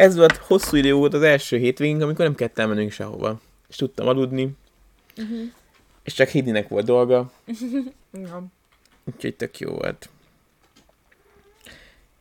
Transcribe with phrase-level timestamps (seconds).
[0.00, 3.40] ez volt hosszú idő volt az első hétvégén, amikor nem kellett elmennünk sehova.
[3.68, 4.56] És tudtam aludni,
[5.16, 5.40] Uh-huh.
[6.02, 7.32] és csak Hidinek volt dolga,
[8.12, 8.44] Ja.
[9.04, 10.08] úgyhogy tök jó volt.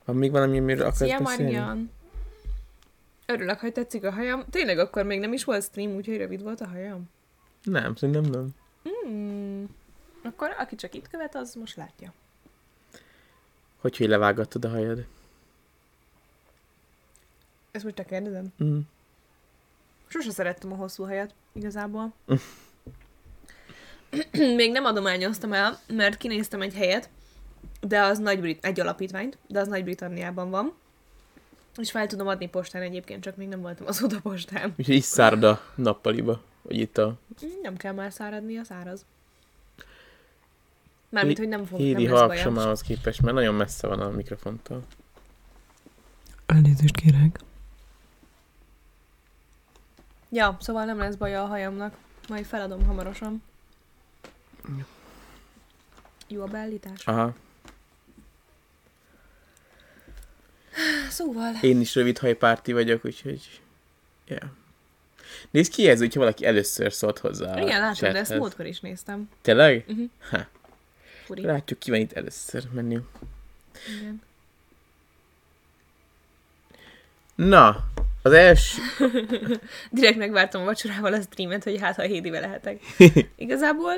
[0.06, 1.44] Van még valami, amiről akarsz Szia, beszélni?
[1.52, 1.92] Marian!
[3.26, 4.44] Örülök, hogy tetszik a hajam.
[4.50, 7.10] Tényleg akkor még nem is volt stream, úgyhogy rövid volt a hajam.
[7.64, 8.50] Nem, szerintem nem.
[8.84, 9.70] Hmm.
[10.24, 12.14] Akkor aki csak itt követ, az most látja.
[13.78, 15.06] Hogy, hogy levágattad a hajad?
[17.72, 18.54] Ezt most te kérdezem?
[18.64, 18.80] Mm.
[20.08, 22.14] Sose szerettem a hosszú hajat, igazából.
[24.60, 27.10] Még nem adományoztam el, mert kinéztem egy helyet,
[27.82, 30.74] de az nagy Brit- egy alapítványt, de az Nagy-Britanniában van.
[31.78, 34.74] És fel tudom adni postán egyébként, csak még nem voltam az oda postán.
[34.78, 37.18] Úgyhogy is szárad a nappaliba, vagy itt a
[37.62, 39.06] Nem kell már száradni, a száraz.
[41.10, 42.76] Mármint, hogy nem fog, Hédi nem lesz bajom.
[42.86, 44.84] képest, mert nagyon messze van a mikrofontól.
[46.46, 47.40] Elnézést kérek.
[50.30, 51.98] Ja, szóval nem lesz baja a hajamnak.
[52.28, 53.44] Majd feladom hamarosan.
[56.28, 57.06] Jó a beállítás.
[57.06, 57.36] Aha.
[61.10, 61.54] Szóval...
[61.62, 63.62] Én is rövid hajpárti vagyok, úgyhogy...
[64.28, 64.50] Yeah.
[65.52, 69.30] Nézd ki ez, hogyha valaki először szólt hozzá Igen, látod, de ezt múltkor is néztem.
[69.42, 69.86] Tényleg?
[69.88, 70.10] Uh-huh.
[70.30, 70.48] Ha.
[71.26, 71.42] Furi.
[71.42, 73.00] Látjuk, ki van itt először menni.
[74.00, 74.22] Igen.
[77.36, 77.90] Na,
[78.22, 78.82] az első...
[79.92, 82.80] Direkt megvártam a vacsorával a streamet, hogy hát ha Hédivel lehetek.
[83.36, 83.94] Igazából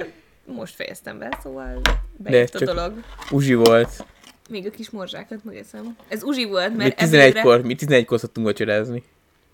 [0.46, 1.82] most fejeztem be, szóval
[2.18, 3.04] bejött a dolog.
[3.32, 4.06] Uzsi volt.
[4.50, 5.98] Még a kis morzsákat megeszem.
[6.08, 7.42] Ez uzsi volt, Mi mert ebédre...
[7.42, 9.04] 11-kor, mi 11-kor szoktunk vacsorázni.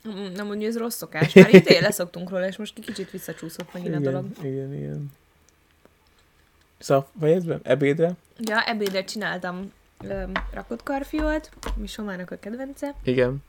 [0.08, 1.34] Mm, Nem mondja, ez rossz szokás.
[1.34, 4.26] Már itt leszoktunk róla, és most kicsit visszacsúszott megint a dolog.
[4.40, 5.12] Igen, igen, igen.
[6.78, 7.60] Szóval, fejezd be?
[7.64, 8.12] Ebédre?
[8.38, 9.72] Ja, ebédre csináltam
[10.04, 13.44] öm, rakott karfiolt, mi Somának a kedvence, Igen.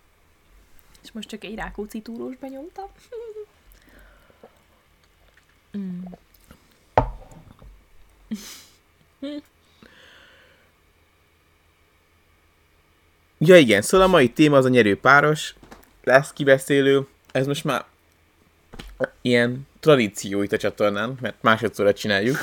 [1.03, 2.87] És most csak egy rákóczi túrós benyomtam.
[5.79, 6.03] Mm.
[13.39, 15.55] Ja igen, szóval a mai téma az a nyerő páros.
[16.05, 17.07] Lesz kibeszélő.
[17.33, 17.85] Ez most már
[19.21, 22.37] ilyen tradíció itt a csatornán, mert másodszorra csináljuk.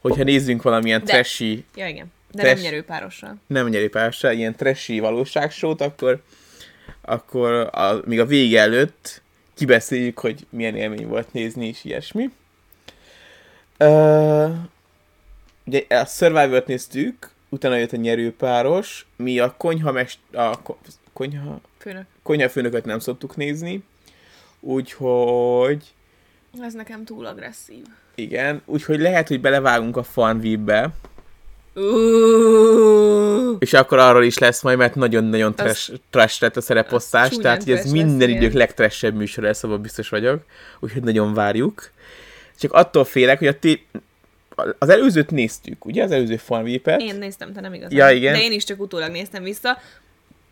[0.00, 1.12] Hogyha nézzünk valamilyen De.
[1.12, 2.12] trashy, Ja, igen.
[2.32, 3.36] De Tess- nem nyerő párossal.
[3.46, 6.22] nem nyerő párosra, ilyen trashy valóságsót, akkor,
[7.00, 9.22] akkor a, még a vége előtt
[9.54, 12.30] kibeszéljük, hogy milyen élmény volt nézni, és ilyesmi.
[13.78, 14.50] Uh,
[15.66, 20.78] ugye a Survivor-t néztük, utána jött a nyerőpáros, mi a konyha mest, a ko-
[21.12, 22.04] konyha, Főnök.
[22.22, 23.82] konyhafőnököt nem szoktuk nézni,
[24.60, 25.84] úgyhogy
[26.62, 27.84] Ez nekem túl agresszív.
[28.14, 30.90] igen, úgyhogy lehet, hogy belevágunk a Farmville-be,
[31.74, 31.82] Uh,
[33.60, 37.72] és akkor arról is lesz majd, mert nagyon-nagyon trash, trash lett a szereposztás, tehát hogy
[37.72, 40.44] ez lesz, minden idők legtrashebb műsor lesz, abban biztos vagyok,
[40.80, 41.90] úgyhogy nagyon várjuk.
[42.58, 43.86] Csak attól félek, hogy a té-
[44.78, 46.02] az előzőt néztük, ugye?
[46.02, 47.00] Az előző Farmville-et.
[47.00, 47.98] én néztem, te nem igazán.
[47.98, 48.32] Ja, igen.
[48.32, 49.78] De én is csak utólag néztem vissza.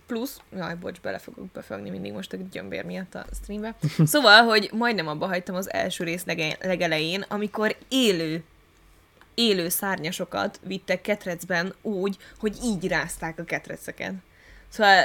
[0.07, 3.75] Plusz, jaj, bocs, bele fogok befogni mindig most a gyömbér miatt a streambe.
[4.05, 8.43] Szóval, hogy majdnem abba hagytam az első rész lege- legelején, amikor élő
[9.39, 14.13] élő szárnyasokat vittek ketrecben úgy, hogy így rázták a ketreceket.
[14.69, 15.05] Szóval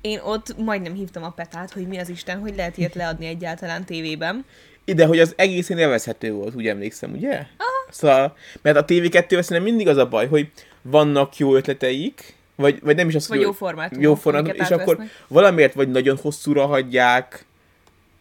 [0.00, 3.84] én ott majdnem hívtam a petát, hogy mi az Isten, hogy lehet ilyet leadni egyáltalán
[3.84, 4.44] tévében.
[4.84, 7.36] Ide, hogy az egészen élvezhető volt, úgy emlékszem, ugye?
[7.36, 7.90] Ah.
[7.90, 10.50] Szóval, mert a TV2-vel szerintem mindig az a baj, hogy
[10.82, 14.98] vannak jó ötleteik, vagy, vagy nem is az, Vagy jó formátumok, jó formátum, és akkor
[15.28, 17.44] valamiért vagy nagyon hosszúra hagyják,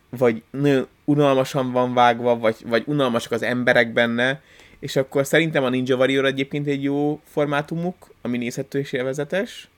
[0.10, 4.42] vagy nagyon unalmasan van vágva, vagy, vagy unalmasak az emberek benne,
[4.80, 9.70] és akkor szerintem a Ninja Warrior egyébként egy jó formátumuk, ami nézhető és élvezetes,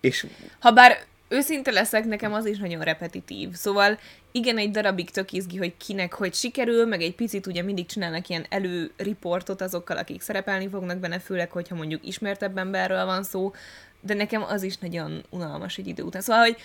[0.00, 0.26] és
[0.58, 3.54] Habár őszinte leszek, nekem az is nagyon repetitív.
[3.54, 3.98] Szóval
[4.32, 8.28] igen, egy darabig tök izgi, hogy kinek hogy sikerül, meg egy picit ugye mindig csinálnak
[8.28, 13.52] ilyen előriportot azokkal, akik szerepelni fognak benne, főleg, hogyha mondjuk ismertebb emberről van szó,
[14.00, 16.22] de nekem az is nagyon unalmas egy idő után.
[16.22, 16.56] Szóval, hogy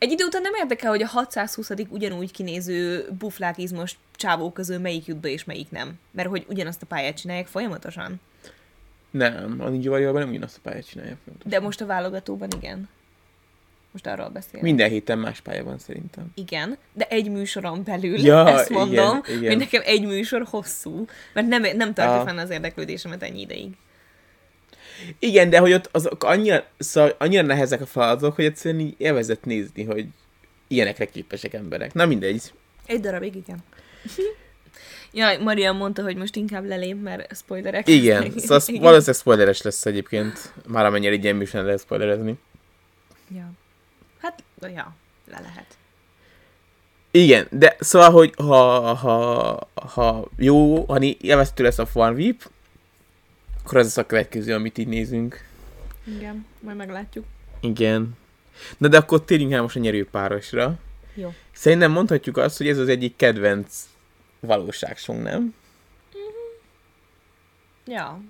[0.00, 5.16] egy idő után nem érdekel, hogy a 620 ugyanúgy kinéző buflákizmos csávó közül melyik jut
[5.16, 5.98] be és melyik nem.
[6.10, 8.20] Mert hogy ugyanazt a pályát csinálják folyamatosan.
[9.10, 11.16] nem, a Ninja Warriorban nem ugyanazt a pályát csinálja.
[11.44, 12.88] De most a válogatóban igen.
[13.92, 14.62] Most arról beszélek.
[14.62, 16.26] Minden héten más pálya van szerintem.
[16.34, 19.48] Igen, de egy műsoron belül, Ja, ezt mondom, igen, igen.
[19.50, 21.04] hogy nekem egy műsor hosszú,
[21.34, 22.26] mert nem, nem tartja Ah.
[22.26, 23.70] fenn az érdeklődésemet ennyi ideig.
[25.18, 29.44] Igen, de hogy ott azok annyira, szóval annyira nehezek a feladatok, hogy egyszerűen így élvezett
[29.44, 30.06] nézni, hogy
[30.68, 31.94] ilyenekre képesek emberek.
[31.94, 32.52] Na mindegy.
[32.86, 33.58] Egy darabig, igen.
[35.12, 37.88] Jaj, Marian mondta, hogy most inkább lelép, mert spoilerek.
[37.88, 38.42] Igen, lesznek.
[38.44, 38.82] szóval igen.
[38.82, 42.38] valószínűleg spoileres lesz egyébként, már amennyire egy ilyen műsorán lehet spoilerezni.
[43.34, 43.50] Ja.
[44.20, 44.94] Hát, ja.
[45.30, 45.66] le lehet.
[47.10, 52.50] Igen, de szóval, hogy ha, ha, ha jó, ha élvezhető lesz a Farmvip,
[53.64, 55.44] akkor az lesz a következő, amit így nézünk.
[56.16, 57.24] Igen, majd meglátjuk.
[57.60, 58.16] Igen.
[58.78, 60.78] Na de akkor térjünk el most a nyerőpárosra.
[61.14, 61.32] Jó.
[61.52, 63.76] Szerintem mondhatjuk azt, hogy ez az egyik kedvenc
[64.40, 65.54] valóságsong, nem?
[67.86, 68.20] Ja,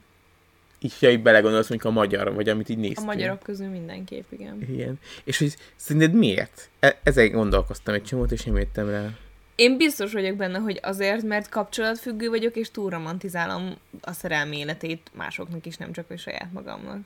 [0.83, 3.07] Így, ha így belegondolsz, mondjuk a magyar, vagy amit így a néztünk.
[3.07, 4.61] magyarok közül mindenképp, igen.
[4.73, 4.99] Igen.
[5.25, 6.69] És hogy szerinted miért?
[6.81, 9.09] E- ezen gondolkoztam egy csomót, és nem jöttem rá.
[9.61, 15.11] Én biztos vagyok benne, hogy azért, mert kapcsolatfüggő vagyok, és túl romantizálom a szerelmi életét
[15.13, 16.99] másoknak is, nem csak a saját magamnak.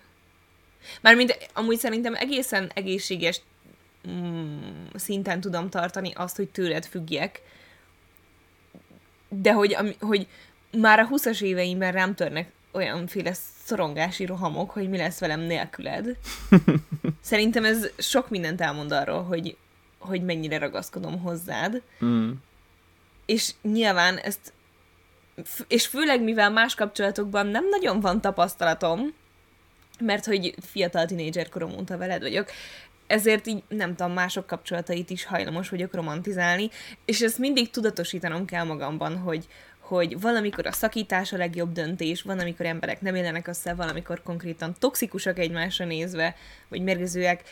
[1.01, 3.41] Mármint amúgy szerintem egészen egészséges
[4.09, 4.59] mm,
[4.95, 7.43] szinten tudom tartani azt, hogy tőled függjek,
[9.29, 10.27] de hogy, ami, hogy
[10.79, 13.33] már a 20-as éveimben rám törnek olyanféle
[13.65, 16.17] szorongási rohamok, hogy mi lesz velem nélküled.
[17.21, 19.57] Szerintem ez sok mindent elmond arról, hogy,
[20.07, 22.31] hogy mennyire ragaszkodom hozzád Mm.
[23.27, 24.53] és nyilván ezt,
[25.69, 29.15] és főleg mivel más kapcsolatokban nem nagyon van tapasztalatom,
[30.01, 32.51] mert hogy fiatal tinédzser korom óta veled vagyok,
[33.07, 36.71] ezért így nem tudom, mások kapcsolatait is hajlamos vagyok romantizálni,
[37.05, 39.47] és ezt mindig tudatosítanom kell magamban, hogy,
[39.79, 44.75] hogy valamikor a szakítás a legjobb döntés, van, amikor emberek nem élnek össze, valamikor konkrétan
[44.79, 46.37] toxikusak egymásra nézve,
[46.69, 47.43] vagy mérgezőek,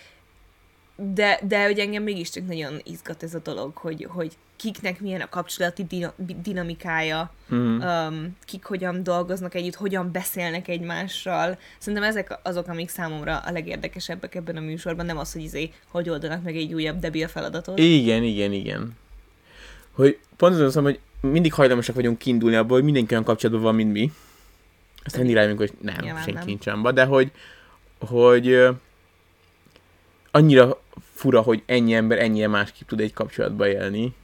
[1.15, 5.29] de, de hogy engem mégiscsak nagyon izgat ez a dolog, hogy, hogy kiknek milyen a
[5.29, 7.81] kapcsolati dina- dinamikája, Mm.
[7.81, 11.59] um, kik hogyan dolgoznak együtt, hogyan beszélnek egymással.
[11.79, 16.09] Szerintem ezek azok, amik számomra a legérdekesebbek ebben a műsorban, nem az, hogy izé, hogy
[16.09, 17.79] oldanak meg egy újabb debil feladatot.
[17.79, 18.97] Igen, igen, igen.
[19.93, 23.93] Hogy pont azon hogy mindig hajlamosak vagyunk kiindulni abból, hogy mindenki olyan kapcsolatban van, mint
[23.93, 24.13] mi.
[25.05, 26.47] Aztán mindig rájövünk, hogy nem, Nyilván senki nem.
[26.47, 27.31] nincs abban, de hogy,
[27.99, 28.67] hogy
[30.33, 30.83] annyira
[31.15, 34.15] fura, hogy ennyi ember ennyire másképp tud egy kapcsolatba élni.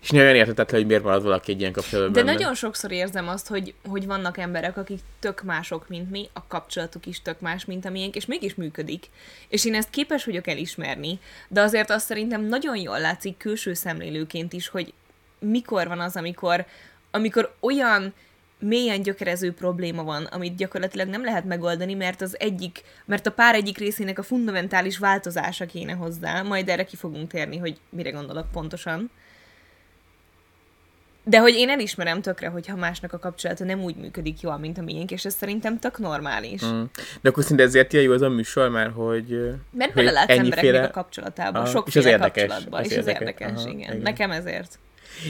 [0.00, 3.48] És nagyon értetetlen, hogy miért marad valaki egy ilyen kapcsolatban De nagyon sokszor érzem azt,
[3.48, 7.84] hogy, hogy vannak emberek, akik tök mások, mint mi, a kapcsolatuk is tök más, mint
[7.84, 9.06] a miénk, és mégis működik.
[9.48, 14.52] És én ezt képes vagyok elismerni, de azért azt szerintem nagyon jól látszik külső szemlélőként
[14.52, 14.92] is, hogy
[15.38, 16.66] mikor van az, amikor,
[17.10, 18.14] amikor olyan
[18.58, 23.54] mélyen gyökerező probléma van, amit gyakorlatilag nem lehet megoldani, mert az egyik, mert a pár
[23.54, 28.50] egyik részének a fundamentális változása kéne hozzá, majd erre ki fogunk térni, hogy mire gondolok
[28.52, 29.10] pontosan.
[31.24, 34.82] De hogy én elismerem tökre, hogyha másnak a kapcsolata nem úgy működik jól, mint a
[34.82, 36.64] miénk, és ez szerintem tök normális.
[36.64, 36.82] Mm.
[37.20, 39.54] De akkor szinte ezért ilyen jó ez a műsor, mert hogy...
[39.70, 43.20] Mert belelátsz embereknek ennyiféle- a kapcsolatába, és sokféle az érdekes, kapcsolatba, az és az érdekes.
[43.20, 43.90] érdekes, Aha, igen.
[43.90, 44.02] igen.
[44.02, 44.78] Nekem ezért.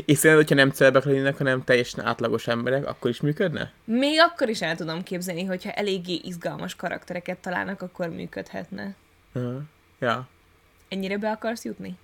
[0.04, 3.72] És szerinted, hogyha nem celebek lennének, hanem teljesen átlagos emberek, akkor is működne?
[3.84, 8.94] Még akkor is el tudom képzelni, hogyha eléggé izgalmas karaktereket találnak, akkor működhetne.
[9.34, 9.54] Uh,
[9.98, 10.28] ja.
[10.88, 11.96] Ennyire be akarsz jutni?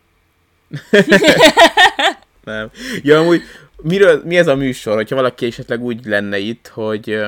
[2.44, 2.70] Nem.
[3.02, 3.42] Ja, amúgy
[3.82, 7.18] miről, mi ez a műsor, hogyha valaki esetleg úgy lenne itt, hogy,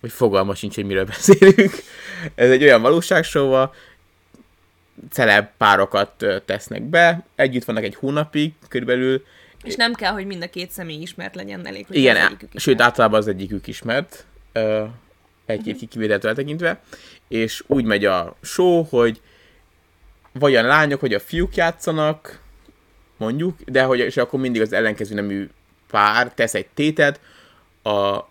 [0.00, 1.72] hogy fogalma sincs, hogy miről beszélünk.
[2.34, 3.74] Ez egy olyan valóságsóval,
[5.10, 9.24] celeb párokat tesznek be, együtt vannak egy hónapig körülbelül,
[9.64, 12.50] És nem kell, hogy mind a két személy ismert legyen, elég, hogy Igen, az egyikük
[12.54, 14.26] sőt, általában az egyikük ismert,
[15.46, 15.88] egy-két uh-huh.
[15.88, 16.80] kivételtől eltekintve,
[17.28, 19.20] és úgy megy a show, hogy
[20.32, 22.40] vagy a lányok, vagy a fiúk játszanak,
[23.16, 25.48] mondjuk, de hogy és akkor mindig az ellenkező nemű
[25.90, 27.20] pár tesz egy tétet,
[27.82, 28.28] a,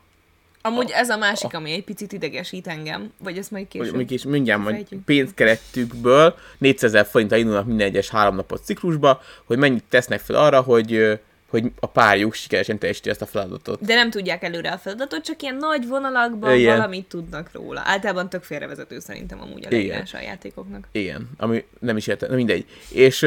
[0.65, 3.87] Amúgy ez a másik, ami egy picit idegesít engem, vagy ezt majd később.
[3.87, 5.03] mondjuk is mindjárt majd Fejtjük.
[5.03, 10.61] pénzkeretükből 400 ezer forinttal indulnak minden egyes három napos ciklusba, hogy mennyit tesznek fel arra,
[10.61, 13.85] hogy, hogy a párjuk sikeresen teljesíti ezt a feladatot.
[13.85, 16.75] De nem tudják előre a feladatot, csak ilyen nagy vonalakban Igen.
[16.75, 17.81] valamit tudnak róla.
[17.85, 20.87] Általában tök félrevezető szerintem amúgy a leírása a játékoknak.
[20.91, 22.65] Igen, ami nem is értem, mindegy.
[22.89, 23.25] És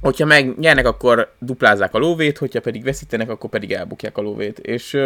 [0.00, 4.58] hogyha megnyernek, akkor duplázzák a lóvét, hogyha pedig veszítenek, akkor pedig elbukják a lóvét.
[4.58, 4.98] És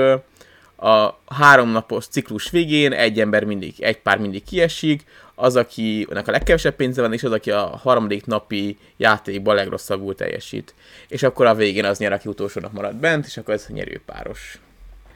[0.76, 5.04] a három napos ciklus végén egy ember mindig, egy pár mindig kiesik,
[5.34, 10.74] az, akinek a legkevesebb pénze van, és az, aki a harmadik napi játékban legrosszabbul teljesít.
[11.08, 14.58] És akkor a végén az nyer, aki utolsónak marad bent, és akkor ez a nyerőpáros.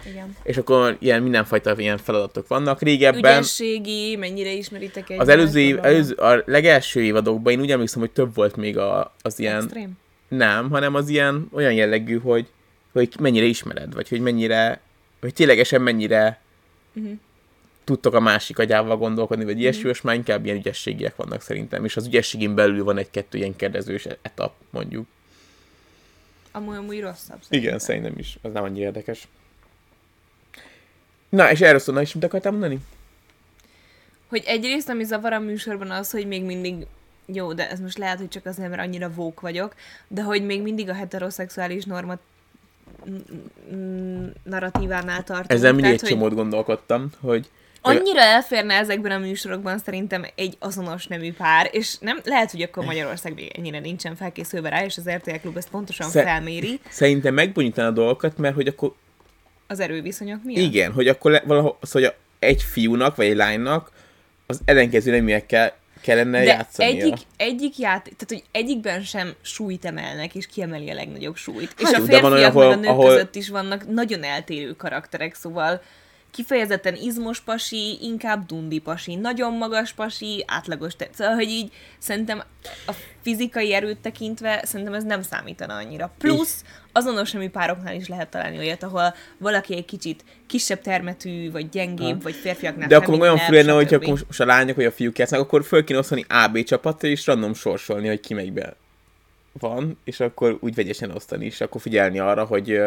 [0.06, 0.36] Igen.
[0.42, 2.82] És akkor ilyen mindenfajta ilyen feladatok vannak.
[2.82, 3.38] Régebben...
[3.38, 5.20] Ügyességi, mennyire ismeritek egymást?
[5.20, 9.14] Az előző, év, előző, a legelső évadokban én úgy emlékszem, hogy több volt még a,
[9.22, 9.92] az ilyen, Extrém.
[10.28, 12.46] nem, hanem az ilyen olyan jellegű, hogy,
[12.92, 14.80] hogy mennyire ismered, vagy hogy mennyire,
[15.20, 16.40] vagy ténylegesen mennyire
[16.92, 17.12] Mhm.
[17.84, 21.96] tudtok a másik agyával gondolkodni, vagy ilyesmi, most már inkább ilyen ügyességiek vannak szerintem, és
[21.96, 25.06] az ügyességén belül van egy-kettő ilyen kérdezős etap, mondjuk.
[26.52, 27.38] Amúgy, amúgy rosszabb.
[27.48, 29.28] Igen, szerintem is, az nem annyira érdekes.
[31.28, 32.78] Na, és erről szólna is, mit akartál mondani?
[34.28, 36.86] Hogy egyrészt, ami zavar a műsorban az, hogy még mindig
[37.26, 39.74] jó, de ez most lehet, hogy csak azért, mert annyira vók vagyok,
[40.08, 42.18] de hogy még mindig a heteroszexuális norma
[44.42, 45.52] narratívánál tartunk.
[45.52, 47.50] Ezzel mindig egy csomót gondolkodtam, hogy
[47.82, 52.84] Annyira elférne ezekben a műsorokban szerintem egy azonos nemű pár, és nem lehet, hogy akkor
[52.84, 57.34] Magyarország még ennyire nincsen felkészülve rá, és az RTL Klub ezt pontosan Sze- felméri szerintem
[57.34, 58.94] megbonyítaná a dolgokat, mert hogy akkor
[59.66, 60.62] az erőviszonyok miatt.
[60.62, 63.90] Igen, hogy akkor le, valahol, a, egy fiúnak, vagy egy lánynak
[64.46, 66.90] az ellenkező neműekkel kellene De játszania.
[67.04, 71.74] egyik, egyik játék, tehát hogy egyikben sem súlyt emelnek, és kiemeli a legnagyobb súlyt.
[71.78, 73.48] és Hát a jó, de van férfiak olyan, meg a ahol- nők ahol- között is
[73.48, 75.82] vannak nagyon eltérő karakterek, szóval
[76.30, 82.42] kifejezetten izmos pasi, inkább dundi pasi, nagyon magas pasi, átlagos, te- szóval, hogy így szerintem
[82.86, 86.12] a fizikai erőt tekintve szerintem ez nem számítana annyira.
[86.18, 91.68] Plusz azonos nemű pároknál is lehet találni olyat, ahol valaki egy kicsit kisebb termetű, vagy
[91.68, 92.22] gyengébb, Ha.
[92.22, 95.18] vagy férfiaknál De akkor olyan fura lenne, hogyha akkor most a lányok vagy a fiúk
[95.18, 98.74] játszanak, akkor föl kéne osztani AB csapatra, és random sorsolni, hogy ki melyikben
[99.52, 102.80] van, és akkor úgy vegyesen osztani, és akkor figyelni arra, hogy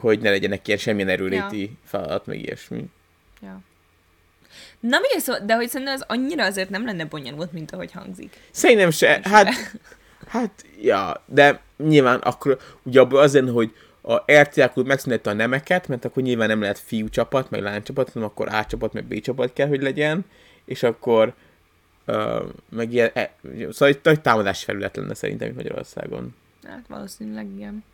[0.00, 2.84] hogy ne legyenek ilyen semmilyen erőléti feladat, meg ilyesmi.
[3.42, 3.60] Ja.
[4.80, 8.36] Na mindegy, szóval, de hogy szerintem ez annyira azért nem lenne bonyolult, mint ahogy hangzik.
[8.50, 9.48] Szerintem se, hát,
[10.28, 15.32] hát, ja, de nyilván akkor ugye abban az lenne, hogy a RTL Klub megszünette a
[15.32, 18.92] nemeket, mert akkor nyilván nem lehet fiú csapat, meg lány csapat, hanem akkor A csapat,
[18.92, 20.24] meg B csapat kell, hogy legyen,
[20.64, 21.34] és akkor
[22.06, 23.34] uh, meg ilyen, e,
[23.70, 26.34] szóval egy nagy támadási felület lenne szerintem Magyarországon.
[26.66, 27.84] Hát valószínűleg igen.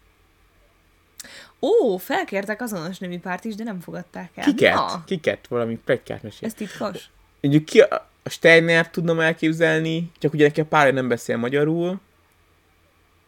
[1.60, 4.44] Ó, felkértek azonos nemű párt is, de nem fogadták el.
[4.44, 4.74] Kiket?
[4.74, 5.46] Na, Kiket?
[5.46, 6.48] Valami plegykát mesél.
[6.48, 7.10] ez titkos.
[7.40, 12.00] Mondjuk ki a, a Steiner tudnom elképzelni, csak ugye neki a párja nem beszél magyarul.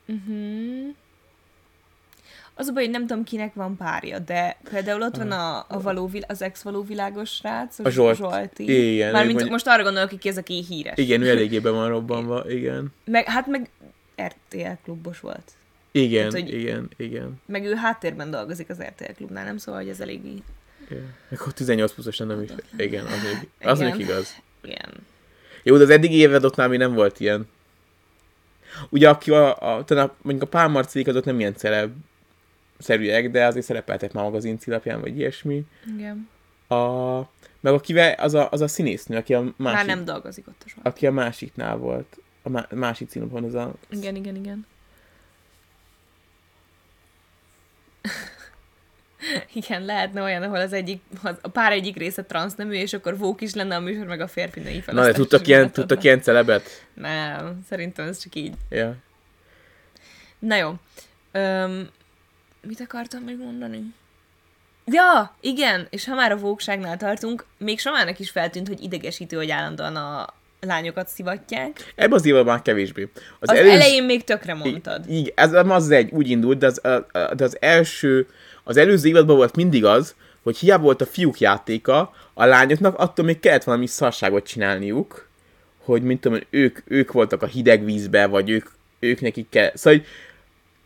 [0.08, 0.94] Uh-huh.
[2.58, 5.80] Az a baj, hogy nem tudom, kinek van párja, de például ott van a, a
[5.80, 8.16] való, vil- az ex-való világos srác, A Zsolt.
[8.16, 8.92] Zsolti.
[8.92, 10.98] Igen, Mármint mondja- most arra gondolok, aki ez, aki híres.
[10.98, 12.92] Igen, ő eléggé be van robbanva, igen.
[13.04, 13.70] Meg, hát meg
[14.22, 15.52] RTL klubos volt.
[15.96, 17.40] Igen, Hát, igen, igen.
[17.46, 20.42] Meg ő háttérben dolgozik az RTL klubnál, nem szóval, hogy ez elég így.
[20.90, 21.14] igen.
[21.30, 22.50] Akkor 18 pluszos nem is.
[22.76, 23.96] Igen, az még, az Igen.
[23.96, 24.42] még igaz.
[24.62, 24.92] Igen.
[25.62, 27.48] Jó, de az eddigi évadottnál még nem volt ilyen.
[28.88, 31.92] Ugye aki a, a, talán a mondjuk a Pál Marciék azok nem ilyen celeb
[32.78, 35.62] szerűek, de azért szerepeltek már magazin címlapján, vagy ilyesmi.
[35.96, 36.28] Igen.
[36.68, 37.18] A,
[37.60, 40.80] meg akivel az a, az a színésznő, aki a másik, Már nem dolgozik ott a
[40.82, 42.18] aki a másiknál volt.
[42.42, 43.72] A má, másik címlapon az a...
[43.90, 44.66] Igen, igen, igen.
[49.54, 53.54] Igen, lehetne olyan, ahol az egyik, a pár egyik része transznemű, és akkor vók is
[53.54, 56.86] lenne a műsor, meg a férfi női Na, de tudtak ilyen, tudtak ilyen celebet?
[56.94, 58.54] Nem, szerintem ez csak így.
[58.70, 58.96] Ja.
[60.38, 60.74] Na jó.
[61.32, 61.90] Öm,
[62.60, 63.94] mit akartam még mondani?
[64.84, 69.50] Ja, igen, és ha már a vókságnál tartunk, még Samának is feltűnt, hogy idegesítő, hogy
[69.50, 71.92] állandóan a lányokat szivatják.
[71.94, 73.08] Ebben az évadban már kevésbé.
[73.40, 75.04] Az, az elején még tökre mondtad.
[75.08, 76.80] Igen, ez az egy, úgy indult, de az,
[77.12, 78.28] de az első,
[78.64, 83.24] az előző évadban volt mindig az, hogy hiába volt a fiúk játéka, a lányoknak attól
[83.24, 85.28] még kellett valami szarságot csinálniuk,
[85.84, 88.66] hogy mint tudom, ők, ők voltak a hideg vízbe, vagy ők,
[88.98, 89.70] ők nekik kell.
[89.74, 90.08] Szóval, hogy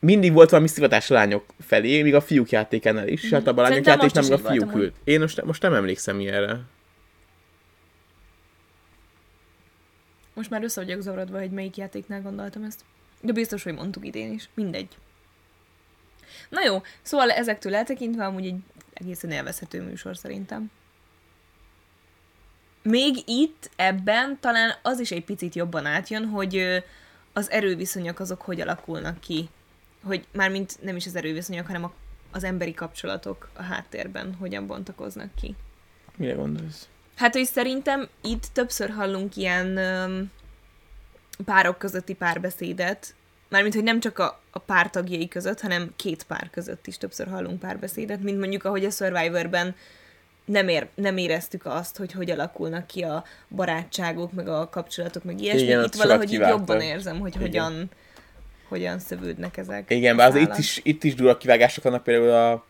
[0.00, 3.30] mindig volt valami szivatás a lányok felé, míg a fiúk játékánál is, mm.
[3.30, 4.94] hát abban a lányok játéknál meg a fiúk ült.
[5.04, 6.60] Én most, most nem emlékszem ilyenre.
[10.40, 12.84] Most már össze vagyok zavarodva, hogy melyik játéknál gondoltam ezt.
[13.20, 14.48] De biztos, hogy mondtuk idén is.
[14.54, 14.88] Mindegy.
[16.48, 18.56] Na jó, szóval ezektől eltekintve amúgy egy
[18.92, 20.70] egészen élvezhető műsor szerintem.
[22.82, 26.82] Még itt, ebben talán az is egy picit jobban átjön, hogy
[27.32, 29.48] az erőviszonyok azok hogy alakulnak ki.
[30.02, 31.92] Hogy mármint nem is az erőviszonyok, hanem
[32.30, 35.56] az emberi kapcsolatok a háttérben hogyan bontakoznak ki.
[36.16, 36.88] Mire gondolsz?
[37.20, 40.30] Hát, hogy szerintem itt többször hallunk ilyen öm,
[41.44, 43.14] párok közötti párbeszédet,
[43.48, 47.28] mármint, hogy nem csak a, a pár tagjai között, hanem két pár között is többször
[47.28, 49.74] hallunk párbeszédet, mint mondjuk, ahogy a Survivorben
[50.44, 55.40] nem, ér, nem éreztük azt, hogy hogy alakulnak ki a barátságok, meg a kapcsolatok, meg
[55.40, 55.62] ilyesmi.
[55.62, 57.42] Igen, itt valahogy így jobban érzem, hogy Igen.
[57.42, 57.90] hogyan,
[58.68, 59.90] hogyan szövődnek ezek.
[59.90, 62.64] Igen, a bár azért itt is, itt is durva kivágások vannak, például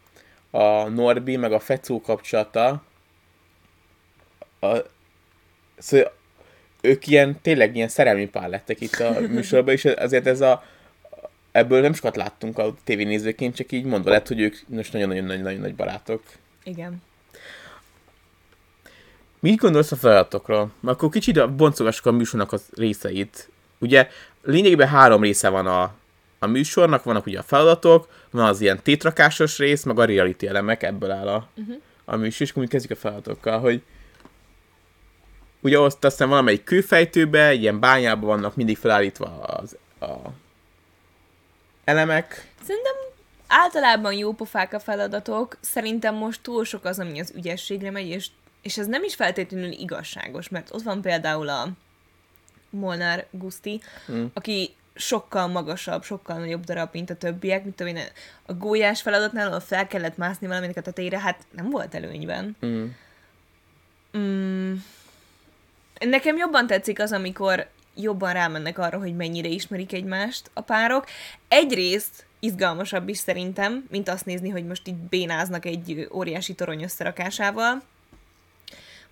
[0.51, 2.89] a, a Norbi meg a Fecó kapcsolata.
[4.61, 4.77] A,
[5.79, 6.13] szóval
[6.81, 10.65] ők ilyen, tényleg ilyen szerelmi pár lettek itt a műsorban, és azért ez a
[11.53, 15.75] ebből nem sokat láttunk a tévénézőként, csak így mondva lett, hogy ők most nagyon-nagyon-nagyon nagy
[15.75, 16.23] barátok.
[16.65, 17.03] Igen.
[19.41, 20.73] Mit gondolsz a feladatokról?
[20.81, 23.51] Mert akkor kicsit boncogassuk a műsornak az részeit.
[23.79, 24.09] Ugye
[24.43, 25.95] lényegében három része van a,
[26.39, 30.83] a műsornak, vannak ugye a feladatok, van az ilyen tétrakásos rész, meg a reality elemek,
[30.83, 31.77] ebből áll a, uh-huh.
[32.05, 33.83] a műsor, és akkor mi kezdjük a feladatokkal, hogy
[35.61, 40.15] ugye azt aztán valamelyik kőfejtőbe, ilyen bányában vannak mindig felállítva az, a
[41.85, 42.49] elemek.
[42.67, 42.95] Szerintem
[43.47, 48.27] általában jó pofák a feladatok, szerintem most túl sok az, ami az ügyességre megy, és,
[48.63, 51.69] és ez nem is feltétlenül igazságos, mert ott van például a
[52.71, 53.81] Molnár Guszti,
[54.13, 54.25] mm.
[54.33, 58.03] aki sokkal magasabb, sokkal nagyobb darab, mint a többiek, mint tudom én,
[58.47, 62.57] a gólyás feladatnál, ahol fel kellett mászni valaminek a tetejére, hát nem volt előnyben.
[62.67, 62.85] Mm.
[64.19, 64.75] Mm.
[66.09, 71.05] Nekem jobban tetszik az, amikor jobban rámennek arra, hogy mennyire ismerik egymást a párok.
[71.49, 77.83] Egyrészt izgalmasabb is szerintem, mint azt nézni, hogy most így bénáznak egy óriási torony összerakásával.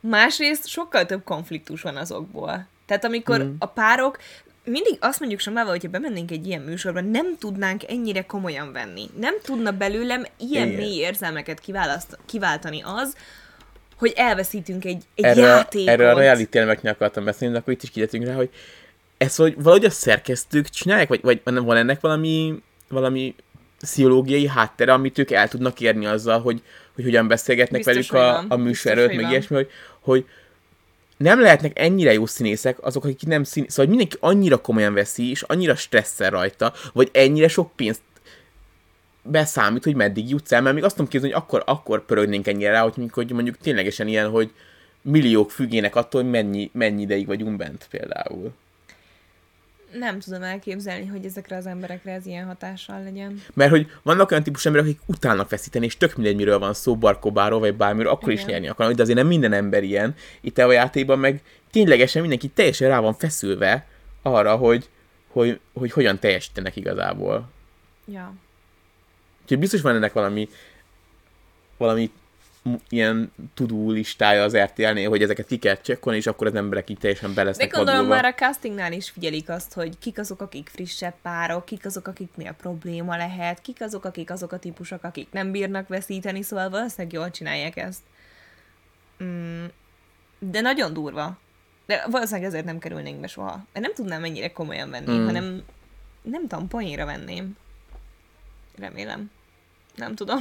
[0.00, 2.66] Másrészt sokkal több konfliktus van azokból.
[2.87, 3.54] Tehát amikor mm.
[3.59, 4.18] a párok
[4.64, 9.11] mindig azt mondjuk Somával, hogyha bemennénk egy ilyen műsorba, nem tudnánk ennyire komolyan venni.
[9.18, 10.80] Nem tudna belőlem ilyen Igen.
[10.80, 13.16] mély érzelmeket kiválaszt, kiváltani az,
[13.99, 15.88] hogy elveszítünk egy, egy erről, játékot.
[15.88, 18.50] Erről a reality elemeknél akartam beszélni, de akkor itt is kijöttünk rá, hogy
[19.17, 23.35] ezt hogy valahogy a szerkesztők csinálják, vagy, vagy van ennek valami, valami
[23.81, 26.62] pszichológiai háttere, amit ők el tudnak érni azzal, hogy,
[26.95, 30.26] hogy hogyan beszélgetnek Biztos, velük a, a műsor előtt, meg ilyesmi, hogy, hogy
[31.17, 33.75] nem lehetnek ennyire jó színészek azok, akik nem színészek.
[33.75, 38.00] Szóval mindenki annyira komolyan veszi, és annyira stresszel rajta, vagy ennyire sok pénzt
[39.22, 42.70] beszámít, hogy meddig jutsz el, mert még azt tudom képzelni, hogy akkor, akkor pörögnénk ennyire
[42.70, 44.52] rá, hogy mondjuk, hogy mondjuk ténylegesen ilyen, hogy
[45.02, 48.52] milliók függének attól, hogy mennyi, mennyi ideig vagyunk bent például
[49.92, 53.42] nem tudom elképzelni, hogy ezekre az emberekre ez ilyen hatással legyen.
[53.54, 56.96] Mert hogy vannak olyan típus emberek, akik utálnak feszíteni, és tök mindegy, miről van szó,
[56.96, 58.44] barkobáról, vagy bármiről, akkor Igen.
[58.44, 60.14] is nyerni akarnak, de azért nem minden ember ilyen.
[60.40, 63.87] Itt a játékban meg ténylegesen mindenki teljesen rá van feszülve
[64.22, 64.88] arra, hogy,
[65.28, 67.48] hogy, hogy hogyan teljesítenek igazából.
[68.06, 68.34] Ja.
[69.49, 70.49] Úgyhogy biztos van ennek valami
[71.76, 72.11] valami
[72.88, 76.99] ilyen tudó listája az RTL-nél, hogy ezeket ki kell csekkolni, és akkor az emberek így
[76.99, 81.14] teljesen belesznek De gondolom már a castingnál is figyelik azt, hogy kik azok, akik frissebb
[81.23, 85.89] párok, kik azok, akiknél probléma lehet, kik azok, akik azok a típusok, akik nem bírnak
[85.89, 88.02] veszíteni, szóval valószínűleg jól csinálják ezt.
[89.25, 89.65] Mm,
[90.39, 91.39] de nagyon durva.
[91.87, 93.65] De valószínűleg ezért nem kerülnénk be soha.
[93.73, 95.25] Én nem tudnám mennyire komolyan venni, mm.
[95.25, 95.63] hanem
[96.23, 97.56] nem tudom, poénra venném.
[98.78, 99.30] Remélem.
[99.99, 100.39] Nem tudom.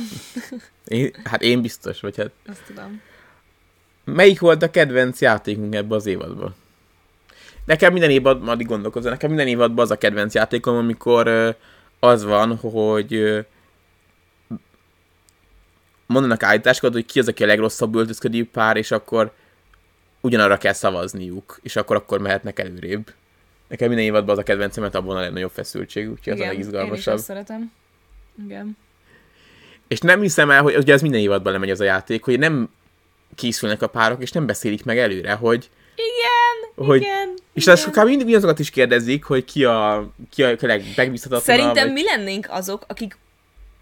[0.85, 2.31] Én, hát én biztos, vagy hát...
[2.47, 3.01] Azt tudom.
[4.03, 6.55] Melyik volt a kedvenc játékunk ebbe az évadban?
[7.65, 11.55] Nekem minden évadban, addig gondolkozom, nekem minden évadban az a kedvenc játékom, amikor
[11.99, 13.45] az van, hogy
[16.05, 19.33] mondanak állításokat, hogy ki az, aki a legrosszabb öltözködő pár, és akkor
[20.21, 23.13] ugyanarra kell szavazniuk, és akkor akkor mehetnek előrébb.
[23.67, 26.93] Nekem minden évadban az a kedvencem, mert abban a legnagyobb feszültség, úgyhogy az a legizgalmasabb.
[26.93, 27.71] Én is azt szeretem.
[28.45, 28.77] Igen.
[29.87, 32.69] És nem hiszem el, hogy ugye ez minden évadban lemegy az a játék, hogy nem
[33.35, 37.33] készülnek a párok, és nem beszélik meg előre, hogy igen, hogy, igen.
[37.53, 37.75] És igen.
[37.75, 41.43] sokkal mindig azokat is kérdezik, hogy ki a, ki a legmegbízhatatlanabb.
[41.43, 41.93] Szerintem vagy...
[41.93, 43.17] mi lennénk azok, akik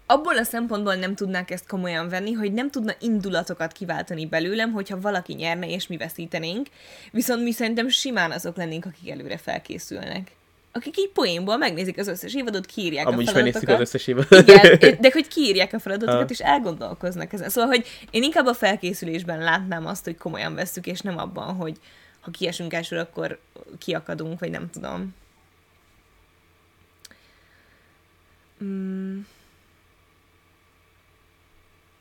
[0.06, 5.00] abból a szempontból nem tudnák ezt komolyan venni, hogy nem tudna indulatokat kiváltani belőlem, hogyha
[5.00, 6.66] valaki nyerne és mi veszítenénk,
[7.12, 10.30] viszont mi szerintem simán azok lennénk, akik előre felkészülnek
[10.76, 13.74] akik így poénból megnézik az összes évadot, kiírják Amúgy a feladatokat.
[13.74, 14.48] az összes évadot.
[14.48, 16.28] Igen, de hogy kiírják a feladatokat, ha.
[16.28, 17.48] és elgondolkoznak ezen.
[17.48, 21.76] Szóval, hogy én inkább a felkészülésben látnám azt, hogy komolyan veszük, és nem abban, hogy
[22.20, 23.38] ha kiesünk elsőre, akkor
[23.78, 25.14] kiakadunk, vagy nem tudom.
[28.64, 29.20] Mm.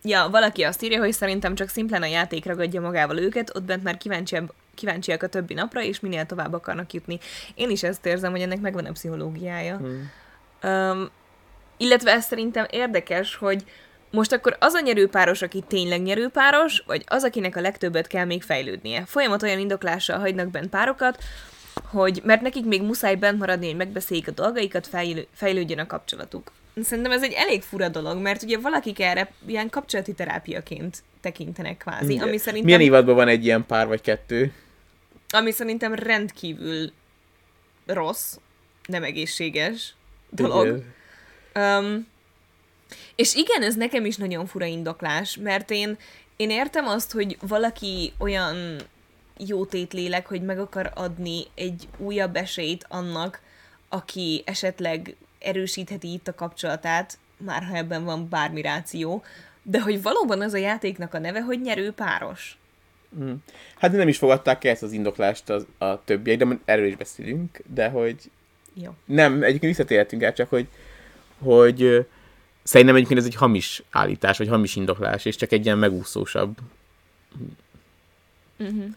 [0.03, 3.83] Ja, valaki azt írja, hogy szerintem csak szimplán a játék ragadja magával őket, ott bent
[3.83, 7.19] már kíváncsiak, kíváncsiak a többi napra, és minél tovább akarnak jutni.
[7.55, 9.77] Én is ezt érzem, hogy ennek megvan a pszichológiája.
[9.77, 10.11] Hmm.
[10.63, 11.09] Um,
[11.77, 13.63] illetve ez szerintem érdekes, hogy
[14.11, 18.43] most akkor az a nyerőpáros, aki tényleg nyerőpáros, vagy az, akinek a legtöbbet kell még
[18.43, 19.03] fejlődnie.
[19.05, 21.23] Folyamat olyan indoklással hagynak bent párokat,
[21.83, 26.51] hogy mert nekik még muszáj bent maradni, hogy megbeszéljék a dolgaikat, fejlő, fejlődjön a kapcsolatuk.
[26.83, 32.17] Szerintem ez egy elég fura dolog, mert ugye valakik erre ilyen kapcsolati terápiaként tekintenek kvázi,
[32.17, 32.63] ami szerintem...
[32.63, 34.53] Milyen évadban van egy ilyen pár vagy kettő?
[35.35, 36.91] Ami szerintem rendkívül
[37.85, 38.37] rossz,
[38.85, 39.95] nem egészséges
[40.29, 40.83] dolog.
[41.55, 42.07] Um,
[43.15, 45.97] és igen, ez nekem is nagyon fura indoklás, mert én,
[46.35, 48.77] én értem azt, hogy valaki olyan
[49.37, 53.41] jó tétlélek, hogy meg akar adni egy újabb esélyt annak,
[53.89, 59.23] aki esetleg erősítheti itt a kapcsolatát, már ha ebben van bármi ráció,
[59.63, 62.57] de hogy valóban az a játéknak a neve, hogy nyerő páros.
[63.19, 63.33] Mm.
[63.75, 67.61] Hát nem is fogadták el ezt az indoklást az, a többiek, de erről is beszélünk,
[67.73, 68.15] de hogy
[68.73, 68.91] Jó.
[69.05, 70.67] nem, egyébként visszatérhetünk el, csak hogy,
[71.37, 72.07] hogy
[72.63, 76.57] szerintem egyébként ez egy hamis állítás, vagy hamis indoklás, és csak egy ilyen megúszósabb.
[78.63, 78.87] Mm-hmm.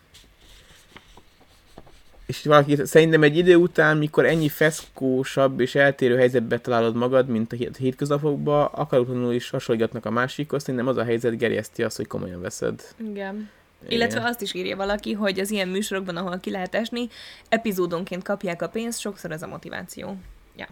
[2.26, 7.52] és valaki szerintem egy idő után, mikor ennyi feszkósabb és eltérő helyzetbe találod magad, mint
[7.52, 12.06] a hét- hétköznapokban, akaratlanul is hasonlítgatnak a másikhoz, szerintem az a helyzet gerjeszti azt, hogy
[12.06, 12.82] komolyan veszed.
[13.10, 13.50] Igen.
[13.88, 17.08] Illetve azt is írja valaki, hogy az ilyen műsorokban, ahol ki lehet esni,
[17.48, 20.16] epizódonként kapják a pénzt, sokszor ez a motiváció.
[20.56, 20.66] Ja,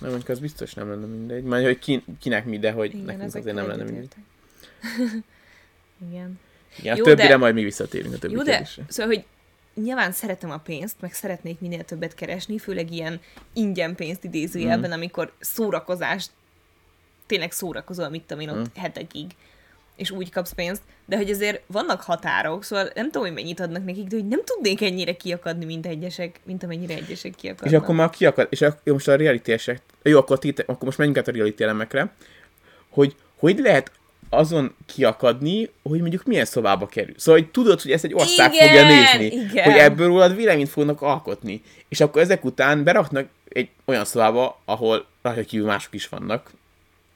[0.00, 1.42] Na, mondjuk az biztos nem lenne mindegy.
[1.44, 4.08] Már hogy ki, kinek mi, de hogy igen, nekünk azért nem lenne mindegy.
[6.10, 6.40] igen.
[6.78, 9.24] Igen, a Jó, többire de- majd még visszatérünk a többi Jó, de szóval, hogy
[9.82, 13.20] nyilván szeretem a pénzt, meg szeretnék minél többet keresni, főleg ilyen
[13.52, 14.98] ingyen pénzt idézőjelben, Mhm.
[14.98, 16.30] amikor szórakozást,
[17.26, 18.80] tényleg szórakozol, mit tudom én ott Mhm.
[18.82, 19.30] hetekig,
[20.02, 23.84] és úgy kapsz pénzt, de hogy azért vannak határok, szóval nem tudom, hogy mennyit adnak
[23.84, 27.72] nekik, de hogy nem tudnék ennyire kiakadni, mint egyesek, mint amennyire egyesek kiakadnak.
[27.72, 30.84] És akkor már kiakad, és ak- jó, most a reality esek, jó, akkor, tite, akkor
[30.84, 32.12] most menjünk át a reality elemekre,
[32.88, 33.90] hogy hogy lehet
[34.30, 37.14] azon kiakadni, hogy mondjuk milyen szobába kerül.
[37.16, 39.64] Szóval, hogy tudod, hogy ezt egy ország Igen, fogja nézni, igen.
[39.64, 41.62] hogy ebből rólad véleményt fognak alkotni.
[41.88, 46.50] És akkor ezek után beraknak egy olyan szobába, ahol rajta kívül mások is vannak,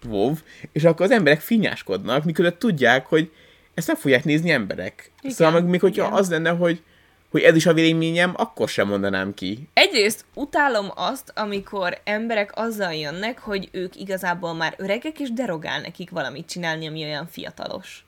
[0.08, 0.34] WoW,
[0.72, 3.30] és akkor az emberek finnyáskodnak, miközben tudják, hogy
[3.74, 5.10] ezt meg fogják nézni emberek.
[5.20, 6.18] Igen, szóval meg még hogyha igen.
[6.18, 6.82] az lenne, hogy,
[7.30, 9.68] hogy ez is a véleményem, akkor sem mondanám ki.
[9.72, 16.10] Egyrészt utálom azt, amikor emberek azzal jönnek, hogy ők igazából már öregek, és derogál nekik
[16.10, 18.04] valamit csinálni, ami olyan fiatalos.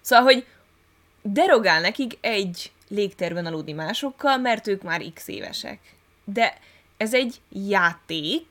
[0.00, 0.46] Szóval, hogy
[1.22, 5.78] derogál nekik egy légterben aludni másokkal, mert ők már x évesek.
[6.24, 6.54] De
[6.96, 8.46] ez egy játék,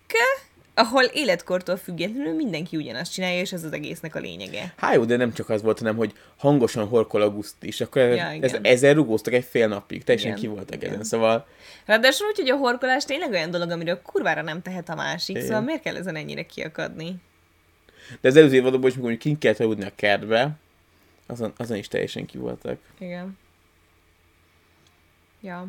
[0.82, 4.74] ahol életkortól függetlenül mindenki ugyanazt csinálja, és ez az egésznek a lényege.
[4.78, 8.02] Há, jó, de nem csak az volt, hanem hogy hangosan horkol a Guszti, és akkor
[8.02, 10.89] Ja, ez, ezzel rugóztak egy fél napig, teljesen Igen, ki voltak igen.
[10.89, 11.48] ezen, szóval
[11.86, 15.48] Ráadásul úgy, hogy a horkolás tényleg olyan dolog, amiről kurvára nem tehet a másik, Igen.
[15.48, 17.15] szóval miért kell ezen ennyire kiakadni?
[18.22, 20.52] de az előző évadokban is, mikor kint kellett aludni a kertbe,
[21.28, 22.78] azon, azon is teljesen ki voltak.
[23.00, 23.38] Igen.
[25.41, 25.67] Ja.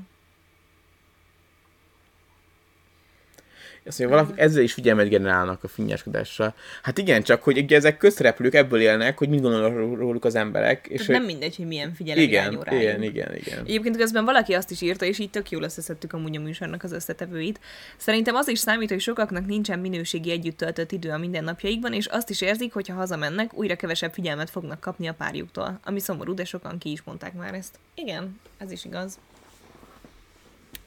[3.86, 6.54] Azt mondja, valaki ezzel is figyelmet generálnak a finnyáskodással.
[6.82, 10.86] Hát igen, csak hogy ugye ezek közszereplők ebből élnek, hogy mit gondolnak róluk az emberek.
[10.88, 11.14] És hogy...
[11.14, 12.82] nem mindegy, hogy milyen figyelem igen, rájuk.
[12.82, 13.58] igen, igen, igen.
[13.58, 16.92] Egyébként közben valaki azt is írta, és így tök jól összeszedtük amúgy a műsornak az
[16.92, 17.60] összetevőit.
[17.96, 22.30] Szerintem az is számít, hogy sokaknak nincsen minőségi együtt töltött idő a mindennapjaikban, és azt
[22.30, 25.80] is érzik, hogy ha hazamennek, újra kevesebb figyelmet fognak kapni a párjuktól.
[25.84, 27.78] Ami szomorú, de sokan ki is mondták már ezt.
[27.94, 29.18] Igen, ez is igaz.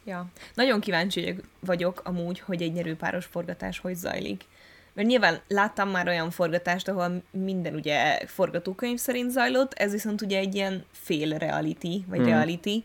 [0.05, 0.25] Ja.
[0.53, 4.43] Nagyon kíváncsi vagyok amúgy, hogy egy nyerőpáros forgatás hogy zajlik.
[4.93, 10.37] Mert nyilván láttam már olyan forgatást, ahol minden ugye forgatókönyv szerint zajlott, ez viszont ugye
[10.37, 12.27] egy ilyen fél reality, vagy Hmm.
[12.27, 12.83] reality,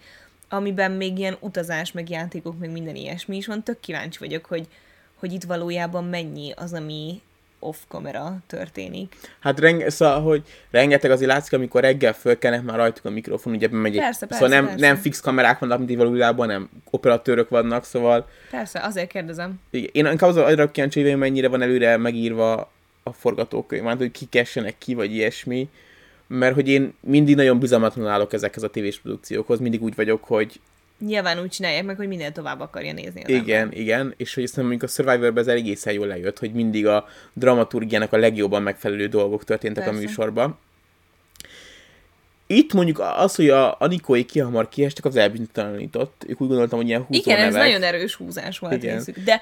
[0.48, 3.62] amiben még ilyen utazás, meg játékok, meg minden ilyesmi is van.
[3.62, 4.68] Tök kíváncsi vagyok, hogy,
[5.14, 7.20] hogy itt valójában mennyi az, ami
[7.60, 9.14] off-kamera történik.
[9.40, 13.68] Hát renge, szóval, hogy rengeteg azért látszik, amikor reggel fölkelnek már rajtuk a mikrofon, ugye
[13.70, 14.86] megy egy, Persze, persze, szóval nem, persze.
[14.86, 19.60] nem fix kamerák vannak, mint valójában, nem operatőrök vannak, szóval Persze, azért kérdezem.
[19.70, 22.70] igen, én inkább az arra kíváncsi, hogy mennyire van előre megírva
[23.02, 25.68] a forgatókönyv, már hogy kik essenek ki, vagy ilyesmi,
[26.26, 30.60] mert hogy én mindig nagyon bizalmatlan állok ezekhez a tévés produkciókhoz, mindig úgy vagyok, hogy
[31.06, 33.42] Nyilván úgy csinálják meg, hogy minél tovább akarja nézni az ember.
[33.42, 37.08] igen, igen, és hogy aztán mondjuk a Survivor-ben ez egészen jól lejött, hogy mindig a
[37.32, 39.98] dramaturgiának a legjobban megfelelő dolgok történtek Persze.
[39.98, 40.58] a műsorban.
[42.46, 46.24] Itt mondjuk az, hogy a Anikói kihamar kiestek, az elbizonytalanított.
[46.26, 47.68] Ők úgy gondoltam, hogy ilyen húzó Igen, ez nevek.
[47.68, 48.96] nagyon erős húzás volt Igen.
[48.96, 49.18] részük.
[49.18, 49.40] De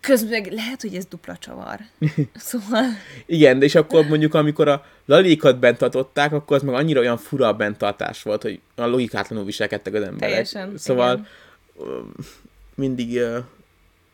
[0.00, 1.78] közben lehet, hogy ez dupla csavar.
[2.34, 2.84] Szóval...
[3.26, 7.16] Igen, de és akkor mondjuk, amikor a lalékat bent tartották, akkor az meg annyira olyan
[7.16, 10.28] fura a benttartás volt, hogy a logikátlanul viselkedtek az emberek.
[10.28, 11.26] Teljesen, Szóval
[11.76, 12.14] igen.
[12.74, 13.20] mindig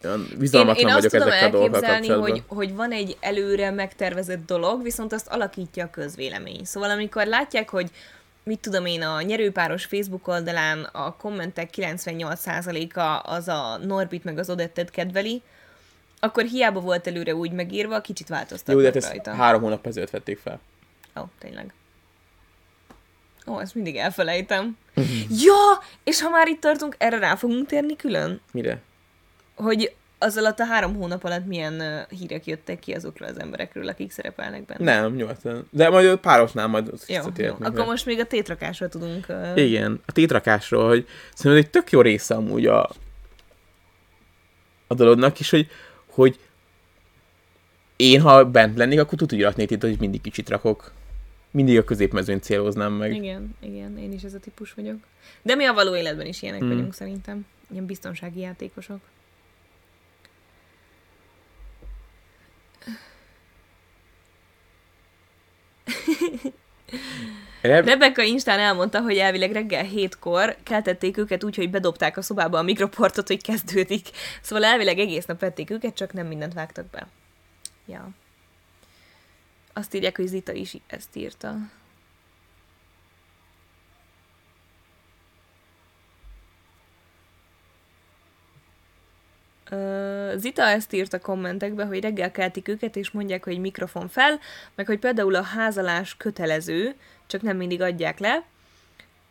[0.04, 4.82] Én, bizalmatlan én azt vagyok ezekkel a dolgokkal hogy, hogy van egy előre megtervezett dolog,
[4.82, 6.64] viszont azt alakítja a közvélemény.
[6.64, 7.90] Szóval amikor látják, hogy
[8.42, 14.50] mit tudom én, a nyerőpáros Facebook oldalán a kommentek 98%-a az a Norbit meg az
[14.50, 15.42] Odettet kedveli,
[16.24, 19.34] akkor hiába volt előre úgy megírva, kicsit Jó, változtatnak de hát rajta.
[19.34, 20.60] három hónap ezelőtt vették fel.
[21.20, 21.72] Ó, tényleg.
[23.46, 24.76] Ó, ezt mindig elfelejtem.
[25.44, 28.40] ja, és ha már itt tartunk, erre rá fogunk térni külön?
[28.52, 28.80] Mire?
[29.54, 33.88] Hogy az alatt a három hónap alatt milyen uh, hírek jöttek ki azokról az emberekről,
[33.88, 35.00] akik szerepelnek benne.
[35.00, 35.68] Nem, nyugodtan.
[35.70, 37.54] De majd párosnál majd Jó, jó.
[37.60, 39.26] akkor most még a tétrakásra tudunk...
[39.28, 42.90] Uh, Igen, a tétrakásról, hogy szerintem egy tök jó része amúgy a,
[44.86, 45.68] a dolognak is, hogy,
[46.14, 46.38] hogy
[47.96, 50.92] én, ha bent lennék, akkor tud úgy raknék itt, hogy mindig kicsit rakok.
[51.50, 53.14] Mindig a középmezőn céloznám meg.
[53.14, 54.96] Igen, igen, én is ez a típus vagyok.
[55.42, 56.68] De mi a való életben is ilyenek Hmm.
[56.68, 57.46] vagyunk szerintem.
[57.70, 59.00] Ilyen biztonsági játékosok.
[67.64, 72.58] Reb- Rebecca Instán elmondta, hogy elvileg reggel hétkor keltették őket úgy, hogy bedobták a szobába
[72.58, 74.08] a mikroportot, hogy kezdődik.
[74.42, 77.06] Szóval elvileg egész nap vették őket, csak nem mindent vágtak be.
[77.86, 78.08] Ja.
[79.72, 81.56] Azt írják, hogy Zita is ezt írta.
[90.36, 94.38] Zita ezt írt a kommentekbe, hogy reggel keltik őket, és mondják, hogy mikrofon fel,
[94.74, 96.94] meg hogy például a házalás kötelező,
[97.26, 98.44] csak nem mindig adják le,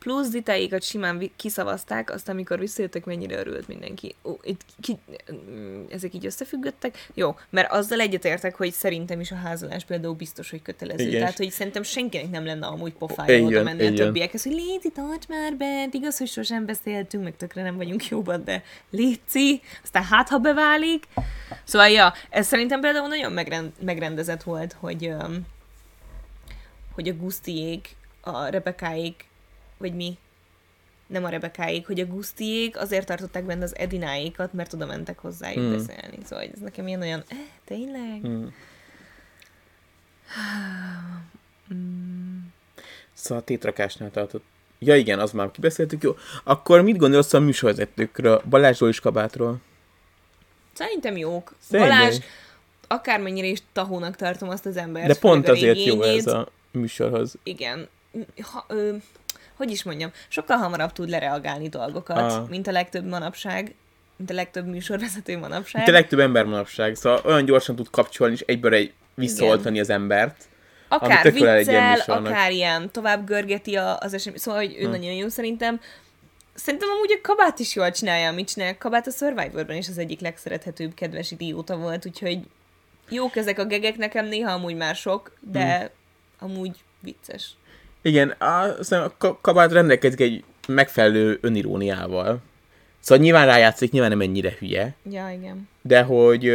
[0.03, 4.15] plusz Zitáikat simán kiszavazták, azt amikor visszajöttek, mennyire örült mindenki.
[4.23, 4.97] Ó, itt ki,
[5.34, 7.08] mm, ezek így összefüggöttek?
[7.13, 11.08] Jó, mert azzal egyetértek, hogy szerintem is a házalás például biztos, hogy kötelező.
[11.08, 11.19] Igen.
[11.19, 13.95] Tehát, hogy szerintem senkinek nem lenne amúgy pofája Igen, oda menni a igen.
[13.95, 18.43] többiekhez, hogy Léci, tarts már bent, igaz, hogy sosem beszéltünk, meg tökre nem vagyunk jóban,
[18.43, 21.08] de Léci, aztán hát, ha beválik.
[21.63, 25.45] Szóval, ja, ez szerintem például nagyon megrend, megrendezett volt, hogy, öm,
[26.93, 29.25] hogy a Gusztiék, a Rebekáék,
[29.77, 30.17] vagy mi,
[31.08, 35.63] nem a Rebekáék, hogy a Gusztiék azért tartották benne az Edináékat, mert oda mentek hozzájuk
[35.63, 35.73] Hmm.
[35.73, 35.77] mm.
[35.77, 36.17] beszélni.
[36.23, 38.27] Szóval ez nekem ilyen olyan, eh, tényleg?
[38.27, 38.45] Mm.
[43.13, 44.43] Szóval a tétrakásnál tartott.
[44.79, 46.15] Ja igen, az már kibeszéltük, jó.
[46.43, 49.58] Akkor mit gondolsz a műsorvezetőkről, Balázs Zsolis kabátról?
[50.73, 51.56] Szerintem jók.
[51.60, 51.97] Szerintem.
[51.97, 52.17] Balázs,
[52.88, 55.08] akármennyire is tahónak tartom azt az embert.
[55.08, 57.36] De pont azért jó ez a műsorhoz.
[57.43, 57.88] Igen.
[58.51, 58.95] Ha, ö,
[59.57, 62.49] hogy is mondjam, sokkal hamarabb tud lereagálni dolgokat, Ah.
[62.49, 63.75] mint a legtöbb manapság,
[64.17, 65.81] mint a legtöbb műsorvezető manapság.
[65.81, 69.89] Itt a legtöbb ember manapság, szóval olyan gyorsan tud kapcsolni, és egyből egy visszaoltani az
[69.89, 70.43] embert.
[70.88, 74.39] akár viccel, akár ilyen tovább görgeti az esemény.
[74.39, 74.89] Szóval, hogy ő Hm.
[74.89, 75.79] nagyon jó szerintem.
[76.53, 78.77] Szerintem amúgy a kabát is jól csinálja, amit csinál.
[78.77, 82.39] Kabát a Survivorban is az egyik legszerethetőbb kedves idióta volt, úgyhogy
[83.09, 85.86] jók ezek a gegek nekem, néha amúgy már sok, de Hm.
[86.43, 87.51] Amúgy vicces.
[88.01, 92.41] Igen, a, a ka- kabát rendelkezik egy megfelelő öniróniával.
[92.99, 95.69] Szóval nyilván rájátszik, nyilván nem ennyire hülye, Ja, igen.
[95.82, 96.51] de hogy,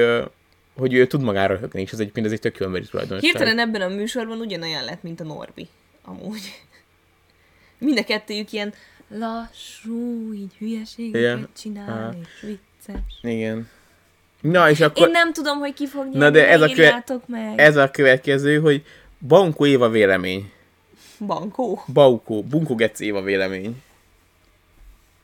[0.77, 3.31] hogy ő tud magára röhögni, és ez egyébként ez egy tök jó emberi tulajdonság.
[3.31, 5.69] Hirtelen ebben a műsorban ugyanolyan lett, mint a Norbi,
[6.05, 6.41] amúgy.
[7.79, 8.75] Mind a kettőjük ilyen
[9.09, 11.49] lassú, így hülyeségeket Igen.
[11.59, 12.15] csinál, Aha.
[12.21, 13.03] és vicces.
[13.23, 13.69] Igen.
[14.41, 17.15] Na, és akkor Én nem tudom, hogy ki fog nyerni, Na, de ez a köve-
[17.57, 18.85] ez a következő, hogy
[19.27, 20.53] Bankó Éva vélemény.
[21.27, 21.83] Bankó.
[21.93, 23.83] Baukó, Bunko Gec Éva vélemény.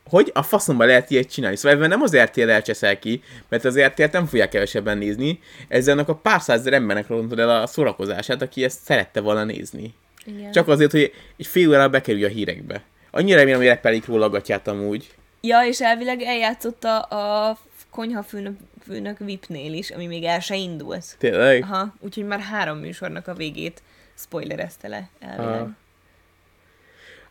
[0.09, 1.55] Hogy a faszomba lehet ilyet csinálni?
[1.55, 5.93] Szóval ebben nem az RTL elcseszel ki, mert az RTL nem fogják kevesebben nézni, ezzel
[5.93, 9.93] annak a pár százezer embernek rontod el a szórakozását, aki ezt szerette volna nézni.
[10.25, 10.51] Igen.
[10.51, 12.81] Csak azért, hogy egy fél órára bekerülj a hírekbe.
[13.11, 15.13] Annyira remélem, hogy repelik róla a gatyát amúgy.
[15.41, 17.57] Ja, és elvileg eljátszotta a
[17.89, 21.15] konyhafőnök főnök VIP-nél is, ami még el se indult.
[21.17, 21.63] Tényleg?
[21.63, 23.81] Aha, úgyhogy már három műsornak a végét
[24.15, 25.59] spoilerezte le, elvileg.
[25.59, 25.69] Aha.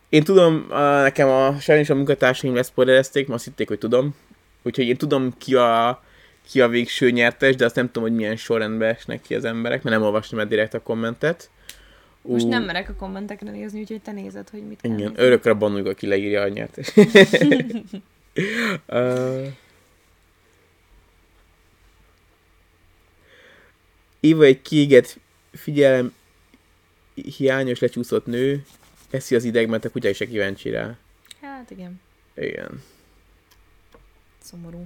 [0.09, 0.65] Én tudom,
[1.01, 4.15] nekem a sajnos a munkatársaim leszpoilerezték, mert azt hitték, hogy tudom.
[4.63, 6.03] Úgyhogy én tudom ki a,
[6.49, 9.83] ki a végső nyertes, de azt nem tudom, hogy milyen sorrendben esnek ki az emberek,
[9.83, 11.49] mert nem olvastam el direkt a kommentet.
[12.21, 15.23] Most Ú, nem merek a kommentekre nézni, úgyhogy te nézed, hogy mit kell Igen, nézni.
[15.23, 16.93] örökre bannuljuk, aki leírja a nyertes.
[18.87, 19.47] uh,
[24.19, 25.19] Éva egy kiégett
[25.51, 26.13] figyelem
[27.15, 28.65] hiányos lecsúszott nő,
[29.09, 30.97] eszi az ideg, mert a kutya is kíváncsi rá.
[31.41, 32.01] Hát igen,
[32.35, 32.83] Igen.
[34.41, 34.85] szomorú.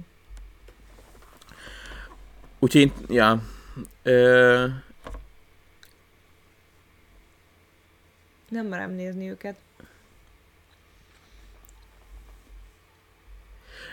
[2.58, 3.42] Úgyhogy, ja.
[4.02, 4.66] Ö,
[8.48, 9.56] Nem merem nézni őket.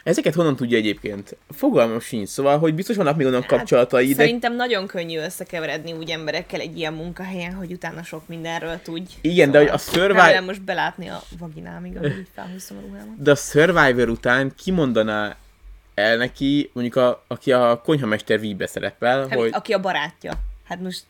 [0.08, 1.38] Ezeket honnan tudja egyébként?
[1.50, 6.10] Fogalmam sincs, szóval, hogy biztos vannak még onnan kapcsolatai, de Szerintem nagyon könnyű összekeveredni úgy
[6.10, 9.13] emberekkel egy ilyen munkahelyen, hogy utána sok mindenről tudj.
[9.22, 13.22] Igen, de hogy a Survivor- Remélem most belátni a vaginámig, ahogy így felhúzom a ruhámat.
[13.22, 15.36] de a Survivor után kimondaná
[15.93, 19.50] el neki, mondjuk a, aki a konyhamester víbe szerepel, Hát, hogy.
[19.54, 20.34] Aki a barátja.
[20.63, 21.04] Hát most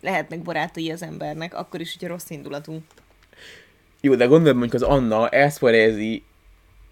[0.00, 2.80] lehetnek barátai az embernek, akkor is, hogyha rossz indulatú.
[4.00, 6.22] jó, de gondolod mondjuk az Anna elszpoilerezi egy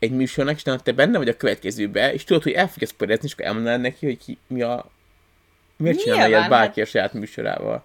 [0.08, 3.44] műsornak, és te benne vagy a következőbe, és tudod, hogy el fogja spoilerezni, és akkor
[3.44, 4.90] elmondanád neki, hogy ki, mi a...
[5.76, 7.84] Miért csinálna Nyilván, ilyet bárki a saját műsorával?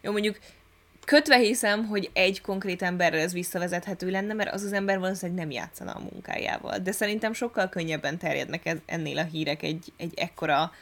[0.00, 0.38] Jó, mondjuk
[1.08, 5.50] kötve hiszem, hogy egy konkrét emberrel ez visszavezethető lenne, mert az az ember valószínűleg nem
[5.50, 6.78] játszana a munkájával.
[6.78, 10.72] De szerintem sokkal könnyebben terjednek ez, ennél a hírek egy, egy ekkora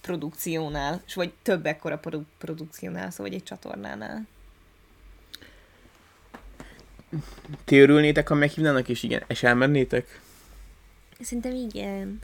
[0.00, 4.26] produkciónál, és vagy több ekkora produ- produkciónál, szóval egy csatornánál.
[7.64, 10.20] Ti örülnétek, ha meghívnának, és igen, és elmennétek?
[11.20, 12.20] Szerintem igen.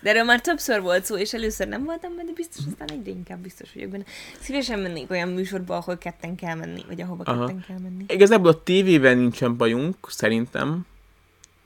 [0.00, 3.38] De erről már többször volt szó, és először nem voltam benne biztos, aztán egyre inkább
[3.38, 4.04] biztos vagyok benne.
[4.40, 7.46] Szívesen mennék olyan műsorba, ahol ketten kell menni, vagy ahova Aha.
[7.46, 8.04] ketten kell menni.
[8.08, 10.86] Igazából a tévével nincsen bajunk, szerintem.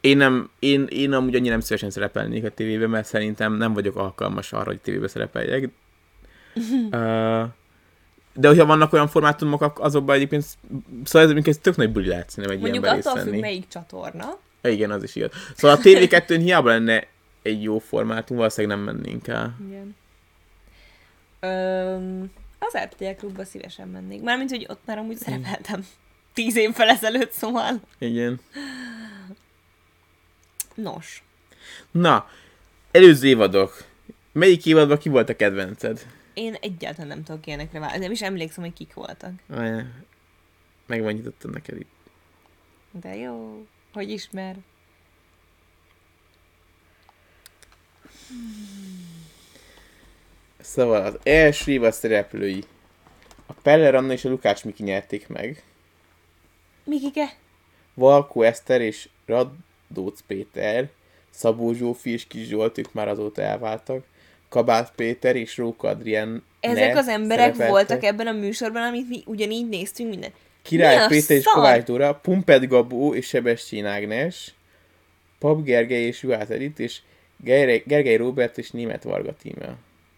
[0.01, 3.97] Én, nem, én, én amúgy annyira nem szívesen szerepelnék a tévében, mert szerintem nem vagyok
[3.97, 5.69] alkalmas arra, hogy tévébe szerepeljek.
[6.91, 7.45] uh,
[8.35, 10.45] de hogyha vannak olyan formátumok, azokban egyébként,
[11.05, 14.39] szóval ez, ez tök nagy buli lehet szerintem egy Mondjuk ilyenben attól függ, melyik csatorna.
[14.63, 15.31] Ja, Igen, az is igaz.
[15.57, 17.07] Szóval a TV2-n hiába lenne
[17.43, 19.57] egy jó formátum, valószínűleg nem mennénk el.
[19.67, 19.97] Igen.
[21.41, 24.23] Öm, az RTL klubba szívesen mennék.
[24.23, 25.87] Mármint, hogy ott már amúgy szerepeltem.
[26.33, 27.81] Tíz évvel ezelőtt, szóval.
[27.99, 28.41] Igen.
[30.75, 31.23] Nos.
[31.91, 32.29] Na,
[32.91, 33.85] előző évadok.
[34.33, 36.07] Melyik évadban ki volt a kedvenced?
[36.35, 37.99] Én egyáltalán nem tudok ilyenekre válni.
[37.99, 39.33] Nem is emlékszem, hogy kik voltak.
[39.47, 40.05] Várjál.
[40.87, 41.93] Meg van nyitottam neked itt.
[42.91, 43.67] De jó.
[43.93, 44.57] Hogy ismer?
[50.61, 52.65] Szóval az első évad szereplői.
[53.47, 55.65] A Peller Anna és a Lukács Miki nyerték meg.
[56.85, 57.37] Mikike?
[57.95, 60.91] Valkó Eszter és Radóc Péter,
[61.31, 64.07] Szabó Zsófi és Kis Zsolt, ők már azóta elváltak.
[64.55, 69.69] Kabát Péter és Róka Adrián Ezek az emberek voltak ebben a műsorban, amit mi ugyanígy
[69.69, 70.31] néztünk minden.
[70.63, 71.45] Király Mi Péter és?
[71.45, 74.55] Kovács Dóra, Pumped Gabó és Sebestyén Ágnes,
[75.39, 77.01] Pap Gergely és Juhász Edith, és
[77.37, 79.77] Gergely, Gergely Robert és Német Varga Tímea.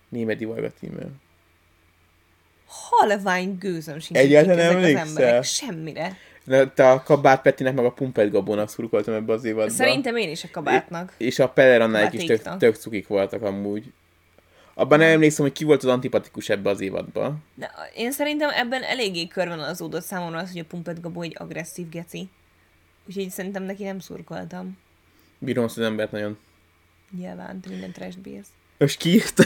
[0.09, 1.09] Németi Varga Tímea.
[2.67, 5.45] Halvány gőzöm sincs, Egyáltalán kik ezek az emberek.
[5.45, 6.17] Semmire.
[6.45, 9.71] Na, te a Kabát Petinek meg a Pumped Gabónak szurkoltam ebbe az évadba.
[9.71, 11.13] Szerintem én is a kabátnak.
[11.17, 13.85] És a Peller Annáik is tök, tök cukik voltak amúgy.
[14.79, 17.45] Abban nem emlékszem, hogy ki volt az antipatikus ebbe az évadban.
[17.55, 22.29] De én szerintem ebben eléggé körvonalazódott számomra az, hogy a Pumpet Gabó egy agresszív geci.
[23.07, 24.79] Úgyhogy szerintem neki nem szurkoltam.
[25.39, 26.39] Bírom azt az embert nagyon.
[27.11, 28.49] Nyilván, te minden trash bírsz.
[28.79, 29.45] Most kiírta?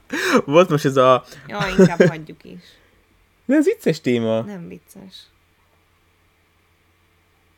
[0.44, 1.24] volt most ez a...
[1.46, 2.60] Ja, inkább hagyjuk is.
[3.44, 4.40] De ez vicces téma.
[4.40, 5.14] Nem vicces.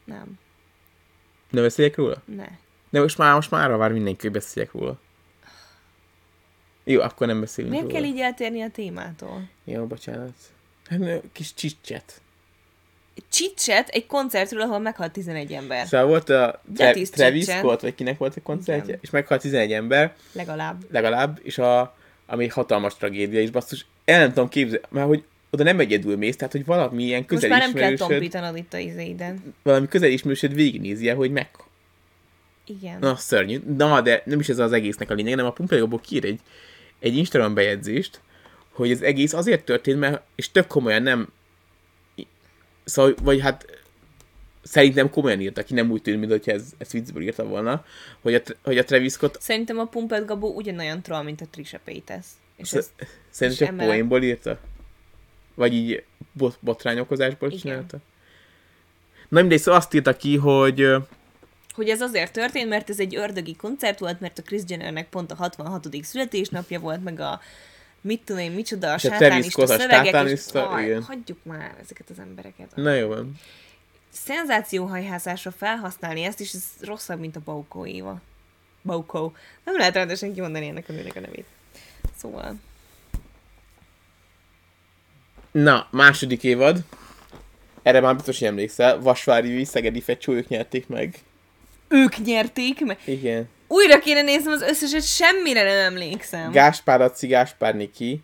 [0.05, 0.39] Nem.
[1.51, 2.23] Ne beszéljek róla?
[2.25, 2.49] Ne.
[2.91, 4.99] De most már, most már vár mindenki, hogy beszéljek róla.
[6.91, 8.01] Jó, akkor nem beszélünk Miért róla.
[8.01, 9.49] kell így eltérni a témától?
[9.65, 10.33] Jó, bocsánat.
[10.89, 11.01] Hát,
[11.33, 12.21] kis csicset.
[13.31, 15.87] Csicset egy koncertről, ahol meghalt 11 ember.
[15.87, 17.45] Szóval volt a Tra- is Travis.
[17.45, 18.99] Scott, vagy kinek volt a koncertje, Igen.
[19.03, 20.85] és meghalt 11 ember, Legalább.
[20.91, 25.25] legalább, és a, ami egy hatalmas tragédia, és basszus, el nem tudom képzelni, mert hogy
[25.51, 28.79] oda nem egyedül mész, tehát hogy valami ilyen Most már nem kell tompítanod itt a
[28.79, 29.55] izéiden.
[29.63, 31.49] valami közelismerősöd végignézi, hogy meg...
[32.67, 32.99] Igen.
[33.01, 33.61] Na, szörnyű.
[33.77, 36.41] Na, de nem is ez az egésznek a lényeg, hanem a Pumpeljóból kír egy,
[37.01, 38.21] egy Instagram bejegyzést,
[38.73, 41.29] hogy az egész azért történt, mert, és tök komolyan nem,
[42.85, 43.67] szóval, vagy hát
[44.63, 47.85] szerintem komolyan írta ki, nem úgy tűnt, mintha ez, ez viccből írta volna,
[48.21, 51.79] hogy a, hogy a Travis Scott Szerintem a Pumpet Gabó ugyanolyan troll, mint a Trisha
[51.85, 52.27] Paytas.
[52.57, 52.91] És ez,
[53.31, 54.59] Szerintem csak emellett- poénból írta?
[55.55, 57.61] Vagy így bot- botrányokozásból Igen.
[57.61, 57.99] csinálta?
[59.29, 60.87] Na mindegy, szóval azt írta ki, hogy
[61.73, 65.31] hogy ez azért történt, mert ez egy ördögi koncert volt, mert a Chris Jennernek pont
[65.31, 65.87] a 66.
[66.03, 67.41] születésnapja volt, meg a
[68.01, 71.03] mit tudom én, micsoda, a sátánista szövegek, és sátánista, aj, igen.
[71.03, 72.77] hagyjuk már ezeket az embereket.
[72.77, 73.35] na jó van.
[74.13, 78.21] Szenzációhajházásra felhasználni ezt, és ez rosszabb, mint a Baukó Éva.
[78.83, 79.33] Baukó.
[79.65, 81.47] Nem lehet rendesen kimondani ennek a nőnek a nevét.
[82.17, 82.57] Szóval,
[85.51, 86.85] Na, második évad.
[87.83, 89.01] Erre már biztos hogy emlékszel.
[89.01, 91.19] Vasvári Szegedi Fecsólyok nyerték meg.
[91.91, 93.49] Ők nyerték, mert Igen.
[93.69, 96.51] újra kéne néznem az összeset, semmire nem emlékszem.
[96.51, 98.21] Gáspár Laci, Gáspár Niki,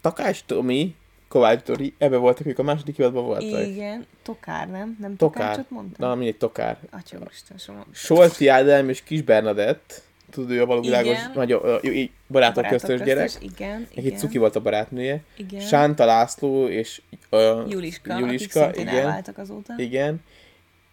[0.00, 0.94] Takács Tomi,
[1.28, 3.66] Kovács Dori, ebbe voltak ők a második évadban voltak.
[3.66, 4.96] Igen, Tokár, nem?
[5.00, 5.42] Nem Tokár.
[5.42, 6.08] Tokácsot mondtam?
[6.08, 6.78] Na, mindegy, Tokár.
[6.90, 7.18] Atya
[7.58, 7.86] soha.
[7.92, 12.98] Solti Ádám és Kis Bernadett, tudod, ő a valóvilágos, nagyon, ö, ö, barátok, Barátok köztös
[12.98, 13.30] köztes, gyerek.
[13.40, 14.18] Igen, Neki igen.
[14.18, 15.22] Cuki volt a barátnője.
[15.36, 15.60] Igen.
[15.60, 18.96] Sánta László és uh, Juliska, Juliska, akik igen.
[18.96, 19.74] elváltak azóta.
[19.76, 20.20] Igen.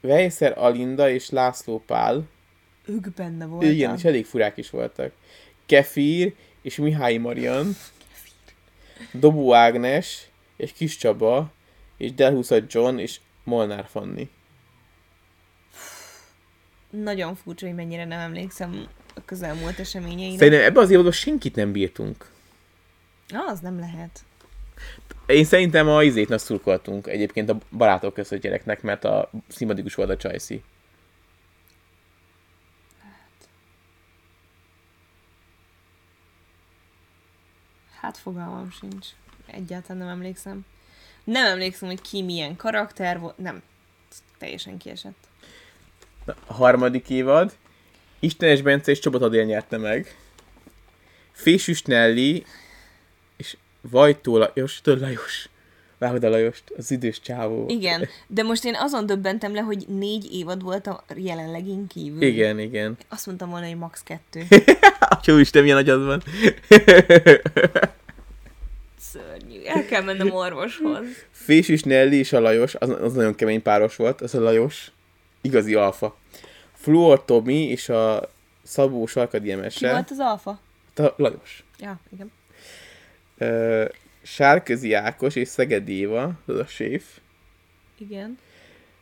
[0.07, 2.27] Vejszer Alinda és László Pál.
[2.85, 3.69] Ők benne voltak.
[3.69, 5.11] Igen, és elég furák is voltak.
[5.65, 7.75] Kefír és Mihály Marian.
[9.11, 11.51] Dobó Ágnes és Kis Csaba
[11.97, 14.29] és Delhusza John és Molnár Fanni.
[16.89, 20.37] Nagyon furcsa, hogy mennyire nem emlékszem a közelmúlt eseményeire.
[20.37, 22.31] Szerintem ebbe az évadban senkit nem bírtunk.
[23.29, 24.23] Ah, az nem lehet.
[25.25, 30.17] Én szerintem a izétnek szurkoltunk egyébként a barátok között gyereknek, mert a szimpatikus volt a
[30.17, 30.63] Csajci.
[37.99, 39.07] Hát fogalmam sincs.
[39.45, 40.65] Egyáltalán nem emlékszem.
[41.23, 43.37] Nem emlékszem, hogy ki milyen karakter volt.
[43.37, 43.61] Nem.
[44.37, 45.27] Teljesen kiesett.
[46.25, 47.57] A harmadik évad.
[48.19, 50.17] Istenes Bence és Csobot Adél nyerte meg.
[51.31, 52.43] Fésűs Nelly,
[53.89, 55.49] Vajtó Lajos, tudod Lajos?
[56.03, 57.65] Vágod a Lajost, az idős csávó.
[57.67, 62.21] Igen, de most én azon döbbentem le, hogy négy évad volt a jelenlegén kívül.
[62.21, 62.97] Igen, igen.
[63.09, 64.03] Azt mondtam volna, hogy max.
[64.03, 64.45] kettő.
[65.09, 66.23] Atya Isten, milyen agyad van.
[69.11, 69.61] Szörnyű.
[69.65, 71.05] El kell mennem orvoshoz.
[71.31, 74.91] Fésűs Nelly és a Lajos, az, az nagyon kemény páros volt, az a Lajos.
[75.41, 76.17] Igazi alfa.
[76.73, 78.29] Fluor Tomi és a
[78.63, 80.59] Szabó Sarkadi Ki volt az alfa?
[80.95, 81.63] A Lajos.
[81.79, 82.31] Ja, igen.
[83.43, 83.85] Ö,
[84.21, 87.03] Sárközi Ákos és Szegedi Éva, az a séf.
[87.97, 88.37] Igen.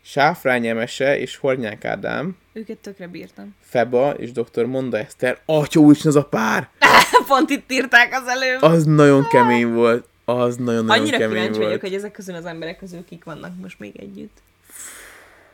[0.02, 2.38] Sáfrány Emese és Hornyák Ádám.
[2.54, 3.56] Őket tökre bírtam.
[3.62, 4.66] Feba és dr.
[4.66, 5.39] Monda Eszter.
[5.46, 6.70] Atya úristen, az a pár!
[7.28, 8.62] Pont itt írták az előbb.
[8.62, 10.08] Az nagyon kemény volt.
[10.26, 11.66] Az nagyon-nagyon Annyira kemény kíváncsi volt.
[11.66, 14.38] vagyok, hogy ezek közül az emberek közül kik vannak most még együtt.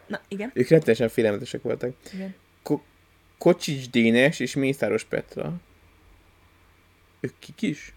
[0.07, 0.51] Na, igen.
[0.53, 1.93] Ők rettenesen félelmetesek voltak.
[2.13, 2.35] igen.
[3.37, 5.53] Kocsics Dénes és Mészáros Petra.
[7.19, 7.93] Ők kik is?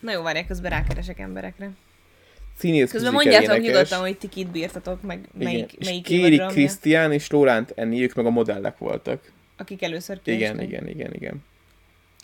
[0.00, 1.70] Na jó, várják, közben rákeresek emberekre.
[2.58, 3.66] Színész Közben mondjátok énekes.
[3.66, 5.52] nyugodtan, hogy ti kit bírtatok, meg Igen.
[5.52, 9.32] melyik, És melyik Kéri Krisztián és Lóránt Enni, ők meg a modellek voltak.
[9.56, 10.62] akik először Igen, kiestek.
[10.68, 11.44] igen, igen, igen.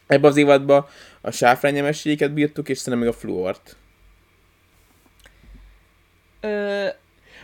[0.07, 0.87] Ebben az évadban
[1.21, 3.77] a sáfrányemességeket bírtuk, és szerintem még a fluort.
[6.41, 6.87] Ö,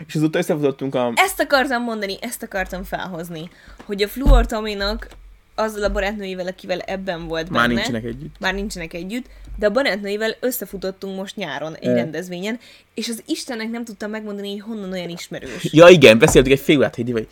[0.06, 1.12] És azóta összefutottunk a...
[1.14, 3.50] ezt akartam mondani, ezt akartam felhozni,
[3.84, 5.08] hogy a Fluor Tominak
[5.54, 8.34] azzal a barátnőivel, akivel ebben volt Már benne, nincsenek együtt.
[8.38, 9.26] már nincsenek együtt,
[9.58, 11.94] de a barátnőivel összefutottunk most nyáron egy Ö.
[11.94, 12.58] rendezvényen,
[12.94, 15.72] és az Istennek nem tudtam megmondani, hogy honnan olyan ismerős.
[15.72, 17.26] Ja igen, beszéltük egy fél órát, Heidi, vagy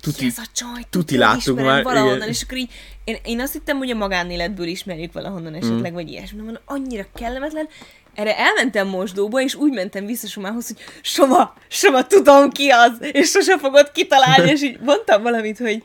[0.00, 0.82] tuti, Ki ez a csaj?
[0.90, 2.28] tuti hogy láttuk már, Valahonnan, igen.
[2.28, 2.70] és akkor így,
[3.04, 5.94] én, én azt hittem, hogy a magánéletből ismerjük valahonnan esetleg, mm.
[5.94, 6.40] vagy ilyesmi.
[6.40, 7.68] Mondom, annyira kellemetlen.
[8.14, 13.28] Erre elmentem mosdóba, és úgy mentem vissza Somához, hogy Soma, Soma, tudom ki az, és
[13.28, 15.82] sose fogod kitalálni, és így mondtam valamit, hogy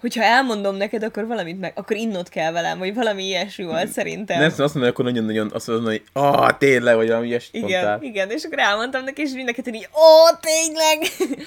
[0.00, 4.38] hogyha elmondom neked, akkor valamit meg, akkor innod kell velem, vagy valami ilyesmi volt szerintem.
[4.38, 8.08] Nem, azt mondom, akkor nagyon-nagyon azt mondom, hogy ah, tényleg, vagy valami ilyesmit Igen, mondtál.
[8.08, 10.98] igen, és akkor elmondtam neki, és mindenket így, ó, tényleg!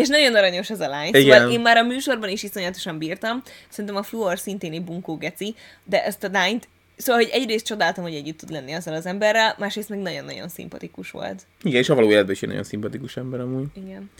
[0.00, 1.06] és nagyon aranyos az a lány.
[1.06, 1.50] Szóval Igen.
[1.50, 6.04] én már a műsorban is iszonyatosan bírtam, szerintem a Fluor szintén egy bunkó geci, de
[6.04, 9.88] ezt a lányt, szóval, hogy egyrészt csodáltam, hogy együtt tud lenni azzal az emberrel, másrészt
[9.88, 11.42] meg nagyon-nagyon szimpatikus volt.
[11.62, 13.66] Igen, és a való életben is egy nagyon szimpatikus ember amúgy.
[13.74, 14.10] Igen.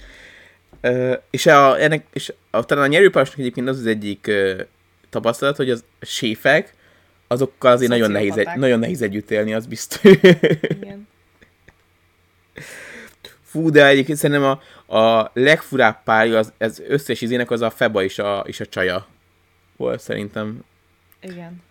[1.30, 4.30] És a, ennek, és a, talán a nyerőpárosnak egyébként az az egyik
[5.10, 6.74] tapasztalat, hogy az séfek,
[7.26, 10.12] azokkal azért nagyon nehéz, egy, nagyon nehéz együtt élni, az biztos.
[10.68, 11.08] Igen.
[13.42, 18.02] Fú, de egyébként szerintem a, a legfurább párja az, az összes izének az a Feba
[18.02, 19.06] és a, és a Csaja
[19.76, 20.64] volt szerintem.
[21.20, 21.62] Igen.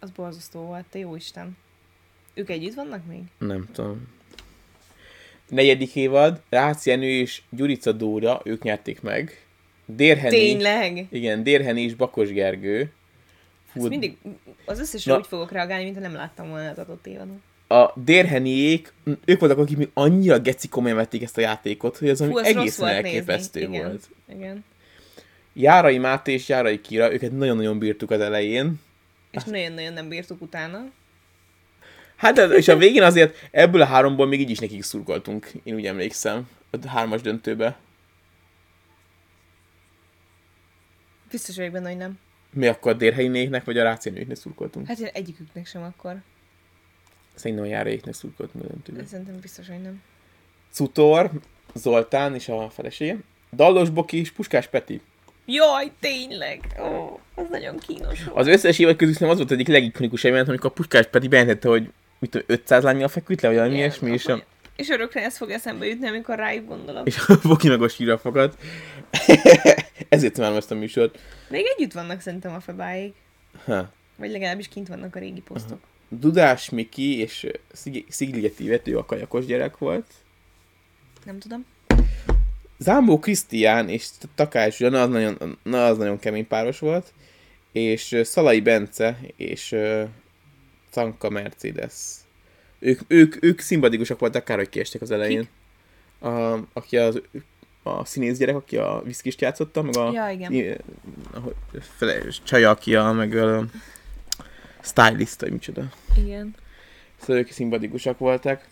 [0.00, 1.56] Az borzasztó volt, te jó Isten.
[2.34, 3.22] Ők együtt vannak még?
[3.38, 4.08] Nem tudom.
[5.48, 9.42] Negyedik évad, Rácz Jenő és Gyurica Dóra, ők nyerték meg.
[9.86, 11.06] Dérheni, Tényleg?
[11.10, 12.92] igen, Dérheni és Bakos Gergő.
[13.72, 14.16] Fú, Ezt mindig,
[14.64, 15.18] az összesre Na.
[15.18, 17.36] úgy fogok reagálni, mintha nem láttam volna az adott évadot.
[17.68, 18.92] a Dérheniék,
[19.24, 22.38] ők voltak, akik még annyira geci komolyan vették ezt a játékot, hogy az, ami Fú,
[22.38, 23.74] egészen elképesztő nézni.
[23.74, 23.86] Igen.
[23.88, 24.08] volt.
[24.34, 24.64] Igen.
[25.52, 28.80] Járai Máté és Járai Kira, őket nagyon-nagyon bírtuk az elején.
[29.30, 30.90] És nagyon-nagyon nem bírtuk utána.
[32.18, 35.86] Hát, és a végén azért ebből a háromból még így is nekik szurkoltunk, én úgy
[35.86, 37.78] emlékszem, a hármas döntőbe.
[41.30, 42.18] Biztos vagyok benne, hogy nem.
[42.50, 44.86] Mi akkor a Dérhelyinéknek, vagy a Rácienőknek szurkoltunk?
[44.86, 46.16] Hát én egyiküknek sem akkor.
[47.34, 49.04] Szerintem a Járaiknek szurkoltunk a döntőbe.
[49.04, 50.02] Szerintem biztos, hogy nem.
[50.70, 51.30] Cutor,
[51.74, 53.16] Zoltán és a felesége.
[53.52, 55.00] Dallos Boki és Puskás Peti.
[55.46, 56.60] Jaj, tényleg!
[56.80, 58.38] Ó, az nagyon kínos volt.
[58.38, 61.68] Az összes évad közül szerintem az volt egyik legikonikusabb jelent, amikor a Puskás Peti bejelentette,
[61.68, 64.42] hogy mit tudom, 500 lányjal feküdt le, vagy valami ilyesmi, és a,
[64.76, 67.06] És örökre ez fog eszembe jutni, amikor rájuk gondolok.
[67.06, 68.56] és a Boki meg a sírra fogad.
[70.08, 71.18] Ezért imádom ezt a műsort.
[71.48, 73.12] Még együtt vannak szerintem a febáig.
[73.64, 73.92] Ha.
[74.16, 75.78] Vagy legalábbis kint vannak a régi posztok.
[76.08, 80.06] Dudás Miki és Szig- Szigligeti vető a kajakos gyerek volt.
[81.24, 81.64] Nem tudom.
[82.78, 87.12] Zámbó Krisztián és Takács Zsana, az nagyon, na, az nagyon kemény páros volt.
[87.72, 89.76] És Szalai Bence és
[90.88, 91.94] ö, Canka Mercedes.
[92.78, 95.48] Ők, ők, ők szimpatikusak voltak, kár, hogy kiestek az elején.
[96.20, 97.20] A, aki az,
[97.82, 100.52] a színész gyerek, aki a viszkist játszotta, meg a Ja, igen.
[100.52, 100.76] i-
[101.34, 101.54] ahogy-
[101.96, 103.64] fele, csaja, aki a, meg a
[104.80, 105.88] stylist, vagy micsoda.
[106.16, 106.54] Igen.
[107.20, 108.64] Szóval ők szimpatikusak voltak.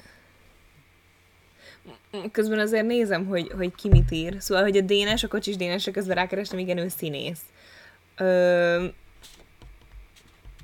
[2.33, 4.37] Közben azért nézem, hogy, hogy ki mit ír.
[4.39, 7.41] Szóval, hogy a Dénes, a kocsis Dénesre közben rákerestem, igen, ő színész.
[8.17, 8.85] Ö,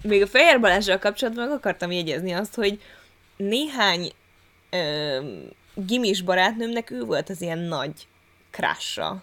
[0.02, 2.80] még a Fehér Balázsral kapcsolatban meg akartam jegyezni azt, hogy
[3.36, 4.12] néhány
[4.70, 5.18] ö,
[5.74, 7.92] gimis barátnőmnek ő volt az ilyen nagy
[8.50, 9.22] krásra.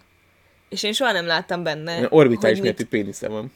[0.68, 3.52] És én soha nem láttam benne, Orbitális hogy mit, pénisze van.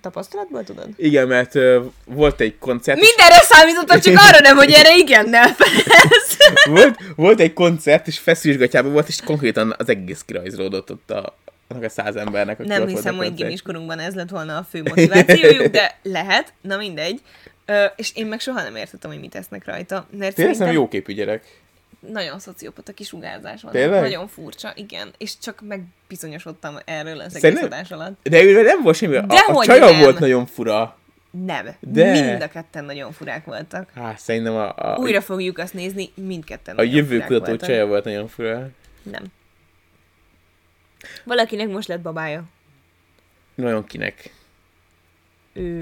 [0.00, 0.88] Tapasztalatból tudod?
[0.96, 5.28] Igen, mert ö, volt egy koncert, és Mindenre számítottam, csak arra nem, hogy erre igen
[5.28, 6.36] nem felelsz.
[6.64, 11.38] volt, volt egy koncert, és feszülésgatjában volt, és konkrétan az egész kirajzolódott ott a,
[11.70, 14.82] annak a száz embernek, aki Nem hiszem, a hogy gimiskorunkban ez lett volna a fő
[14.82, 17.20] motivációjuk, de lehet, na mindegy.
[17.66, 19.94] Ö, és én meg soha nem értettem, hogy mit tesznek rajta.
[19.94, 21.60] Mert Tényleg szerintem jó képű gyerek.
[22.12, 23.72] nagyon szociopata kisugárzás van.
[23.72, 24.00] Tényleg?
[24.00, 25.10] Nagyon furcsa, igen.
[25.18, 28.28] És csak megbizonyosodtam erről az egész adás alatt.
[28.28, 29.16] De ő nem volt semmi.
[29.16, 29.98] A, a csaja nem.
[30.00, 30.98] volt nagyon fura.
[31.30, 31.76] Nem.
[31.80, 32.10] De.
[32.10, 33.90] Mind a ketten nagyon furák voltak.
[33.94, 37.68] Hát szerintem a, a, Újra fogjuk azt nézni, mindketten a nagyon jövő furák kutató voltak.
[37.68, 38.68] csaja volt nagyon fura.
[39.02, 39.22] Nem.
[41.24, 42.44] Valakinek most lett babája.
[43.54, 44.34] Nagyon kinek.
[45.52, 45.80] Ő...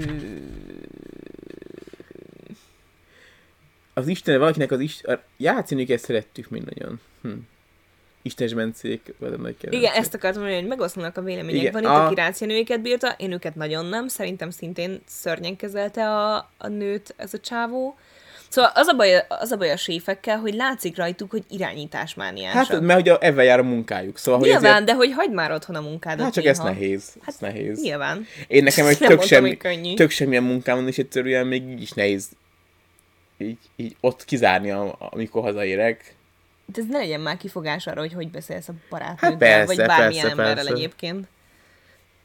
[3.93, 6.99] Az Isten, valakinek az Isten, a játszínüket szerettük nagyon.
[7.21, 7.31] Hm.
[8.21, 9.83] Istenes Bencék, vagy nagy kedvenc.
[9.83, 11.61] Igen, ezt akartam mondani, hogy megoszlanak a vélemények.
[11.61, 14.07] Igen, Van itt, a- aki rácienőiket bírta, én őket nagyon nem.
[14.07, 17.97] Szerintem szintén szörnyen kezelte a, a nőt ez a csávó.
[18.49, 22.65] Szóval az a, baj, az a baj a séfekkel, hogy látszik rajtuk, hogy irányításmániásak.
[22.65, 24.17] Hát, mert hogy a, ebben jár a munkájuk.
[24.17, 26.55] Szóval, hogy Nyilván, ezért, de hogy hagyd már otthon a munkádat hát csak néha.
[26.55, 27.03] ez nehéz.
[27.15, 27.81] Ez Hát nehéz.
[27.81, 28.25] Nyilván.
[28.47, 32.29] Én nekem egy tök, semmi, hogy tök semmilyen munkám és egyszerűen még így is nehéz
[33.37, 36.15] így, így ott kizárni, am- amikor hazaérek.
[36.65, 39.77] De ez ne legyen már kifogás arra, hogy hogy beszélsz a barátnőddel, Hát persze, vagy
[39.77, 40.71] bármilyen persze, emberrel persze.
[40.71, 41.27] egyébként.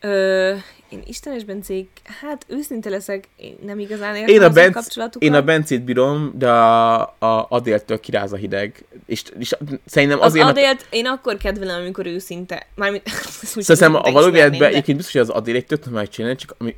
[0.04, 0.54] Ö,
[0.88, 1.88] én Istenes Bencék,
[2.20, 5.22] hát őszinte leszek, én nem igazán értem Én a, az Benc, kapcsolatukat.
[5.22, 8.84] én a Bencét bírom, de a, a Adéltől kiráz a hideg.
[9.06, 9.52] És, és
[9.86, 10.44] szerintem Az azért...
[10.44, 12.66] mert- Adélt én akkor kedvelem, amikor őszinte.
[12.74, 13.08] Mármint,
[13.42, 16.76] szinte a való életben egyébként biztos, hogy az Adél egy tök normális csinálni, csak ami,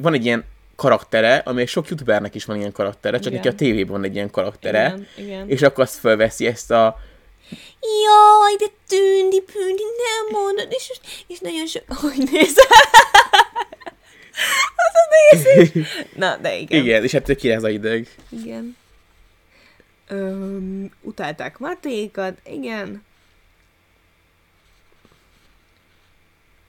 [0.00, 0.44] van egy ilyen
[0.76, 3.36] karaktere, ami sok youtubernek is van ilyen karaktere, csak Igen.
[3.36, 5.48] neki a tévében van egy ilyen karaktere, Igen, igen.
[5.48, 6.96] és akkor azt felveszi ezt a
[7.80, 10.90] Jaj, de tűndi, pündi, nem mondod, és,
[11.26, 11.82] és nagyon sok...
[11.86, 12.64] Hogy nézel?
[14.76, 15.86] Az a nézés.
[16.14, 16.82] Na, de igen.
[16.82, 18.08] igen, és hát kiráz a hideg.
[18.28, 18.76] Igen.
[20.08, 23.04] Öm, utálták Matékat, igen.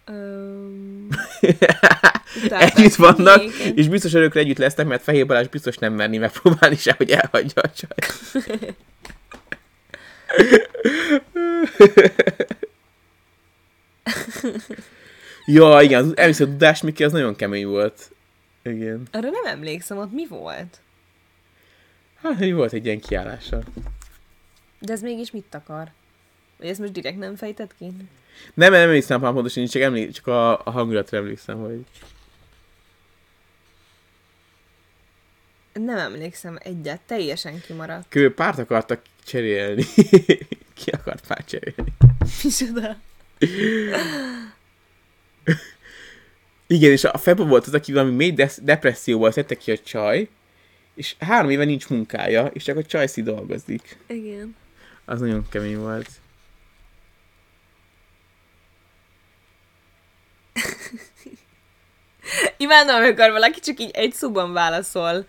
[0.06, 1.08] Öm,
[2.50, 3.44] Együtt vannak,
[3.76, 7.62] és biztos örökre együtt lesznek, mert Fehér Balázs biztos nem merni megpróbálni se, hogy elhagyja
[7.62, 8.36] a csaj.
[15.46, 18.12] ja, igen, először a Dudás Miki az nagyon kemény volt.
[18.64, 19.08] Igen.
[19.12, 20.80] Arra nem emlékszem, ott mi volt?
[22.22, 23.62] Hát, hogy volt egy ilyen kiállása.
[24.80, 25.92] De ez mégis mit akar?
[26.58, 27.86] Vagy ezt most direkt nem fejtett ki?
[28.54, 31.86] Nem, nem emlékszem már pontosan, csak, emlé- csak a, a hangulatra emlékszem, hogy...
[35.74, 38.06] Nem emlékszem egyet, teljesen kimaradt.
[38.10, 39.84] Kő párt akartak cserélni.
[40.80, 41.94] Ki akart párt cserélni?
[42.44, 42.98] Micsoda?
[46.68, 50.28] Igen, és a Febo volt az, aki valami mély desz- depresszióval szedte ki a csaj,
[50.96, 53.98] és három éve nincs munkája, és csak a csajszi dolgozik.
[54.08, 54.56] Igen.
[55.06, 56.10] Az nagyon kemény volt.
[62.58, 65.26] Imádom, amikor valaki csak így egy szóban válaszol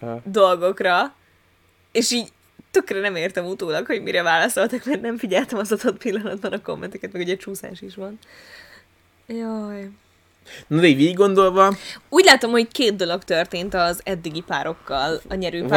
[0.00, 0.20] Ha.
[0.24, 1.14] dolgokra,
[1.92, 2.28] és így
[2.70, 7.12] tökre nem értem utólag, hogy mire válaszoltak, mert nem figyeltem az adott pillanatban a kommenteket,
[7.12, 8.18] meg ugye csúszás is van.
[9.26, 9.90] Jaj.
[10.66, 11.74] Na de így gondolva,
[12.08, 15.68] Úgy látom, hogy két dolog történt az eddigi párokkal a nyerő Vagy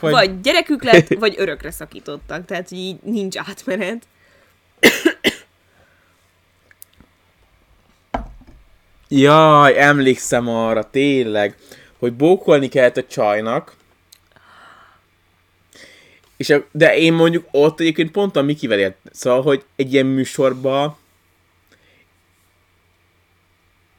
[0.00, 2.44] vagy- Vagy gyerekük lett, vagy örökre szakítottak.
[2.44, 4.02] Tehát hogy így nincs átmenet.
[9.08, 11.56] jaj, emlékszem arra, tényleg,
[11.98, 13.74] hogy bókolni kellett a csajnak,
[16.40, 20.06] és a, de én mondjuk ott egyébként pont a Mikivel ért, szóval, hogy egy ilyen
[20.06, 20.98] műsorba,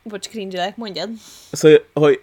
[0.04, 1.10] Bocs, cringe mondjad.
[1.52, 2.22] Szóval, hogy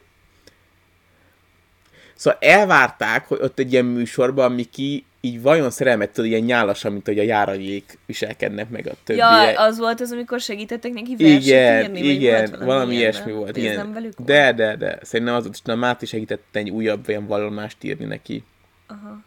[2.14, 7.06] Szóval elvárták, hogy ott egy ilyen műsorban Miki így vajon szerelmet tud ilyen nyálasan, mint
[7.06, 9.52] hogy a járajék viselkednek meg a többiek.
[9.52, 13.12] Ja, az volt az, amikor segítettek neki verset igen, írni, vagy igen, volt valami ilyen,
[13.12, 13.56] ilyesmi volt.
[13.56, 13.76] Igen.
[13.76, 14.12] nem velük?
[14.20, 14.98] De, de, de.
[15.02, 18.44] Szerintem az ott, na, Máté segítette egy újabb olyan vallomást írni neki.
[18.86, 19.26] Aha.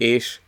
[0.00, 0.38] És,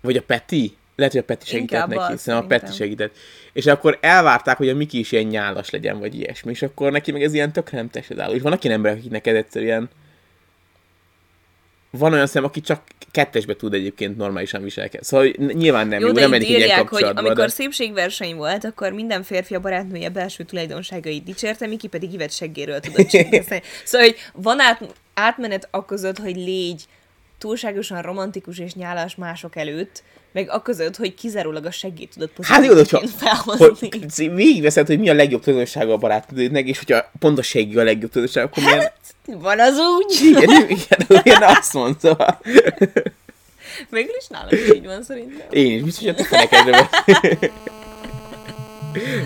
[0.00, 0.76] vagy a Peti?
[0.96, 2.18] Lehet, hogy a Peti segített Inkább neki.
[2.18, 3.16] Szerintem a Peti segített.
[3.52, 6.50] És akkor elvárták, hogy a Miki is ilyen nyálas legyen, vagy ilyesmi.
[6.50, 8.32] És akkor neki meg ez ilyen tökre nem tested áll.
[8.32, 9.88] És vannak ilyen emberek, akiknek ez egyszerűen
[11.90, 15.06] van olyan szem, aki csak kettesbe tud egyébként normálisan viselkedni.
[15.06, 17.48] Szóval nyilván nem jó, Jó, de nem ilyen írják, hogy amikor de...
[17.48, 23.10] szépségverseny volt, akkor minden férfi a barátnője belső tulajdonságait dicsérte, Miki pedig Ivet seggéről tudott.
[23.84, 26.84] Szóval, hogy van át, átmenet aközött, hogy légy
[27.38, 32.64] túlságosan romantikus és nyálas mások előtt, meg a között, hogy kizárólag a segít tudod Hát
[32.64, 33.88] jó, hogyha felhozni.
[33.90, 37.82] hogy végigveszed, hogy mi a legjobb tulajdonsága a barátnődnek, és hogyha pont a segí a
[37.82, 38.90] legjobb tulajdonsága, akkor milyen...
[39.26, 40.20] Van az úgy.
[40.22, 42.40] Igen, igen, igen, azt mondta.
[43.90, 45.46] Végül is nálam is így van szerintem.
[45.50, 46.88] Én is, biztos, hogy a te fenekedre.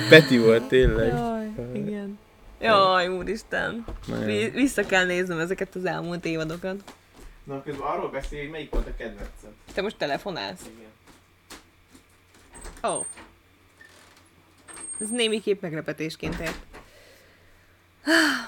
[0.08, 1.08] Peti volt, tényleg.
[1.08, 2.18] Jaj, igen.
[2.60, 3.84] Jaj, úristen.
[4.06, 4.50] Nagyon.
[4.52, 6.76] Vissza kell néznem ezeket az elmúlt évadokat.
[7.48, 9.50] Na, közben arról beszélj, hogy melyik volt a kedvenced.
[9.74, 10.60] Te most telefonálsz?
[10.60, 10.90] Igen.
[12.92, 12.96] Ó.
[12.96, 13.06] Oh.
[15.00, 16.66] Ez némiképp meglepetésként ért.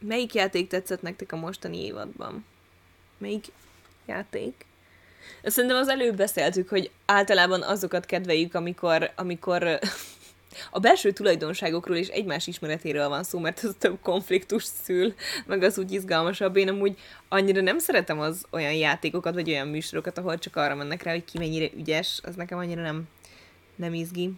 [0.00, 2.44] Melyik játék tetszett nektek a mostani évadban?
[3.18, 3.46] Melyik
[4.06, 4.66] játék?
[5.42, 9.62] Szerintem az előbb beszéltük, hogy általában azokat kedveljük, amikor, amikor
[10.70, 15.14] a belső tulajdonságokról és egymás ismeretéről van szó, mert ez több konfliktus szül,
[15.46, 16.56] meg az úgy izgalmasabb.
[16.56, 16.98] Én amúgy
[17.28, 21.24] annyira nem szeretem az olyan játékokat, vagy olyan műsorokat, ahol csak arra mennek rá, hogy
[21.24, 23.08] ki mennyire ügyes, az nekem annyira nem,
[23.76, 24.32] nem izgi.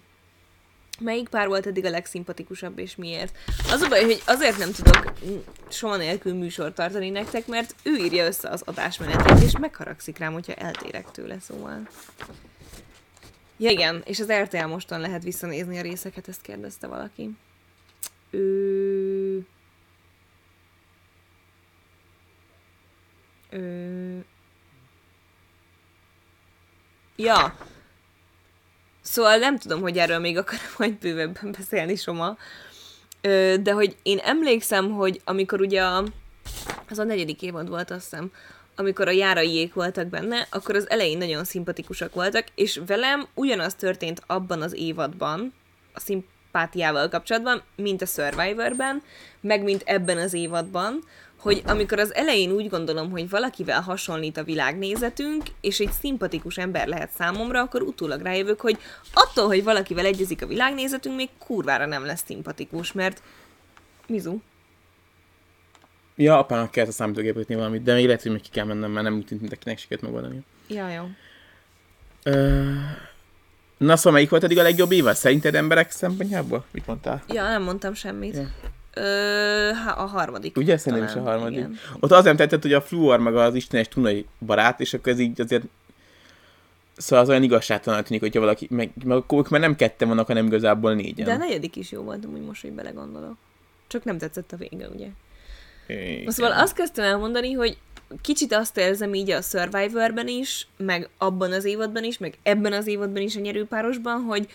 [0.99, 3.37] Melyik pár volt eddig a legszimpatikusabb, és miért?
[3.71, 5.13] Az a baj, hogy azért nem tudok
[5.69, 10.55] soha nélkül műsort tartani nektek, mert ő írja össze az adásmenetet, és megharagszik rám, hogyha
[10.55, 11.89] eltérek tőle, szóval.
[13.63, 17.31] Ja igen, és az RTL moston lehet visszanézni a részeket, ezt kérdezte valaki.
[18.31, 19.47] Ő...
[23.51, 24.25] Ő...
[27.17, 27.57] Ja.
[29.01, 32.37] Szóval nem tudom, hogy erről még akarom majd bővebben beszélni Soma.
[33.21, 36.05] Ö, de hogy én emlékszem, hogy amikor ugye a,
[36.89, 38.33] az a negyedik évad volt, azt hiszem,
[38.77, 44.23] amikor a járaiék voltak benne, akkor az elején nagyon szimpatikusak voltak, és velem ugyanaz történt
[44.27, 45.55] abban az évadban,
[45.93, 49.03] a szimpátiával kapcsolatban, mint a Survivorben,
[49.41, 51.05] meg mint ebben az évadban,
[51.41, 56.87] hogy amikor az elején úgy gondolom, hogy valakivel hasonlít a világnézetünk, és egy szimpatikus ember
[56.87, 58.79] lehet számomra, akkor utólag rájövök, hogy
[59.13, 63.23] attól, hogy valakivel egyezik a világnézetünk, még kurvára nem lesz szimpatikus, mert
[64.07, 64.39] Mizu.
[66.17, 69.05] Ja, apának kellett a számítógépet valamit, de még lehet, hogy még ki kell mennem, mert
[69.05, 70.43] nem úgy tűnt, mint akinek sikerült megoldani.
[70.69, 71.09] Ja, jó.
[72.23, 72.71] Ö...
[73.77, 75.15] Na szóval melyik volt eddig a legjobb évad?
[75.15, 76.65] Szerinted emberek szempontjából?
[76.71, 77.23] Mit mondtál?
[77.29, 78.35] Ja, nem mondtam semmit.
[78.35, 78.49] Ja.
[78.95, 80.57] Ö, a harmadik.
[80.57, 81.59] Ugye szerintem is a harmadik.
[81.59, 81.79] igen.
[82.01, 85.19] Ott az nem tetszett, hogy a Fluor meg az istenes tunai barát, és akkor ez
[85.19, 85.65] így azért
[86.97, 90.27] Szóval az olyan igazságtalan tűnik, hogyha valaki, meg, meg akkor ők már nem ketten vannak,
[90.27, 91.27] hanem igazából négyen.
[91.27, 93.37] De a negyedik is jó volt, amúgy most, hogy belegondolok.
[93.87, 95.09] Csak nem tetszett a vége, ugye?
[95.93, 96.31] Igen.
[96.31, 97.77] Szóval azt kezdtem elmondani, hogy
[98.21, 102.87] kicsit azt érzem így a Survivorben is, meg abban az évadban is, meg ebben az
[102.87, 104.49] évadban is a nyerőpárosban, hogy,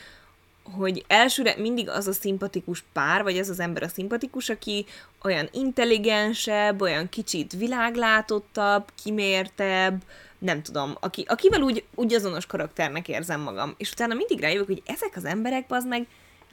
[0.63, 4.85] hogy elsőre mindig az a szimpatikus pár, vagy az az ember a szimpatikus, aki
[5.23, 10.01] olyan intelligensebb, olyan kicsit világlátottabb, kimértebb,
[10.39, 13.73] nem tudom, aki, akivel úgy, úgy azonos karakternek érzem magam.
[13.77, 16.07] És utána mindig rájövök, hogy ezek az emberek, az meg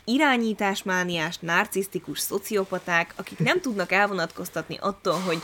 [0.05, 5.39] irányításmániás, narcisztikus szociopaták, akik nem tudnak elvonatkoztatni attól, hogy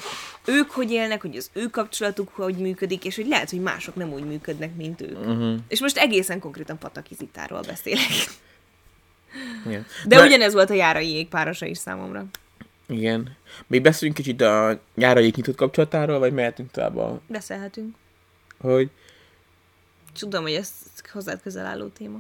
[0.45, 4.13] ők hogy élnek, hogy az ő kapcsolatuk hogy működik, és hogy lehet, hogy mások nem
[4.13, 5.19] úgy működnek, mint ők.
[5.19, 5.55] Uh-huh.
[5.69, 8.11] És most egészen konkrétan Patakizitáról beszélek.
[9.67, 9.87] Igen.
[10.07, 12.25] De Na- ugyanez volt a járai jégpárosa is számomra.
[12.89, 13.37] Igen.
[13.67, 17.95] Még beszéljünk kicsit a nyáraik nyitott kapcsolatáról, vagy mehetünk tovább a, Beszélhetünk.
[18.61, 18.91] hogy
[20.19, 20.73] Tudom, hogy ez
[21.13, 22.19] hozzád közel álló téma.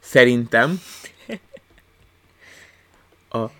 [0.00, 0.80] szerintem
[3.42, 3.50] a,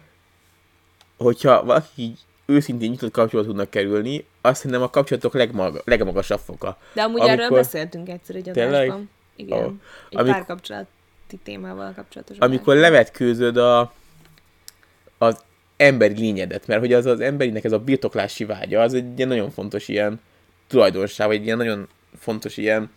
[1.16, 6.78] hogyha valaki így őszintén nyitott kapcsolat tudnak kerülni, azt szerintem a kapcsolatok legmaga, legmagasabb foka.
[6.92, 8.72] De amúgy Amikor- erről beszéltünk egyszer egy Tényleg?
[8.72, 9.10] adásban.
[9.36, 9.58] Igen.
[9.64, 9.72] Ó.
[10.10, 10.88] Egy Amik- párkapcsolati
[11.42, 12.36] témával kapcsolatos.
[12.38, 12.90] Amikor adásban.
[12.92, 13.92] levetkőzöd a,
[15.18, 15.44] az
[15.76, 19.50] emberi lényedet, mert hogy az az emberinek ez a birtoklási vágya, az egy ilyen nagyon
[19.50, 20.20] fontos ilyen
[20.66, 22.90] tulajdonság, vagy egy ilyen nagyon fontos ilyen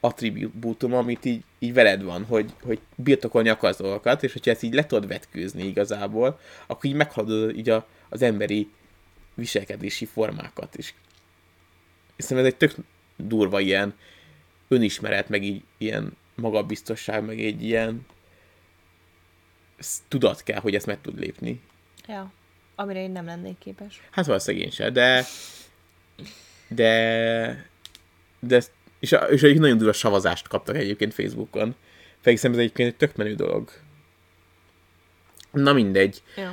[0.00, 4.74] attribútum, amit így, így veled van, hogy, hogy birtokolni akarsz dolgokat, és hogyha ezt így
[4.74, 8.70] le tudod vetkőzni igazából, akkor így meghaladod így a, az emberi
[9.34, 10.94] viselkedési formákat is.
[12.16, 12.84] És szerintem ez egy tök
[13.16, 13.94] durva ilyen
[14.68, 18.06] önismeret, meg így ilyen magabiztosság, meg egy ilyen
[20.08, 21.60] tudat kell, hogy ezt meg tud lépni.
[22.08, 22.32] Ja.
[22.74, 24.00] Amire én nem lennék képes.
[24.10, 25.24] Hát valószínűleg én sem, de
[26.68, 27.68] de
[28.40, 31.74] de ezt- és, a- és egy nagyon durva savazást kaptak egyébként Facebookon.
[32.22, 33.70] Pedig szerintem ez egyébként egy tök menő dolog.
[35.52, 36.22] Na mindegy.
[36.36, 36.52] Ja.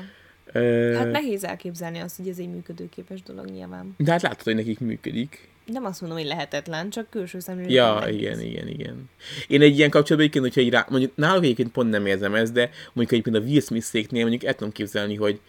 [0.52, 3.93] Ö, Hát nehéz elképzelni azt, hogy ez egy működőképes dolog nyilván.
[3.98, 5.50] de hát látod, hogy nekik működik.
[5.66, 7.70] Nem azt mondom, hogy lehetetlen, csak külső szemlélő.
[7.70, 9.10] Ja, igen, igen, igen.
[9.48, 12.54] Én egy ilyen kapcsolatban egyébként, hogyha így rá, mondjuk náluk egyébként pont nem érzem ezt,
[12.54, 15.39] de mondjuk egyébként a Will Smith-széknél mondjuk el tudom képzelni, hogy,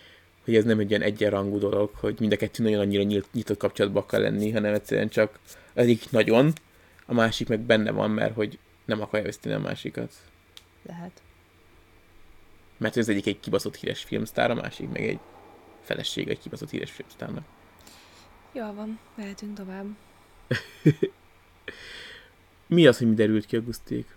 [0.45, 3.59] hogy ez nem egy ilyen egyenrangú dolog, hogy mind a kettő nagyon annyira nyílt, nyitott
[3.59, 6.53] kapcsolatban akar lenni, hanem egyszerűen csak az egyik nagyon,
[7.09, 10.13] a másik meg benne van, mert hogy nem akarja veszíteni a másikat.
[10.83, 11.23] Lehet.
[12.77, 15.19] Mert az egyik egy kibaszott híres filmsztár, a másik meg egy
[15.81, 17.45] feleség egy kibaszott híres filmsztárnak.
[18.53, 19.87] Jó van, mehetünk tovább.
[22.67, 24.17] Mi az, hogy mi derült ki a Guszték?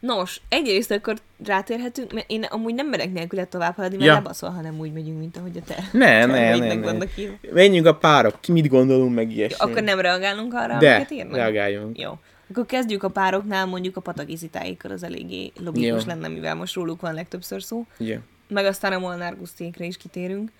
[0.00, 1.16] Nos, egyrészt akkor
[1.46, 4.14] rátérhetünk, mert én amúgy nem merek nélküle tovább haladni, mert Ja.
[4.14, 5.84] lebaszol, hanem úgy megyünk, mint ahogy a te.
[5.92, 7.04] Ne, ne, ne, ne.
[7.52, 9.70] Menjünk a párok, ki mit gondolunk meg ilyesmi.
[9.70, 11.34] Akkor nem reagálunk arra, De, amiket írnak?
[11.34, 11.98] reagáljunk.
[11.98, 12.10] Jó.
[12.50, 16.06] Akkor kezdjük a pároknál, mondjuk a patagizitáikkal, az eléggé logikus Jó.
[16.08, 17.86] lenne, mivel most róluk van legtöbbször szó.
[17.98, 18.20] Yeah.
[18.48, 20.50] Meg aztán a Molnár Gusztékre is kitérünk.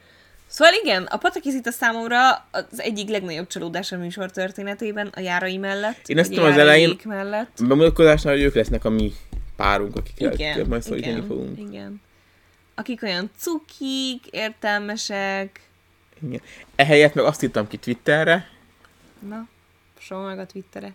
[0.47, 6.09] Szóval igen, a patakizita számomra az egyik legnagyobb csalódás a műsor történetében, a járai mellett.
[6.09, 7.59] Én a tudom, az elején- mellett.
[7.67, 9.13] Bemutatkozásnál, hogy ők lesznek a mi
[9.57, 11.59] párunk, akikkel Igen, majd szólítani fogunk.
[11.59, 12.01] igen.
[12.75, 15.61] Akik olyan cukik, értelmesek,
[16.27, 16.41] Igen.
[16.77, 18.49] Ehelyett meg azt írtam ki Twitterre,
[19.29, 19.49] na,
[19.99, 20.93] soha meg a Twittere.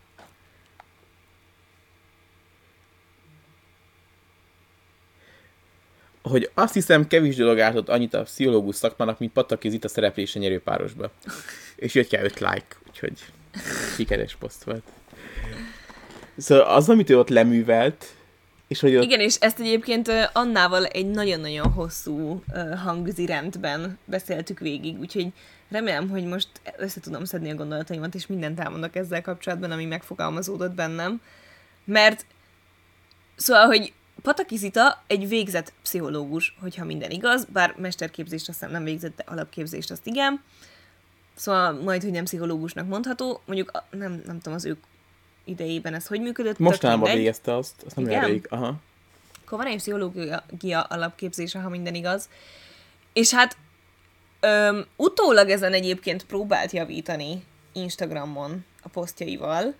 [6.21, 10.59] Hogy azt hiszem kevés dolog ártott annyit a pszichológus szakmának, mint Pataki Zita szereplése nyerő
[10.59, 11.11] párosba.
[11.75, 13.13] És jött kell 5 like, úgyhogy
[13.95, 14.83] sikeres poszt volt.
[16.37, 18.05] Szóval az, amit ő ott leművelt,
[18.67, 22.43] és hogy ott Igen, és ezt egyébként Annával egy nagyon-nagyon hosszú
[22.83, 25.27] hangzirendben beszéltük végig, úgyhogy
[25.69, 26.47] remélem, hogy most
[26.77, 31.21] össze tudom szedni a gondolataimat, és mindent elmondok ezzel kapcsolatban, ami megfogalmazódott bennem.
[31.85, 32.25] Mert
[33.35, 39.15] szóval, hogy Pataki Zita egy végzett pszichológus, hogyha minden igaz, bár mesterképzést aztán nem végzett,
[39.15, 40.43] de alapképzést azt igen.
[41.35, 44.77] Szóval majd, hogy nem pszichológusnak mondható, mondjuk nem, nem tudom az ők
[45.43, 46.59] idejében ez hogy működött.
[46.59, 48.25] mostanában végezte azt, azt nem Igen?
[48.25, 48.47] rég.
[48.49, 48.75] Aha.
[49.45, 52.29] Akkor van egy pszichológia alapképzése, ha minden igaz.
[53.13, 53.57] És hát
[54.39, 57.43] öm, utólag ezen egyébként próbált javítani
[57.73, 59.75] Instagramon a posztjaival.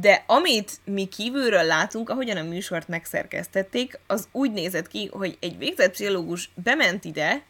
[0.00, 5.58] De amit mi kívülről látunk, ahogyan a műsort megszerkesztették, az úgy nézett ki, hogy egy
[5.58, 7.42] végzett pszichológus bement ide,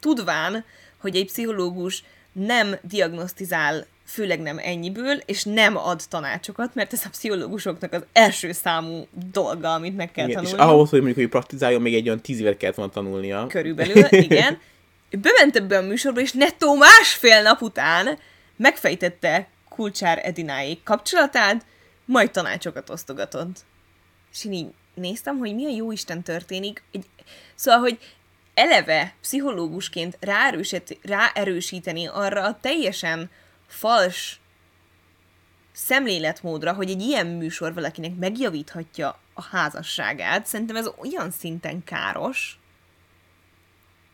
[0.00, 0.64] tudván,
[1.00, 7.08] hogy egy pszichológus nem diagnosztizál, főleg nem ennyiből, és nem ad tanácsokat, mert ez a
[7.08, 10.72] pszichológusoknak az első számú dolga, amit meg kell Igen, és tanulni.
[10.72, 13.46] ahhoz, hogy mondjuk, hogy praktizáljon, még egy olyan tíz évet kellett volna tanulnia.
[13.46, 14.58] Körülbelül, igen.
[15.10, 18.18] Bement ebbe a műsorba, és nettó másfél nap után
[18.56, 21.64] megfejtette Kulcsár Edináék kapcsolatát,
[22.12, 23.64] majd tanácsokat osztogatott.
[24.32, 26.82] És én így néztem, hogy mi a jó Isten történik.
[26.92, 27.06] Egy,
[27.54, 27.98] szóval, hogy
[28.54, 33.30] eleve pszichológusként ráerősít, ráerősíteni arra a teljesen
[33.66, 34.40] fals
[35.72, 42.60] szemléletmódra, hogy egy ilyen műsor valakinek megjavíthatja a házasságát, szerintem ez olyan szinten káros.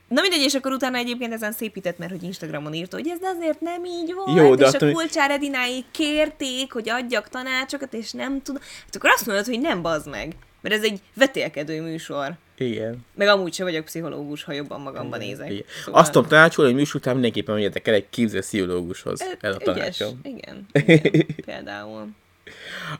[0.08, 3.60] Na mindegy, és akkor utána egyébként ezen szépített, mert hogy Instagramon írta, hogy ez azért
[3.60, 8.12] nem így volt, Jó, de és attól- a Kulcsár Edináig kérték, hogy adjak tanácsokat, és
[8.12, 8.62] nem tudom.
[8.84, 12.32] Hát akkor azt mondod, hogy nem bazd meg, mert ez egy vetélkedő műsor.
[12.58, 12.98] Igen.
[13.14, 15.50] Meg amúgy se vagyok pszichológus, ha jobban magamban nézek.
[15.50, 15.64] Igen.
[15.86, 19.22] Azt tudom tanácsolni, hogy műsor után mindenképpen menjetek el egy képző pszichológushoz.
[19.22, 19.74] Hát, Ez a ügyes.
[19.74, 20.20] tanácsom.
[20.22, 22.06] Igen, igen, például.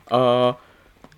[0.05, 0.47] A,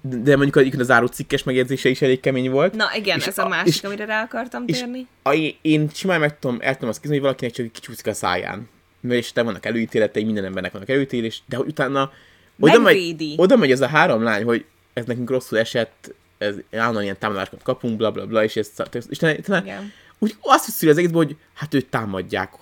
[0.02, 2.74] de mondjuk egyébként az záró cikkes megjegyzése is elég kemény volt.
[2.76, 5.08] Na igen, És ez a a- másik, és- amire rá akartam és- térni.
[5.24, 8.70] A, én simán meg tudom, el tudom azt képzelni, hogy valakinek csak kicsúszik a száján.
[9.00, 12.12] Mert és te vannak előítéletei, minden embernek vannak előítélés, de hogy utána
[12.60, 13.34] oda megy, Megvédi.
[13.38, 17.64] oda megy ez a három lány, hogy ez nekünk rosszul esett, ez állandóan ilyen támadásokat
[17.64, 18.72] kapunk, bla bla bla, és ez,
[19.10, 19.92] és te, te, Igen.
[20.20, 22.54] úgy azt hiszi az egészben, hogy hát őt támadják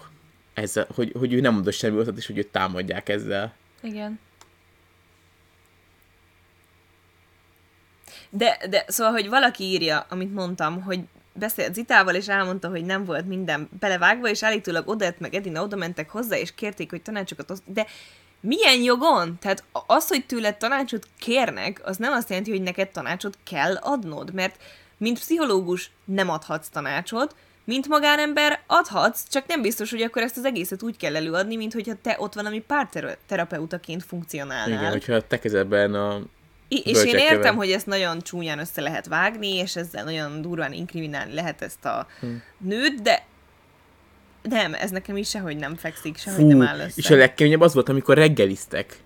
[0.54, 3.54] ezzel, hogy, hogy ő nem mondott semmi rosszat, és hogy őt támadják ezzel.
[3.82, 4.20] Igen.
[8.30, 11.00] De, de szóval, hogy valaki írja, amit mondtam, hogy
[11.34, 15.76] beszélt Zitával, és elmondta, hogy nem volt minden belevágva, és állítólag Odett meg Edina oda
[15.76, 17.64] mentek hozzá, és kérték, hogy tanácsokat oszt...
[17.66, 17.86] De
[18.42, 19.38] milyen jogon?
[19.42, 24.34] Tehát az, hogy tőled tanácsot kérnek, az nem azt jelenti, hogy neked tanácsot kell adnod,
[24.34, 24.62] mert
[24.98, 30.46] mint pszichológus nem adhatsz tanácsot, mint magánember adhatsz, csak nem biztos, hogy akkor ezt az
[30.46, 34.80] egészet úgy kell előadni, mint hogyha te ott valami párterapeutaként funkcionálnál.
[34.80, 36.22] Igen, hogyha te kezedben a
[36.72, 40.74] I- és én értem, hogy ezt nagyon csúnyán össze lehet vágni, és ezzel nagyon durván
[40.74, 42.28] inkriminálni lehet ezt a Hm.
[42.58, 43.26] nőt, de
[44.42, 46.94] nem, ez nekem is sehogy nem fekszik, sehogy Fú, nem áll össze.
[46.96, 48.98] és a legkeményebb az volt, amikor reggeliztek.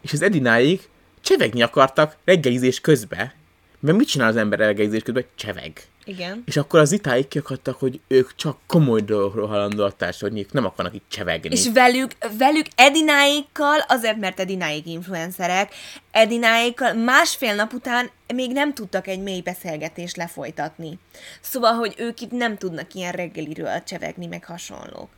[0.00, 0.80] És az Edináig
[1.20, 3.32] csevegni akartak reggelizés közben.
[3.80, 5.24] Mert mit csinál az ember reggelizés közben?
[5.34, 5.82] Cseveg.
[6.04, 6.42] Igen.
[6.46, 11.04] És akkor az itáig kiakadtak, hogy ők csak komoly dolgokról halandóak társadalmi, nem akarnak itt
[11.08, 11.50] csevegni.
[11.50, 15.74] És velük, velük Edináékkal, azért mert Edináék influencerek,
[16.10, 20.98] Edináékkal másfél nap után még nem tudtak egy mély beszélgetést lefolytatni.
[21.40, 25.08] Szóval, hogy ők itt nem tudnak ilyen reggeliről csevegni, meg hasonlók.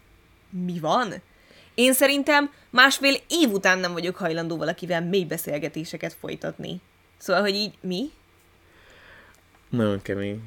[0.51, 1.15] Mi van?
[1.75, 6.81] Én szerintem másfél év után nem vagyok hajlandó valakivel mély beszélgetéseket folytatni.
[7.19, 8.11] Szóval, hogy így mi?
[9.69, 10.43] Nagyon kemény.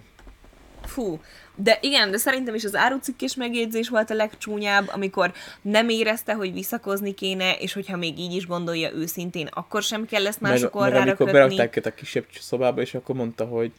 [0.86, 1.19] Fú,
[1.55, 6.53] de igen, de szerintem is az árucikkés megjegyzés volt a legcsúnyább, amikor nem érezte, hogy
[6.53, 10.73] visszakozni kéne, és hogyha még így is gondolja őszintén, akkor sem kell ezt Meg, mások
[10.73, 11.31] meg orrára amikor kötni.
[11.31, 13.71] berakták őt a kisebb szobába, és akkor mondta, hogy,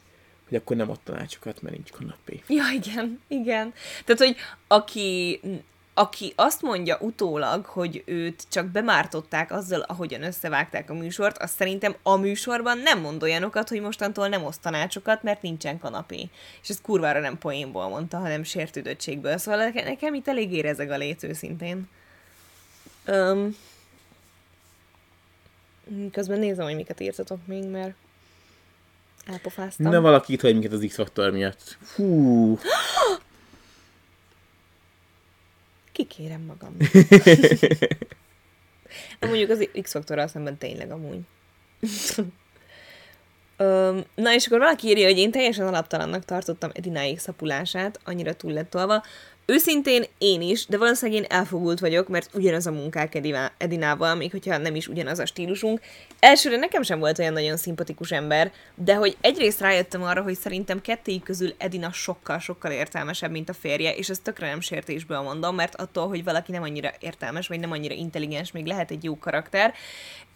[0.48, 2.42] hogy akkor nem ad tanácsokat, mert nincs kanapé.
[2.48, 3.72] Ja, igen, igen.
[4.04, 4.36] Tehát, hogy
[4.66, 5.40] aki,
[5.98, 11.96] aki azt mondja utólag, hogy őt csak bemártották azzal, ahogyan összevágták a műsort, az szerintem
[12.02, 16.28] a műsorban nem mond olyanokat, hogy mostantól nem oszt tanácsokat, mert nincsen kanapé.
[16.62, 19.38] És ezt kurvára nem poénból mondta, hanem sértődöttségből.
[19.38, 21.88] Szóval neke- nekem itt elég érezeg a léc őszintén.
[23.04, 23.56] Öm,
[26.12, 27.94] közben nézem, hogy miket írtatok még, mert
[29.26, 29.90] elpofáztam.
[29.90, 31.78] Nem valaki itt hagy minket az X-faktor miatt.
[31.94, 32.58] Hú,
[35.96, 36.76] Kikérem magam.
[39.18, 41.18] De mondjuk az X-faktorral szemben tényleg amúgy.
[43.56, 48.52] Öm, na és akkor valaki írja, hogy én teljesen alaptalannak tartottam Edináig szapulását, annyira túl
[48.52, 49.02] lett tolva.
[49.48, 53.14] Őszintén én is, de valószínűleg én elfogult vagyok, mert ugyanaz a munkák
[53.58, 55.80] Edinával, még hogyha nem is ugyanaz a stílusunk.
[56.18, 60.80] Elsőre nekem sem volt olyan nagyon szimpatikus ember, de hogy egyrészt rájöttem arra, hogy szerintem
[60.80, 65.74] kettéjük közül Edina sokkal-sokkal értelmesebb, mint a férje, és ezt tökre nem sértésből mondom, mert
[65.74, 69.74] attól, hogy valaki nem annyira értelmes, vagy nem annyira intelligens, még lehet egy jó karakter.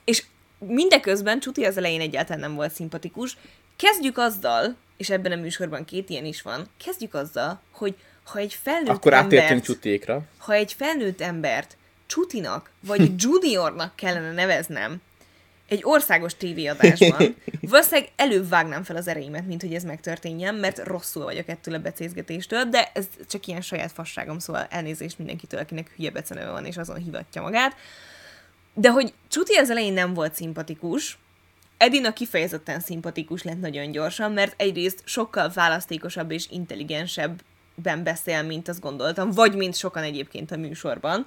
[0.04, 0.24] És
[0.58, 3.36] mindeközben Csuti az elején egyáltalán nem volt szimpatikus.
[3.76, 7.94] Kezdjük azzal, és ebben a műsorban két ilyen is van, kezdjük azzal, hogy
[8.32, 10.22] ha egy felnőtt akkor embert, csutékra.
[10.38, 11.76] ha egy felnőtt embert
[12.06, 15.00] Csutinak, vagy Juniornak kellene neveznem
[15.68, 21.24] egy országos tévéadásban, valószínűleg előbb vágnám fel az ereimet, mint hogy ez megtörténjen, mert rosszul
[21.24, 26.10] vagyok ettől a becézgetéstől, de ez csak ilyen saját fasságom, szóval elnézést mindenkitől, akinek hülye
[26.10, 27.76] beceneve van, és azon hivatja magát.
[28.74, 31.18] De hogy Csuti az elején nem volt szimpatikus,
[31.76, 36.46] Edina kifejezetten szimpatikus lett nagyon gyorsan, mert egyrészt sokkal választékosabb és
[37.80, 41.26] intelligensebben beszél, mint azt gondoltam, vagy mint sokan egyébként a műsorban.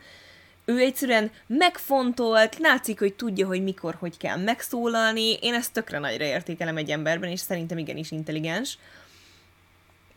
[0.66, 5.34] Ő egyszerűen megfontolt, látszik, hogy tudja, hogy mikor, hogy kell megszólalni.
[5.42, 8.78] Én ezt tökre nagyra értékelem egy emberben, és szerintem igenis intelligens.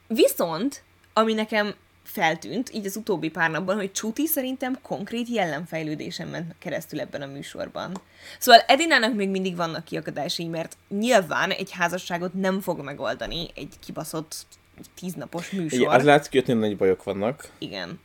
[0.09, 0.82] Viszont,
[1.12, 1.74] ami nekem
[2.05, 7.26] feltűnt, így az utóbbi pár napban, hogy Csuti szerintem konkrét jellemfejlődésen ment keresztül ebben a
[7.26, 8.01] műsorban.
[8.39, 14.47] Szóval Edinának még mindig vannak kiakadásai, mert nyilván egy házasságot nem fog megoldani egy kibaszott
[14.94, 15.78] tíznapos műsor.
[15.78, 17.48] Igen, az látszik, hogy ott nagy bajok vannak.
[17.58, 18.00] Igen.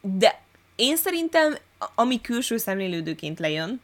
[0.00, 0.40] De
[0.76, 1.56] én szerintem,
[1.94, 3.80] ami külső szemlélődőként lejön,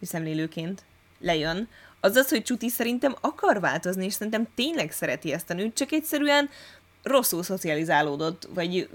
[0.00, 0.82] szemlélőként
[1.20, 1.68] lejön,
[2.00, 5.92] az az, hogy Csuti szerintem akar változni, és szerintem tényleg szereti ezt a nőt, csak
[5.92, 6.48] egyszerűen
[7.02, 8.88] rosszul szocializálódott, vagy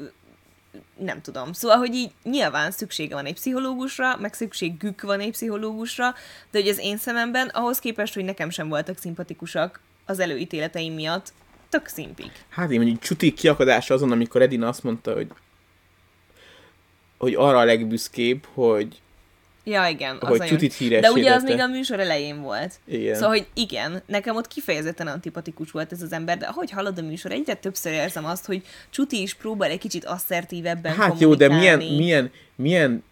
[0.97, 1.53] nem tudom.
[1.53, 6.13] Szóval, hogy így nyilván szüksége van egy pszichológusra, meg szükségük van egy pszichológusra,
[6.51, 11.33] de hogy az én szememben, ahhoz képest, hogy nekem sem voltak szimpatikusak az előítéleteim miatt,
[11.71, 12.31] tök szimpik.
[12.49, 15.27] Hát én mondjuk csuti kiakadása azon, amikor Edina azt mondta, hogy
[17.17, 19.01] hogy arra a legbüszkébb, hogy
[19.63, 20.17] Ja, igen.
[20.19, 22.79] Az Hogy Csutit híressé De ugye az még a műsor elején volt.
[22.85, 23.15] Igen.
[23.15, 27.01] Szóval, hogy igen, nekem ott kifejezetten antipatikus volt ez az ember, de ahogy hallod a
[27.01, 31.47] műsor, egyre többször érzem azt, hogy Csuti is próbál egy kicsit asszertívebben hát jó, de
[31.47, 33.03] milyen, milyen, milyen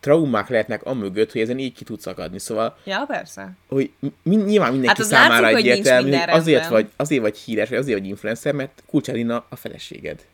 [0.00, 2.38] traumák lehetnek amögött, hogy ezen így ki tudsz akadni.
[2.38, 3.50] Szóval, Ja, persze.
[3.68, 3.90] hogy
[4.22, 7.98] mi, nyilván mindenki Hát számára látszik, egyértelmű, hogy azért vagy, azért vagy híres, vagy azért
[7.98, 10.24] vagy influencer, mert Kulcs Edina a feleséged.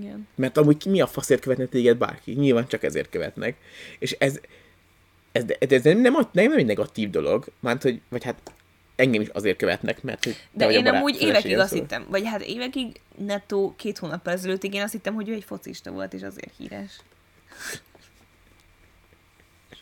[0.00, 0.28] Igen.
[0.34, 2.32] Mert amúgy ki- mi a faszért követne téged bárki?
[2.32, 3.56] Nyilván csak ezért követnek.
[3.98, 4.40] És ez,
[5.32, 8.36] ez, ez nem, nem, nem egy negatív dolog, mert hogy, vagy hát
[8.96, 11.84] engem is azért követnek, mert hogy De én amúgy évekig azt szóval.
[11.84, 15.90] hittem, vagy hát évekig nettó két hónappal ezelőttig én azt hittem, hogy ő egy focista
[15.90, 17.00] volt, és azért híres.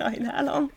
[0.01, 0.71] Sajnálom.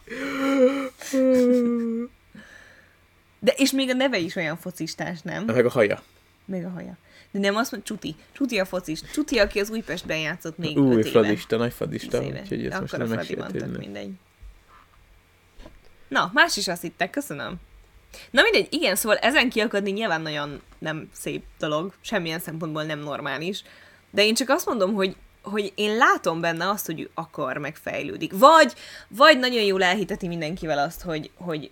[3.39, 5.43] De és még a neve is olyan focistás, nem?
[5.45, 6.01] Meg a haja.
[6.45, 6.97] Meg a haja.
[7.31, 8.15] De nem azt mondja, Csuti.
[8.31, 9.01] Csuti a focis.
[9.13, 11.09] Csuti, aki az Újpestben játszott még Új, öt éve.
[11.09, 12.23] fradista, nagy fradista.
[12.23, 12.39] Éve.
[12.41, 13.77] Úgyhogy ezt De most nem megsértődne.
[13.77, 14.09] mindegy.
[16.07, 17.55] Na, más is azt hittek, köszönöm.
[18.31, 23.63] Na mindegy, igen, szóval ezen kiakadni nyilván nagyon nem szép dolog, semmilyen szempontból nem normális,
[24.11, 27.75] de én csak azt mondom, hogy hogy én látom benne azt, hogy ő akar, meg
[27.75, 28.31] fejlődik.
[28.37, 28.73] Vagy,
[29.07, 31.71] vagy nagyon jól elhiteti mindenkivel azt, hogy, hogy,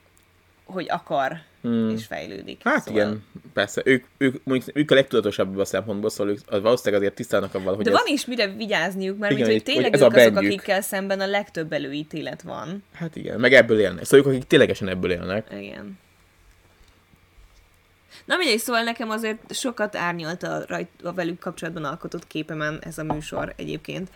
[0.65, 1.89] hogy akar, Hmm.
[1.89, 2.61] és fejlődik.
[2.63, 3.01] Hát szóval.
[3.01, 3.81] igen, persze.
[3.85, 7.75] Ők, ők, mondjuk, ők a legtudatosabb a szempontból, szóval ők az valószínűleg azért tisztának avval,
[7.75, 10.13] hogy De ez, van is mire vigyázniuk, mert Igen, mint, hogy- tényleg hogy ez ők
[10.13, 10.53] a azok, bandjük.
[10.53, 12.83] akikkel szemben a legtöbb előítélet van.
[12.93, 14.03] Hát igen, meg ebből élnek.
[14.03, 15.47] Szóval ők, akik ténylegesen ebből élnek.
[15.59, 15.99] Igen.
[18.25, 22.97] Na mindegy, szóval nekem azért sokat árnyalt a, rajt, a velük kapcsolatban alkotott képemen ez
[22.97, 24.09] a műsor egyébként.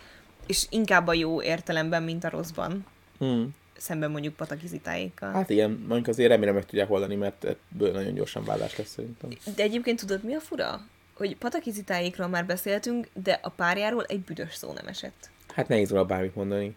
[0.47, 2.85] és inkább a jó értelemben, mint a rosszban.
[3.17, 3.55] Hmm.
[3.77, 5.31] Szemben mondjuk patakizitáékkal.
[5.31, 9.29] Hát igen, mondjuk azért remélem meg tudják oldani, mert ebből nagyon gyorsan vállás lesz szerintem.
[9.55, 10.81] De egyébként tudod, mi a fura?
[11.13, 15.29] Hogy patakizitáékról már beszéltünk, de a párjáról egy büdös szó nem esett.
[15.53, 16.75] Hát nehéz róla bármit mondani.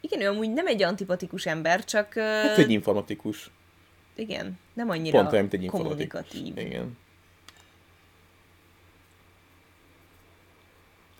[0.00, 2.14] Igen, ő amúgy nem egy antipatikus ember, csak...
[2.14, 3.50] Hát egy informatikus.
[4.16, 6.58] Igen, nem annyira Pont olyan, mint egy kommunikatív.
[6.58, 6.98] Igen.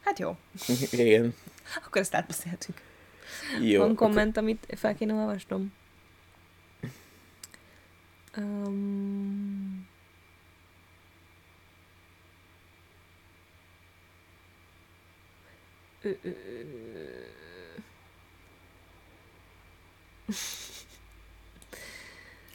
[0.04, 0.36] Hát jó,
[0.90, 1.34] Igen.
[1.84, 2.82] akkor ezt átbeszéltük.
[3.62, 3.78] Jó.
[3.80, 5.72] Van akkor- komment, amit fel kéne olvasnom?
[8.36, 9.86] Um...
[16.02, 17.04] Ö, ö, ö.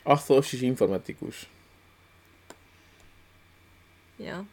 [0.03, 1.49] Asztalos és informatikus.
[4.17, 4.45] Ja,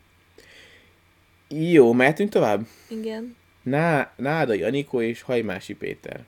[1.48, 2.66] Jó, mehetünk tovább?
[2.88, 3.36] igen.
[3.62, 6.24] Ná, Nádai Anikó és Hajmási Péter.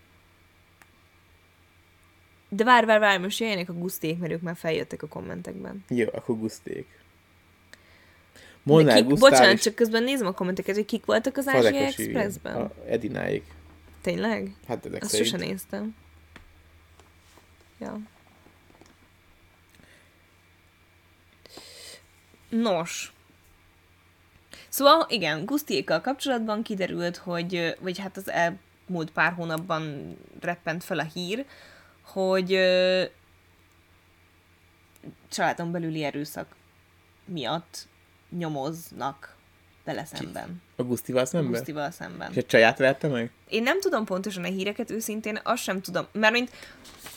[2.49, 5.85] De várj, várj, várj, most jöjjenek a guszték, mert ők már feljöttek a kommentekben.
[5.89, 6.87] Jó, akkor Guszték.
[8.63, 11.63] Molnár kik, Gusztál bocsánat, és csak közben nézem a kommenteket, hogy kik voltak az Ázsia
[11.63, 12.17] Fazekas Ivén.
[12.17, 12.57] Expressben.
[12.57, 13.43] A Edináig.
[14.01, 14.55] Tényleg?
[14.69, 15.29] Hát ezek Azt szerint.
[15.31, 15.95] sose néztem.
[17.79, 17.99] Ja.
[22.51, 23.13] Nos.
[24.69, 31.05] Szóval igen, Gusztiékkal kapcsolatban kiderült, hogy, vagy hát az elmúlt pár hónapban reppent fel a
[31.15, 31.47] hír,
[32.03, 33.05] hogy ö,
[35.29, 36.57] családon belüli erőszak
[37.25, 37.89] miatt
[38.31, 39.37] nyomoznak
[39.91, 40.63] vele szemben.
[40.77, 41.51] A Gusztival szemben?
[41.51, 42.31] Gusztival szemben.
[42.31, 43.31] És a csaját vette meg?
[43.49, 46.51] Én nem tudom pontosan a híreket, őszintén azt sem tudom, mert mint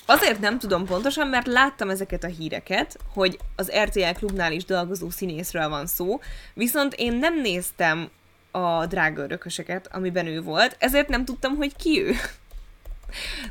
[0.06, 5.10] azért nem tudom pontosan, mert láttam ezeket a híreket, hogy az RTL klubnál is dolgozó
[5.10, 6.20] színészről van szó,
[6.54, 8.10] viszont én nem néztem
[8.52, 12.14] a drága örököseket, amiben ő volt, ezért nem tudtam, hogy ki ő.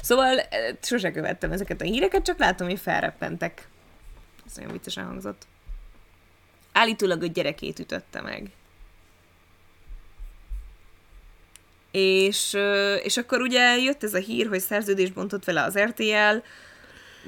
[0.01, 3.69] Szóval eh, sose követtem ezeket a híreket, csak látom, hogy felreppentek.
[4.47, 5.47] Ez olyan viccesen hangzott.
[6.73, 8.51] Állítólag a gyerekét ütötte meg.
[11.93, 12.57] És,
[13.03, 16.37] és akkor ugye jött ez a hír, hogy szerződést bontott vele az RTL,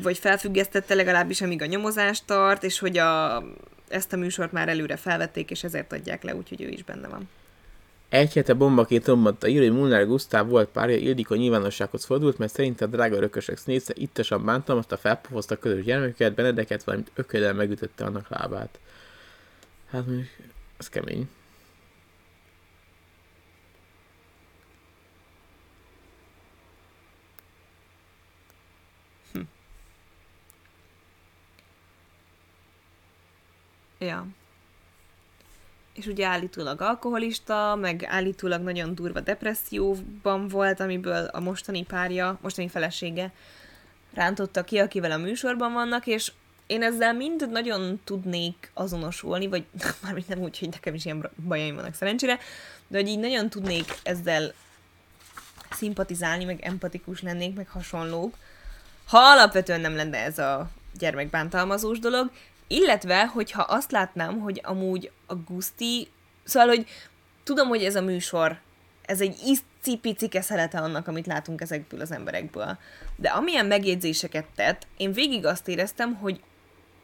[0.02, 3.42] vagy felfüggesztette legalábbis, amíg a nyomozást tart, és hogy a,
[3.88, 7.28] ezt a műsort már előre felvették, és ezért adják le, úgyhogy ő is benne van.
[8.08, 12.84] Egy hete bombaként rombotta ír, hogy Molnár Gusztáv volt párja Ildikó nyilvánossághoz fordult, mert szerinte
[12.84, 18.28] a drága örökösök színésze ittasan bántalmazta, felpofozta a közös gyermekeket, Benedeket, valamint ököllel megütötte annak
[18.28, 18.78] lábát.
[19.90, 20.28] Hát mondjuk,
[20.78, 21.28] ez kemény.
[34.04, 34.26] Ja.
[35.94, 42.68] És ugye állítólag alkoholista, meg állítólag nagyon durva depresszióban volt, amiből a mostani párja, mostani
[42.68, 43.32] felesége
[44.14, 46.32] rántotta ki, akivel a műsorban vannak, és
[46.66, 49.64] én ezzel mind nagyon tudnék azonosulni, vagy
[50.02, 52.38] mármint nem úgy, hogy nekem is ilyen bajaim vannak szerencsére,
[52.88, 54.52] de hogy így nagyon tudnék ezzel
[55.70, 58.36] szimpatizálni, meg empatikus lennék, meg hasonlók,
[59.06, 62.30] ha alapvetően nem lenne ez a gyermekbántalmazós dolog,
[62.66, 66.08] illetve, hogyha azt látnám, hogy amúgy a Guszti,
[66.44, 66.86] szóval, hogy
[67.44, 68.60] tudom, hogy ez a műsor,
[69.02, 72.78] ez egy icipici keszelete annak, amit látunk ezekből az emberekből.
[73.16, 76.40] De amilyen megjegyzéseket tett, én végig azt éreztem, hogy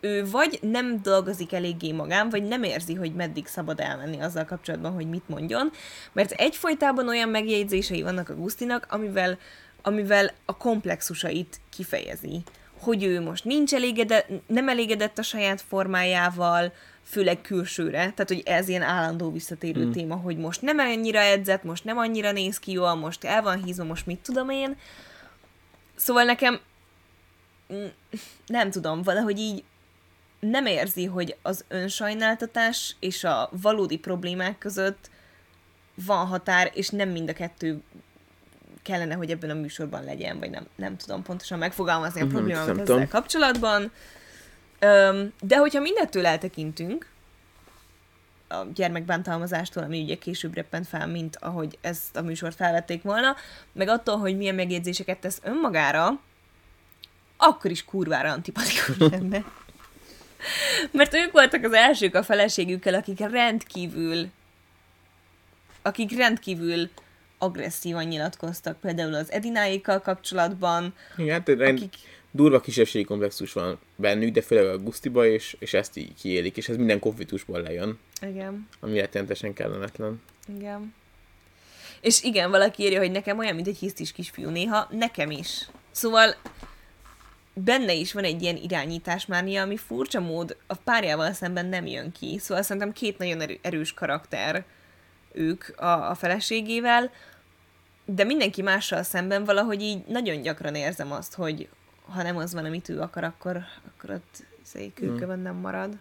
[0.01, 4.93] ő vagy nem dolgozik eléggé magán, vagy nem érzi, hogy meddig szabad elmenni azzal kapcsolatban,
[4.93, 5.71] hogy mit mondjon,
[6.13, 9.39] mert egyfolytában olyan megjegyzései vannak a Gusztinak, amivel,
[9.83, 12.43] amivel a komplexusait kifejezi.
[12.81, 16.73] Hogy ő most nincs elégedett, nem elégedett a saját formájával,
[17.03, 19.93] főleg külsőre, tehát hogy ez ilyen állandó visszatérő hmm.
[19.93, 23.65] téma, hogy most nem annyira edzett, most nem annyira néz ki jól, most el van
[23.65, 24.77] hízva, most mit tudom én.
[25.95, 26.61] Szóval nekem
[27.73, 27.87] mm,
[28.47, 29.65] nem tudom, valahogy így
[30.41, 35.11] nem érzi, hogy az önsajnáltatás és a valódi problémák között
[35.95, 37.83] van határ, és nem mind a kettő
[38.83, 42.67] kellene, hogy ebben a műsorban legyen, vagy nem, nem tudom pontosan megfogalmazni a Mhm, problémámat
[42.67, 43.09] nem ezzel tudom.
[43.09, 43.93] kapcsolatban.
[44.79, 47.09] Öm, de hogyha mindettől eltekintünk,
[48.49, 53.37] a gyermekbántalmazástól, ami ugye később reppent fel, mint ahogy ezt a műsort felvették volna,
[53.73, 56.21] meg attól, hogy milyen megjegyzéseket tesz önmagára,
[57.37, 59.45] akkor is kurvára antipatikus lenne.
[60.91, 64.29] Mert ők voltak az elsők a feleségükkel, akik rendkívül
[65.83, 66.91] akik rendkívül
[67.41, 71.95] agresszívan nyilatkoztak, például az Edináikkal kapcsolatban, Igen, hát rend, akik
[72.31, 76.69] durva kisebbségi komplexus van bennük, de főleg a Gusztiba, és, és ezt így kiélik, és
[76.69, 80.23] ez minden konfliktusból lejön, igen, ami rettenetesen kellemetlen.
[80.57, 80.95] igen.
[82.01, 85.69] És igen, valaki írja, hogy nekem olyan, mint egy hisztis kisfiú néha, nekem is.
[85.91, 86.35] Szóval
[87.55, 92.39] benne is van egy ilyen irányításmánia, ami furcsa mód a párjával szemben nem jön ki.
[92.39, 94.65] Szóval szerintem két nagyon erő, erős karakter
[95.33, 97.11] ők a, a feleségével,
[98.05, 101.69] de mindenki mással szemben valahogy így nagyon gyakran érzem azt, hogy
[102.09, 104.45] ha nem az van, amit ő akar, akkor, akkor ott
[104.95, 105.99] kőkövön nem marad.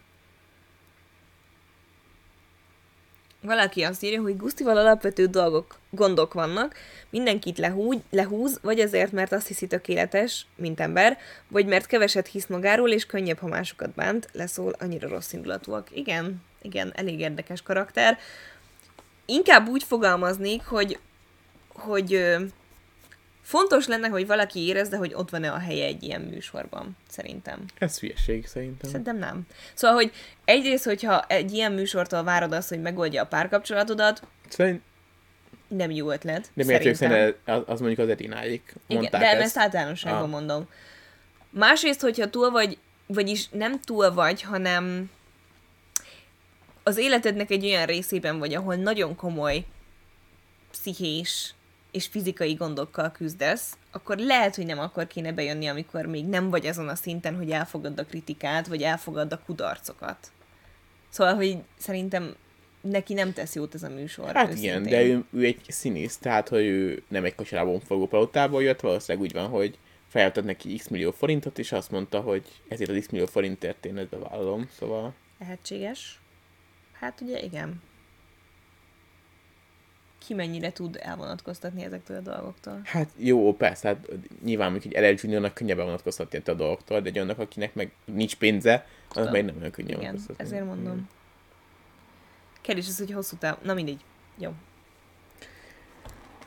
[3.41, 6.76] Valaki azt írja, hogy Gusztival alapvető dolgok, gondok vannak,
[7.10, 12.47] mindenkit lehúgy, lehúz, vagy azért, mert azt hiszi tökéletes, mint ember, vagy mert keveset hisz
[12.47, 15.88] magáról, és könnyebb, ha másokat bánt, leszól, annyira rossz indulatúak.
[15.93, 18.18] Igen, igen, elég érdekes karakter.
[19.26, 21.00] Inkább úgy fogalmaznék, hogy,
[21.74, 22.38] hogy
[23.49, 27.65] fontos lenne, hogy valaki érezze, hogy ott van-e a helye egy ilyen műsorban, szerintem.
[27.78, 28.89] Ez hülyeség, szerintem.
[28.89, 29.41] Szerintem nem.
[29.74, 30.11] Szóval, hogy
[30.45, 34.82] egyrészt, hogyha egy ilyen műsortól várod azt, hogy megoldja a párkapcsolatodat, Szerint...
[35.67, 36.49] nem jó ötlet.
[36.53, 40.30] De miért ők szerint az, az mondjuk az Edináik Igen, de ezt, ezt általánosságban ah.
[40.30, 40.67] mondom.
[41.49, 45.11] Másrészt, hogyha túl vagy, vagyis nem túl vagy, hanem
[46.84, 49.65] az életednek egy olyan részében vagy, ahol nagyon komoly
[50.72, 51.53] pszichés
[51.92, 56.66] és fizikai gondokkal küzdesz, akkor lehet, hogy nem akkor kéne bejönni, amikor még nem vagy
[56.66, 60.32] azon a szinten, hogy elfogad a kritikát, vagy elfogad a kudarcokat.
[61.10, 62.36] Szóval, hogy szerintem
[62.82, 64.34] neki nem tesz jót ez a műsor.
[64.34, 64.70] Hát őszintén.
[64.70, 68.80] igen, de ő, ő egy színész, tehát hogy ő nem egy kosarában fogó palotából jött,
[68.80, 69.78] valószínűleg úgy van, hogy
[70.08, 73.98] feljeltett neki x millió forintot, és azt mondta, hogy ezért az x millió forintért én
[73.98, 75.14] ezt bevállalom, szóval...
[75.40, 76.20] Lehetséges.
[77.00, 77.82] Hát ugye igen
[80.26, 82.82] ki mennyire tud elvonatkoztatni ezektől a dolgoktól.
[82.84, 84.07] Hát jó, persze, hát
[84.43, 88.36] nyilván mondjuk egy LL Juniornak könnyebb elvonatkoztatni a dolgoktól, de egy annak, akinek meg nincs
[88.36, 90.93] pénze, annak meg nem olyan könnyű Igen, ezért mondom.
[90.93, 91.07] Igen.
[92.61, 93.57] Kérdés az, hogy hosszú táv...
[93.63, 93.99] Na mindegy.
[94.38, 94.51] Jó.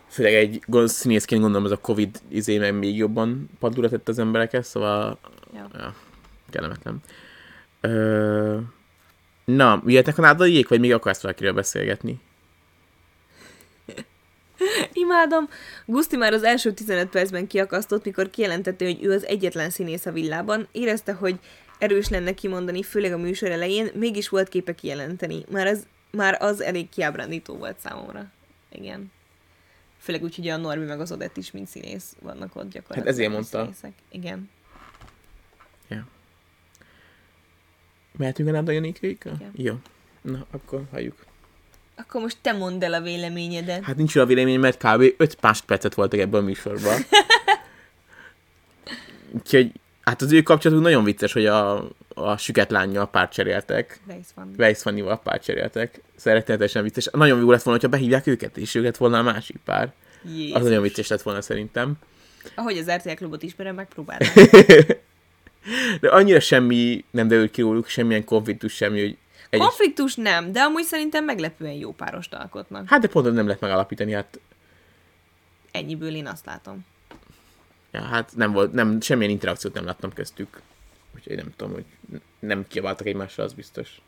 [0.07, 4.65] Főleg egy színészként gondolom, ez a Covid izé meg még jobban padlóra tett az embereket,
[4.65, 5.19] szóval...
[5.55, 5.69] Ja.
[5.73, 5.95] ja
[6.51, 7.01] kellemetlen.
[7.81, 8.59] Ö...
[9.45, 12.21] Na, jöhetnek a nádaiék, vagy még akarsz valakiről beszélgetni?
[14.93, 15.49] Imádom.
[15.87, 20.13] Guszti már az első 15 percben kiakasztott, mikor kijelentette, hogy ő az egyetlen színész a
[20.13, 20.69] villában.
[20.73, 21.39] Érezte, hogy
[21.79, 25.45] erős lenne kimondani, főleg a műsor elején, mégis volt képe kijelenteni.
[25.51, 28.31] Már, ez, már az elég kiábrándító volt számomra.
[28.71, 29.13] Igen.
[29.99, 32.99] Főleg úgy, hogy a Norbi meg az Odett is, mint színész vannak ott gyakorlatilag.
[32.99, 33.61] Hát ezért mondta.
[33.63, 33.93] Színészek.
[34.11, 34.51] Igen.
[35.89, 36.07] Ja.
[38.17, 39.31] Mehetünk a Náda Janikvéka?
[39.53, 39.75] Jó.
[40.23, 41.25] Na, akkor halljuk.
[41.97, 43.85] Akkor most te mondd el a véleményedet.
[43.85, 45.15] Hát nincs olyan vélemény, mert kb.
[45.17, 46.95] 5 másodpercet voltak ebben a műsorban.
[49.31, 49.73] Úgyhogy,
[50.03, 54.01] hát az ő kapcsolatuk nagyon vicces, hogy a, a süket lányjal párt cseréltek.
[54.59, 56.01] Weiss Fanny-val párt cseréltek.
[56.17, 57.09] Szeretetesen vicces.
[57.13, 59.93] Nagyon jó lett volna, hogyha behívják őket, és őket volna a másik pár.
[60.35, 60.57] Jézus.
[60.57, 61.95] Az nagyon vicces lett volna szerintem.
[62.55, 64.45] Ahogy az RTL klubot ismerem, megpróbáltam.
[66.01, 69.17] De annyira semmi nem derült ki róluk, semmilyen konfliktus, semmi, hogy
[69.53, 69.61] egy...
[69.61, 72.89] Konfliktus nem, de amúgy szerintem meglepően jó párost alkotnak.
[72.89, 74.41] Hát de pont nem lehet megalapítani, hát...
[75.71, 76.85] Ennyiből én azt látom.
[77.91, 80.61] Ja, hát nem volt, nem, semmilyen interakciót nem láttam köztük.
[81.15, 81.85] Úgyhogy nem tudom, hogy
[82.39, 84.01] nem kiabáltak egymással, az biztos.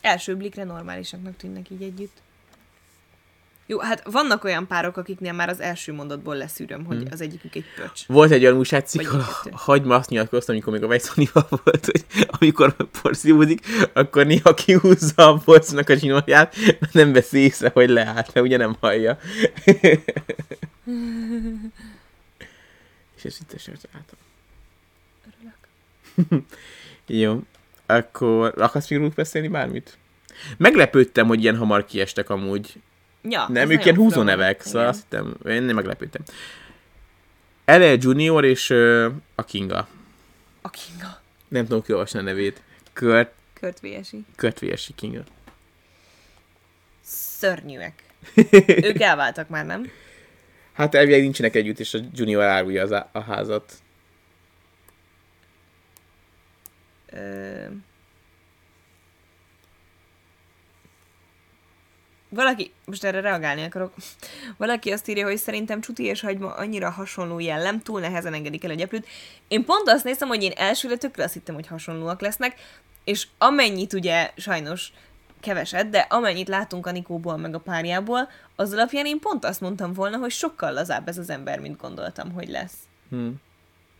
[0.00, 2.22] Első blikre normálisaknak tűnnek így együtt.
[3.68, 7.08] Jó, hát vannak olyan párok, akiknél már az első mondatból leszűröm, hogy hmm.
[7.10, 8.06] az egyikük egy pöcs.
[8.06, 12.76] Volt egy olyan újságcikk, ahol hagyma azt nyilatkoztam, amikor még a Vejszonival volt, hogy amikor
[13.02, 16.56] porszívódik, akkor néha kihúzza a porcnak a zsinórját,
[16.92, 19.18] nem veszi észre, hogy leállt, mert ugye nem hallja.
[23.16, 24.18] És ez itt eset látom.
[25.26, 26.44] Örülök.
[27.06, 27.42] Jó.
[27.86, 29.98] Akkor akarsz még beszélni bármit?
[30.56, 32.74] Meglepődtem, hogy ilyen hamar kiestek amúgy
[33.22, 36.22] Ja, nem, ők ilyen húzónevek, szóval azt hittem, én nem meglepődtem.
[37.64, 39.88] Ele Junior és uh, a Kinga.
[40.62, 41.20] A Kinga.
[41.48, 42.62] Nem tudom kiolvasni a nevét.
[43.80, 44.24] Viesi.
[44.36, 45.22] Kurt Viesi Kinga.
[47.02, 48.02] Szörnyűek.
[48.88, 49.90] ők elváltak már, nem?
[50.72, 53.72] Hát elvileg nincsenek együtt, és a Junior árulja az a házat.
[57.10, 57.66] Ö...
[62.28, 63.94] Valaki, most erre reagálni akarok,
[64.56, 68.70] valaki azt írja, hogy szerintem Csuti és Hagyma annyira hasonló jellem, túl nehezen engedik el
[68.70, 69.06] a gyeplőt.
[69.48, 72.54] Én pont azt néztem, hogy én elsőre tökre azt hittem, hogy hasonlóak lesznek,
[73.04, 74.92] és amennyit ugye sajnos
[75.40, 79.92] keveset, de amennyit látunk a Nikóból meg a párjából, az alapján én pont azt mondtam
[79.92, 82.74] volna, hogy sokkal lazább ez az ember, mint gondoltam, hogy lesz.
[83.10, 83.34] Hmm.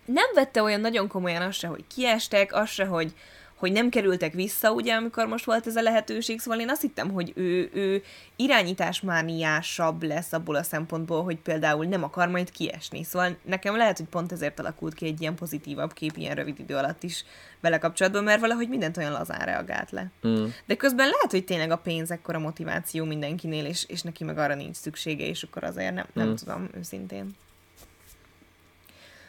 [0.04, 3.14] Nem vette olyan nagyon komolyan azt se, hogy kiestek, azt se, hogy,
[3.56, 7.10] hogy nem kerültek vissza, ugye, amikor most volt ez a lehetőség, szóval én azt hittem,
[7.10, 8.02] hogy ő, ő
[8.36, 13.04] irányításmániásabb lesz abból a szempontból, hogy például nem akar majd kiesni.
[13.04, 16.74] Szóval nekem lehet, hogy pont ezért alakult ki egy ilyen pozitívabb kép ilyen rövid idő
[16.76, 17.24] alatt is
[17.60, 20.10] vele kapcsolatban, mert valahogy mindent olyan lazán reagált le.
[20.28, 20.44] Mm.
[20.66, 24.54] De közben lehet, hogy tényleg a pénz ekkora motiváció mindenkinél, és, és neki meg arra
[24.54, 26.34] nincs szüksége, és akkor azért nem, nem Mm.
[26.34, 27.36] tudom őszintén.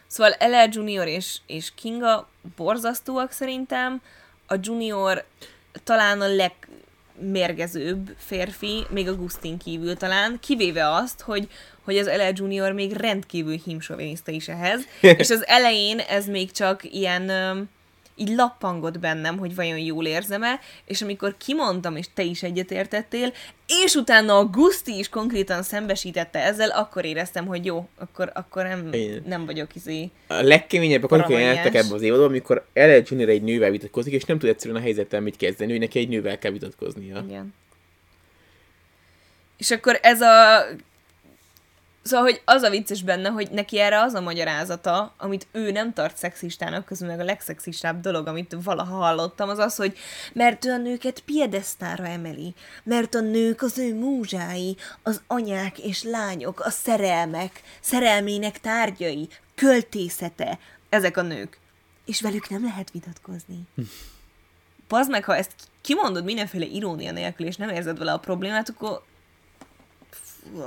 [0.08, 4.02] Szóval Ele Junior és, és Kinga borzasztóak szerintem.
[4.48, 5.26] A Junior
[5.84, 6.28] talán a
[7.16, 11.48] legmérgezőbb férfi, még a Gustin kívül talán, kivéve azt, hogy,
[11.84, 14.82] hogy az Ele Junior még rendkívül himsoviniszta is ehhez,
[15.22, 17.30] és az elején ez még csak ilyen
[18.18, 23.34] így lappangott bennem, hogy vajon jól érzem-e, és amikor kimondtam, és te is egyetértettél,
[23.84, 28.94] és utána a Gusti is konkrétan szembesítette ezzel, akkor éreztem, hogy jó, akkor, akkor nem,
[28.94, 29.24] Igen.
[29.26, 30.10] nem vagyok izé.
[30.28, 31.56] A legkeményebbek azok, hogy Paranoiás.
[31.56, 34.84] jelentek ebben az évadban, amikor Ellen Junior egy nővel vitatkozik, és nem tud egyszerűen a
[34.84, 37.24] helyzettel mit kezdeni, hogy neki egy nővel kell vitatkoznia.
[37.28, 37.54] Igen.
[39.58, 40.66] És akkor ez a...
[42.08, 45.94] Szóval, hogy az a vicces benne, hogy neki erre az a magyarázata, amit ő nem
[45.94, 49.98] tart szexistának, közül meg a legszexistább dolog, amit valaha hallottam, az az, hogy
[50.34, 52.54] mert ő a nőket piedesztára emeli,
[52.84, 60.60] mert a nők az ő múzsái, az anyák és lányok, a szerelmek, szerelmének tárgyai, költészete,
[60.90, 61.60] ezek a nők.
[62.06, 63.62] És velük nem lehet vitatkozni.
[64.88, 69.04] Pazd meg, ha ezt kimondod mindenféle irónia nélkül, és nem érzed vele a problémát, akkor...
[70.10, 70.64] Fú.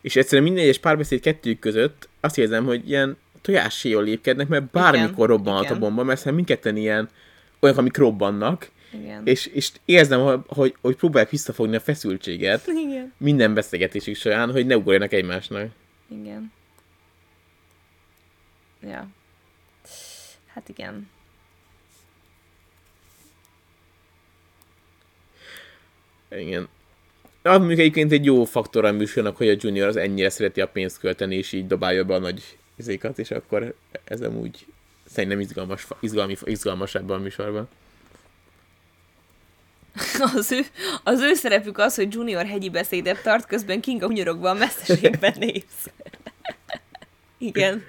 [0.00, 5.12] És egyszerűen minden egyes párbeszéd kettőjük között azt érzem, hogy ilyen tojásséjól lépkednek, mert bármikor
[5.12, 5.78] Igen, robbanhat a igen.
[5.78, 7.08] bomba, mert szerintem mindketten ilyen
[7.60, 9.26] olyanok, amik robbannak, Igen.
[9.26, 13.12] és, és érzem, hogy, hogy, hogy próbálják visszafogni a feszültséget Igen.
[13.16, 15.70] minden beszélgetésük során, hogy ne ugorjanak egymásnak.
[16.08, 16.52] Igen.
[18.82, 19.08] Ja.
[20.46, 21.08] Hát igen.
[26.30, 26.68] Igen.
[27.48, 30.68] Az mondjuk egyébként egy jó faktor a műsornak, hogy a Junior az ennyire szereti a
[30.68, 34.66] pénzt költeni, és így dobálja be a nagy izékat, és akkor ez amúgy
[35.10, 37.68] szerintem izgalmas, izgalmi, izgalmas ebben a műsorban.
[40.36, 40.60] Az ő,
[41.04, 45.90] az ő szerepük az, hogy Junior hegyi beszédet tart, közben Kinga hunyorogva a messzeségben néz.
[47.38, 47.84] igen.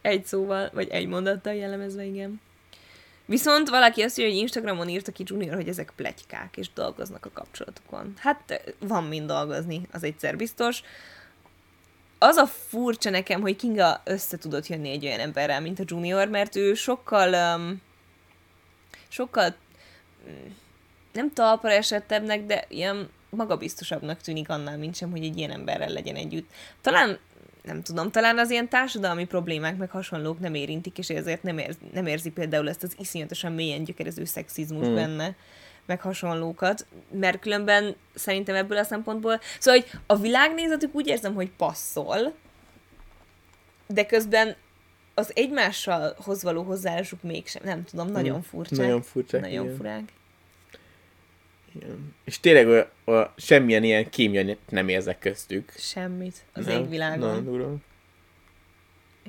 [0.00, 2.40] Egy szóval, vagy egy mondattal jellemezve, igen.
[3.30, 7.30] Viszont valaki azt mondja, hogy Instagramon írta ki Junior, hogy ezek plegykák, és dolgoznak a
[7.32, 8.14] kapcsolatukon.
[8.16, 10.82] Hát van mind dolgozni, az egyszer biztos.
[12.18, 16.28] Az a furcsa nekem, hogy Kinga össze tudott jönni egy olyan emberrel, mint a Junior,
[16.28, 17.82] mert ő sokkal um,
[19.08, 19.54] sokkal
[20.28, 20.50] mm,
[21.12, 26.16] nem talpra esettebbnek, de ilyen magabiztosabbnak tűnik annál, mint sem, hogy egy ilyen emberrel legyen
[26.16, 26.50] együtt.
[26.80, 27.18] Talán,
[27.62, 31.76] nem tudom, talán az ilyen társadalmi problémák meg hasonlók nem érintik, és ezért nem, érz,
[31.92, 34.92] nem érzi például ezt az iszonyatosan mélyen gyökerező szexizmus Hmm.
[34.92, 34.94] mm.
[34.94, 35.34] benne,
[35.86, 41.50] meg hasonlókat, mert különben szerintem ebből a szempontból, szóval, hogy a világnézetük úgy érzem, hogy
[41.50, 42.34] passzol,
[43.86, 44.56] de közben
[45.14, 48.40] az egymással hoz való hozzáállásuk mégsem, nem tudom, nagyon Mm.
[48.40, 48.74] furcsa.
[48.82, 49.76] Nagyon furcsák, Nagyon igen.
[49.76, 50.12] furák.
[52.24, 55.72] És tényleg a, a, semmilyen ilyen kémia nem érzek köztük.
[55.76, 56.82] Semmit az Nem?
[56.82, 57.28] égvilágon.
[57.28, 57.74] Nagyon durva.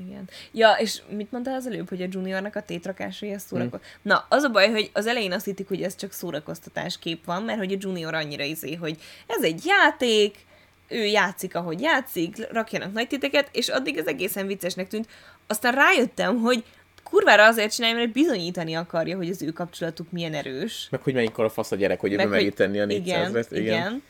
[0.07, 0.29] Igen.
[0.51, 3.47] Ja, és mit mondtál az előbb, hogy a juniornak a tétrakásai az Hm.
[3.47, 3.97] szórakoztatás?
[4.01, 7.43] Na, az a baj, hogy az elején azt hittik, hogy ez csak szórakoztatás kép van,
[7.43, 8.97] mert hogy a junior annyira izé, hogy
[9.27, 10.45] ez egy játék,
[10.87, 15.07] ő játszik, ahogy játszik, rakjanak nagy titeket, és addig ez egészen viccesnek tűnt.
[15.47, 16.63] Aztán rájöttem, hogy
[17.03, 20.87] kurvára azért csinálja, mert bizonyítani akarja, hogy az ő kapcsolatuk milyen erős.
[20.91, 23.61] Meg hogy mennyikor a fasz a gyerek, hogy hogy- meri tenni a 400 igen, igen.
[23.61, 24.03] Igen.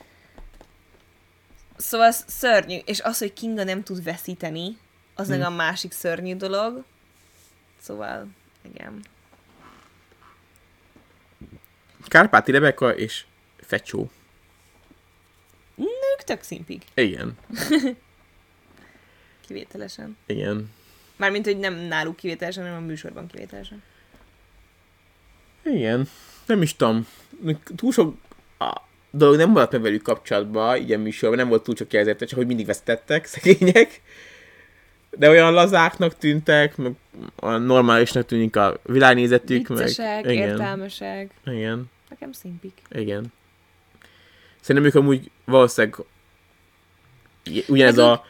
[1.78, 4.78] Szóval ez szörnyű, és az, hogy Kinga nem tud veszíteni,
[5.16, 5.32] az Hm.
[5.32, 6.84] meg a másik szörnyű dolog.
[7.82, 8.28] Szóval,
[8.74, 9.02] igen.
[12.08, 13.26] Kárpáti Rebeka és
[13.58, 14.10] Fecsó.
[15.78, 17.38] Ők tök szimpik, Igen.
[19.48, 20.18] kivételesen.
[20.26, 20.72] Igen.
[21.22, 23.84] Mármint, hogy nem náluk kivételesen, hanem a műsorban kivételesen.
[25.64, 26.08] Igen.
[26.46, 27.08] Nem is tudom.
[27.76, 28.16] Túl sok
[28.60, 28.82] a
[29.12, 32.38] dolog nem maradt meg velük kapcsolatban, így a műsorban, nem volt túl sok jelzete, csak
[32.38, 34.02] hogy mindig vesztettek, szegények.
[35.10, 36.92] De olyan lazáknak tűntek, meg
[37.42, 40.34] olyan normálisnak tűnik a világnézetük, Viccesek, meg...
[40.34, 40.50] Igen.
[40.50, 41.32] értelmesek.
[41.46, 41.90] Igen.
[42.10, 42.82] Nekem szimpik.
[42.90, 43.34] Igen.
[44.60, 45.96] Szerintem ők amúgy valószínűleg
[47.68, 48.26] ugyanez a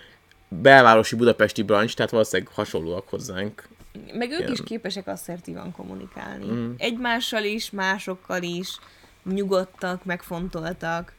[0.59, 3.67] belvárosi budapesti branch, tehát valószínűleg hasonlóak hozzánk.
[4.13, 4.51] Meg ők Igen.
[4.51, 6.45] is képesek asszertívan kommunikálni.
[6.45, 6.73] Mm.
[6.77, 8.79] Egymással is, másokkal is,
[9.23, 11.13] nyugodtak, megfontoltak.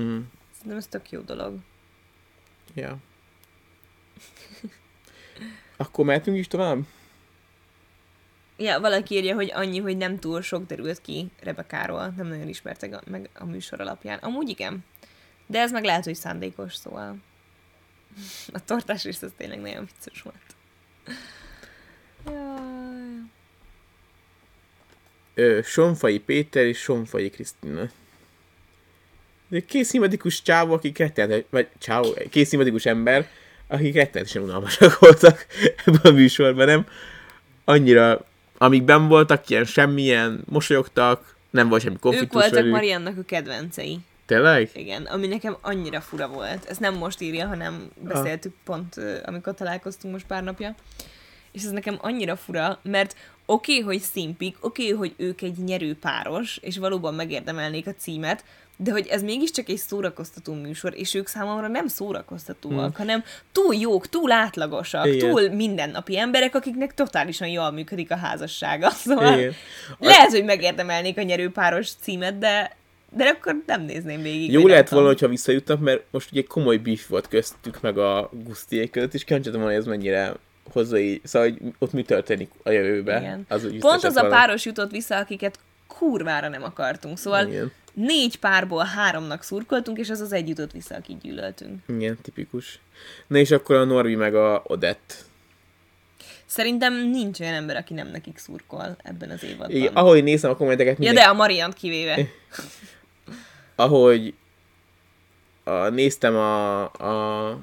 [0.00, 0.18] Mm.
[0.52, 1.56] Szerintem ez tök jó dolog.
[2.74, 2.96] Ja.
[5.76, 6.78] Akkor mehetünk is tovább?
[8.56, 12.12] Ja, valaki írja, hogy annyi, hogy nem túl sok derült ki Rebekáról.
[12.16, 14.18] Nem nagyon ismertek a, meg a műsor alapján.
[14.18, 14.84] Amúgy igen.
[15.46, 17.16] De ez meg lehet, hogy szándékos, szóval.
[18.52, 20.56] A tortás rész az tényleg nagyon vicces volt.
[22.26, 22.58] Jaj.
[25.34, 27.90] Ö, Sonfai Péter és Sonfai Krisztina.
[29.48, 33.28] De két szimpatikus csávó, akik rettenet, vagy csávó, két szimpatikus ember,
[33.66, 35.46] akik rettenetesen unalmasak voltak
[35.84, 36.86] ebben a műsorban, nem?
[37.64, 38.26] Annyira,
[38.58, 42.70] amíg ben voltak, ilyen semmilyen, mosolyogtak, nem volt semmi Ők konfliktus voltak velük.
[42.70, 43.98] Mariannak a kedvencei.
[44.28, 44.70] Tényleg?
[44.74, 46.64] Igen, ami nekem annyira fura volt.
[46.64, 50.74] Ezt nem most írja, hanem beszéltük pont, ö, amikor találkoztunk most pár napja.
[51.52, 55.58] És ez nekem annyira fura, mert oké, okay, hogy szimpik, oké, okay, hogy ők egy
[55.58, 58.44] nyerő páros, és valóban megérdemelnék a címet,
[58.76, 62.94] de hogy ez mégiscsak egy szórakoztató műsor, és ők számomra nem szórakoztatóak, hmm.
[62.96, 65.30] hanem túl jók, túl átlagosak, Igen.
[65.30, 68.90] Túl mindennapi emberek, akiknek totálisan jól működik a házassága.
[69.04, 69.54] Szóval Igen.
[69.98, 72.76] lehet, hogy megérdemelnék a nyerő páros címet, de
[73.10, 74.52] de akkor nem nézném végig.
[74.52, 74.84] Jó tudom.
[74.90, 79.24] volna, hogyha visszajutnak, mert most ugye komoly beef volt köztük, meg a Gusztiék között, és
[79.24, 80.34] kíváncsi hogy ez mennyire
[80.72, 83.22] hozza így, szóval hogy ott mi történik a jövőben.
[83.22, 83.44] Igen.
[83.48, 84.36] Az, Pont az a volna.
[84.36, 87.18] páros jutott vissza, akiket kurvára nem akartunk.
[87.18, 87.72] Szóval Igen.
[87.94, 91.82] négy párból háromnak szurkoltunk, és az az egy jutott vissza, akit gyűlöltünk.
[91.86, 92.80] Igen, tipikus.
[93.26, 95.26] Na és akkor a Norbi meg a Odett.
[96.46, 99.70] Szerintem nincs olyan ember, aki nem nekik szurkol ebben az évadban.
[99.70, 102.16] Igen, ahogy nézem a kommenteket, ja, mindenki, de a Mariant kivéve.
[103.78, 104.34] ahogy
[105.64, 107.58] a, néztem a, a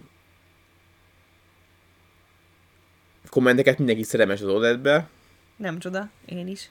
[3.29, 5.07] kommenteket, mindenki szerelmes az Odettbe.
[5.55, 6.69] Nem csoda, én is.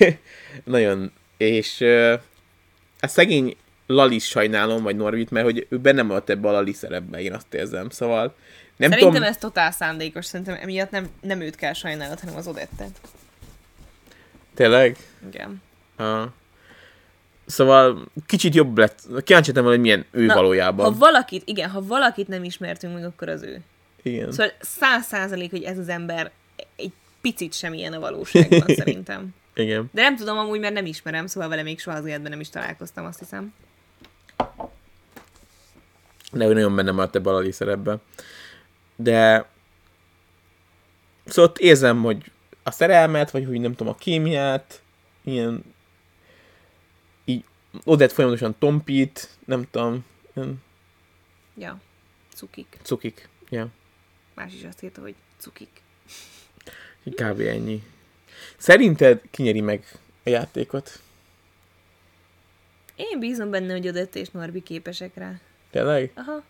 [0.64, 1.12] Nagyon.
[1.36, 2.20] És uh,
[3.00, 3.56] a szegény
[3.86, 7.54] Lalis sajnálom, vagy Norvit, mert hogy ő benne maradt ebbe a Lali szerepbe, én azt
[7.54, 7.90] érzem.
[7.90, 8.34] Szóval
[8.76, 9.28] nem Szerintem tudom...
[9.28, 13.00] ez totál szándékos, szerintem emiatt nem, nem őt kell sajnálod, hanem az Odettet.
[14.54, 14.96] Tényleg?
[15.26, 15.62] Igen.
[15.96, 16.32] Ha.
[17.46, 19.00] Szóval kicsit jobb lett.
[19.24, 20.92] Kíváncsi volna, hogy milyen ő Na, valójában.
[20.92, 23.60] Ha valakit, igen, ha valakit nem ismertünk meg, akkor az ő.
[24.02, 24.32] Igen.
[24.32, 26.30] Szóval száz százalék, hogy ez az ember
[26.76, 29.34] egy picit sem ilyen a valóságban, szerintem.
[29.54, 29.90] Igen.
[29.92, 32.48] De nem tudom amúgy, mert nem ismerem, szóval vele még soha az életben nem is
[32.48, 33.54] találkoztam, azt hiszem.
[36.32, 37.96] De ő nagyon benne maradt ebbe a Lali szerepbe.
[38.96, 39.46] De...
[41.24, 42.30] Szóval ott érzem, hogy
[42.62, 44.82] a szerelmet, vagy hogy nem tudom, a kémiát,
[45.24, 45.71] ilyen...
[47.84, 50.04] Odett folyamatosan tompít, nem tudom,
[50.34, 50.62] ilyen
[51.56, 51.80] Ja,
[52.34, 52.76] cukik.
[52.82, 53.28] cukik.
[53.50, 53.68] Ja,
[54.34, 55.68] Más is azt írta, hogy cukik.
[57.04, 57.40] kb.
[57.40, 57.82] ennyi.
[58.56, 59.84] Szerinted kinyeri meg
[60.24, 61.00] a játékot?
[62.96, 65.40] Én bízom benne, hogy Odette és Norbi képesek rá.
[65.70, 66.10] Tényleg?
[66.14, 66.42] Aha.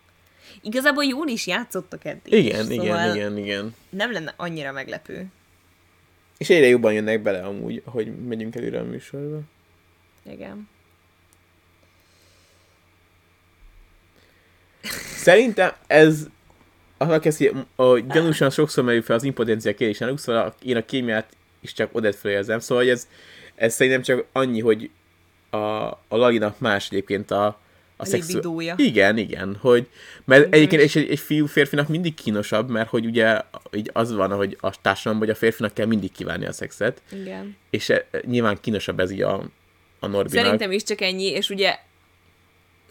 [0.61, 2.33] Igazából jól is játszottak eddig.
[2.33, 3.75] Igen, is, igen, szóval igen, igen.
[3.89, 5.25] Nem lenne annyira meglepő.
[6.37, 9.39] És egyre jobban jönnek bele amúgy, hogy megyünk előre a műsorba.
[10.23, 10.69] Igen.
[15.15, 16.27] Szerintem ez
[16.97, 21.35] az kezdi, a gyanúsan sokszor merül fel az impotencia kérdés náluk, szóval én a kémiát
[21.61, 23.07] is csak Odett felérzem, szóval ez,
[23.55, 24.89] ez szerintem csak annyi, hogy
[25.49, 27.59] a, a Lalinak más egyébként a,
[27.97, 28.61] a, szexu-.
[28.75, 29.87] Igen, igen, hogy,
[30.25, 30.53] mert Igen.
[30.53, 33.41] egyébként egy, egy fiú férfinak mindig kínosabb, mert hogy ugye
[33.71, 37.57] így az van, hogy a társadalomban, hogy a férfinak kell mindig kívánni a szexet, Igen.
[37.69, 39.33] és e, nyilván kínosabb ez így a,
[39.99, 40.43] a Norbinak.
[40.43, 41.77] Szerintem is csak ennyi, és ugye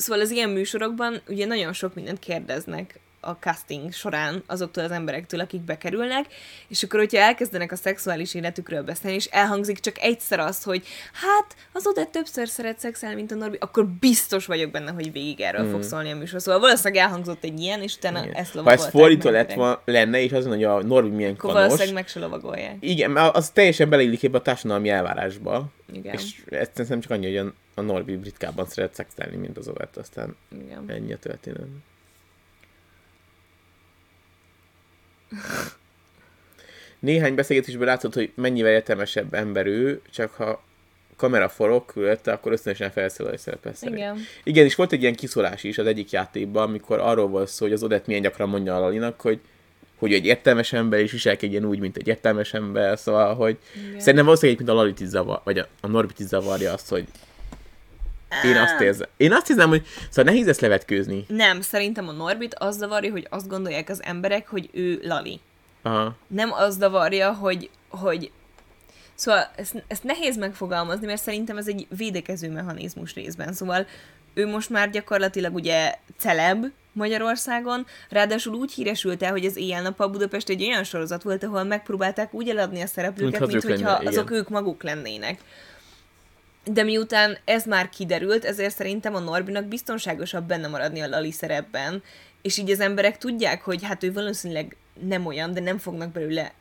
[0.03, 5.41] szóval az ilyen műsorokban ugye nagyon sok mindent kérdeznek a casting során azoktól az emberektől,
[5.41, 6.27] akik bekerülnek,
[6.69, 11.57] és akkor, hogyha elkezdenek a szexuális életükről beszélni, és elhangzik csak egyszer az, hogy hát
[11.73, 15.71] az Odette többször szeret szexelni, mint a Norbi, akkor biztos vagyok benne, hogy végig erről
[15.71, 16.41] fog szólni a műsor.
[16.41, 18.19] Szóval valószínűleg elhangzott egy ilyen, és utána.
[18.23, 18.35] Igen.
[18.35, 21.51] ezt Ha ez lovagolták fordítva lett van, lenne, és az, hogy a Norbi milyen Akkor
[21.51, 22.77] kanos, valószínűleg meg se lovagolják.
[22.81, 26.15] igen, mert az teljesen beleillik ebbe a társadalmi elvárásba, Igen.
[26.15, 30.37] és ezt szerintem csak annyi, hogy a, Norbi ritkában szeret szexelni, mint az Overt, aztán
[30.65, 30.85] Igen.
[30.87, 31.67] ennyi a történet.
[36.99, 40.63] Néhány beszélgetésből látszott, hogy mennyivel értelmesebb ember ő, csak ha
[41.17, 43.99] kamera forog körülötte, akkor ösztönösen felszólal és szerepel szerint.
[43.99, 44.19] Igen.
[44.43, 47.75] Igen, és volt egy ilyen kiszólás is az egyik játékban, amikor arról volt szó, hogy
[47.75, 49.41] az Odett milyen gyakran mondja a Lalinak, hogy
[49.99, 53.57] hogy egy értelmes ember, és viselkedjen úgy, mint egy értelmes ember, szóval, hogy
[53.87, 54.01] Igen.
[54.01, 57.05] szerintem valószínűleg mint a Lalit is zavar, vagy a, a Norbit is zavarja azt, hogy
[58.45, 59.09] én azt érzem.
[59.17, 61.25] Én azt hiszem, hogy szóval nehéz ezt levetkőzni.
[61.29, 65.41] Nem, szerintem a Norbit az zavarja, hogy azt gondolják az emberek, hogy ő Lali.
[65.83, 66.17] Aha.
[66.27, 68.31] Nem az zavarja, hogy, hogy
[69.15, 73.53] Szóval ezt, ezt nehéz megfogalmazni, mert szerintem ez egy védekező mechanizmus részben.
[73.53, 73.87] Szóval
[74.35, 80.49] ő most már gyakorlatilag ugye celeb, Magyarországon, ráadásul úgy híresült el, hogy az Éjjel-Nappal Budapest
[80.49, 84.39] egy olyan sorozat volt, ahol megpróbálták úgy eladni a szereplőket, mint azok hogyha azok igen.
[84.39, 85.41] ők maguk lennének.
[86.65, 92.03] De miután ez már kiderült, ezért szerintem a Norbinak biztonságosabb benne maradni a Lali szerepben,
[92.43, 96.53] és így az emberek tudják, hogy hát ő valószínűleg nem olyan, de nem fognak belőle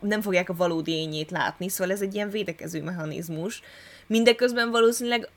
[0.00, 3.62] nem fogják a valódi ényét látni, szóval ez egy ilyen védekező mechanizmus.
[4.06, 5.28] Mindeközben valószínűleg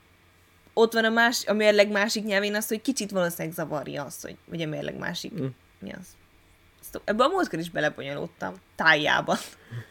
[0.74, 4.36] ott van a más, a mérleg másik nyelvén az, hogy kicsit valószínűleg zavarja azt, hogy,
[4.48, 5.32] hogy a mérleg másik.
[5.40, 5.46] Mm.
[5.78, 6.06] Mi az?
[6.92, 8.54] Ezt- Ebben a múltkor is belebonyolódtam.
[8.76, 9.36] Tájjában.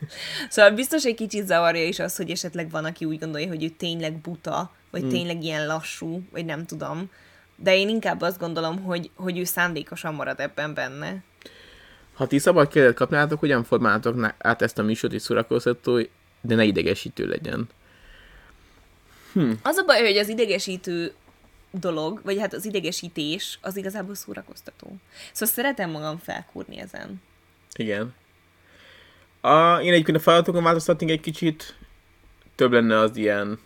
[0.50, 3.70] szóval biztos egy kicsit zavarja is az, hogy esetleg van, aki úgy gondolja, hogy ő
[3.70, 5.10] tényleg buta, vagy Mm.
[5.10, 7.12] tényleg ilyen lassú, vagy nem tudom.
[7.56, 11.24] De én inkább azt gondolom, hogy, hogy ő szándékosan marad ebben benne.
[12.14, 16.00] Ha ti szabad kérdet kapnátok, hogyan formáltok át ezt a műsort is szórakoztató,
[16.42, 17.70] de ne idegesítő legyen.
[19.62, 21.14] Az a baj, hogy az idegesítő
[21.72, 24.96] dolog, vagy hát az idegesítés, az igazából szórakoztató.
[25.32, 27.22] Szóval szeretem magam felkúrni ezen.
[27.74, 28.14] Igen.
[29.42, 31.76] A, én egyébként a feladatokon változtatnék egy kicsit.
[32.56, 33.60] Több lenne az ilyen,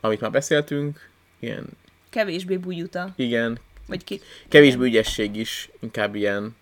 [0.00, 1.10] amit már beszéltünk.
[1.38, 1.66] Ilyen,
[2.10, 3.58] Kevésbé bujuta, igen.
[3.86, 4.20] vagy ki...
[4.48, 6.56] Kevésbé ügyesség is, inkább ilyen.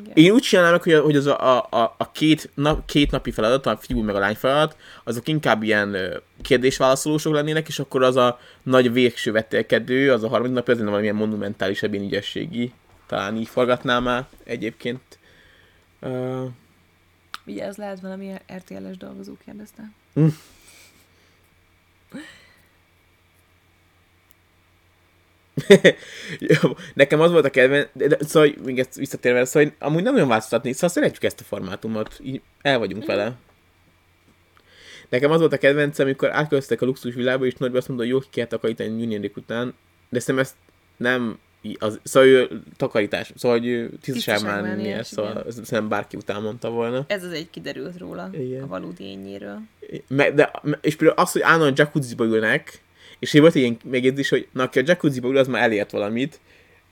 [0.00, 0.12] Igen.
[0.14, 3.66] Én úgy csinálnám, meg, hogy, hogy az a, a, a két, nap, két napi feladat,
[3.66, 5.96] a fiú meg a lány feladat, azok inkább ilyen
[6.42, 10.88] kérdésválaszolósok lennének, és akkor az a nagy végső vetélkedő, az a harmadik nap, az lenne
[10.88, 12.72] valamilyen monumentálisabb, ilyen ügyességi.
[13.06, 15.00] Talán így forgatnám már egyébként.
[16.00, 16.46] Uh,
[17.46, 19.90] Ugye ez lehet valami RTL-es dolgozó kérdezte.
[20.14, 20.26] Jó,
[26.94, 30.72] Nekem az volt a kedvenc, de, szóval még ezt visszatérve, szóval amúgy nem nagyon változtatni,
[30.72, 33.32] szóval szeretjük ezt a formátumot, így el vagyunk vele.
[35.08, 38.14] Nekem az volt a kedvencem, amikor átköztek a luxus világba, és Norbi azt mondta, hogy
[38.14, 39.74] jó, ki kell takarítani nyújnérik után,
[40.08, 40.54] de szerintem ezt
[40.96, 41.38] nem,
[41.78, 45.88] az, szóval ő takarítás, szóval hogy Tisztaságmániás, miért, szóval igen.
[45.88, 47.04] bárki után mondta volna.
[47.06, 48.62] Ez az egy kiderült róla, Igen.
[48.62, 49.58] a valódi ényéről.
[50.08, 52.82] Me, de, és például az, hogy állandóan jacuzziba ülnek,
[53.22, 56.40] és volt egy ilyen megjegyzés, hogy na, aki a jacuzziba ül, az már elért valamit,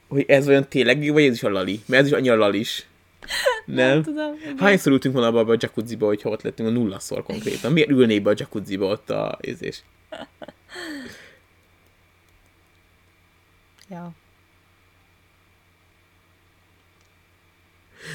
[0.09, 1.81] hogy ez olyan tényleg, vagy ez is a lali?
[1.87, 2.87] Mert ez is annyira lalis.
[3.65, 4.03] Nem?
[4.03, 4.35] tudom.
[4.41, 4.59] igen.
[4.59, 7.73] Hányszor ültünk volna abba a jacuzziba, hogyha ott lettünk a nullaszor konkrétan?
[7.73, 9.83] Miért ülnék be a jacuzziba ott a ézés?
[13.89, 14.13] Ja.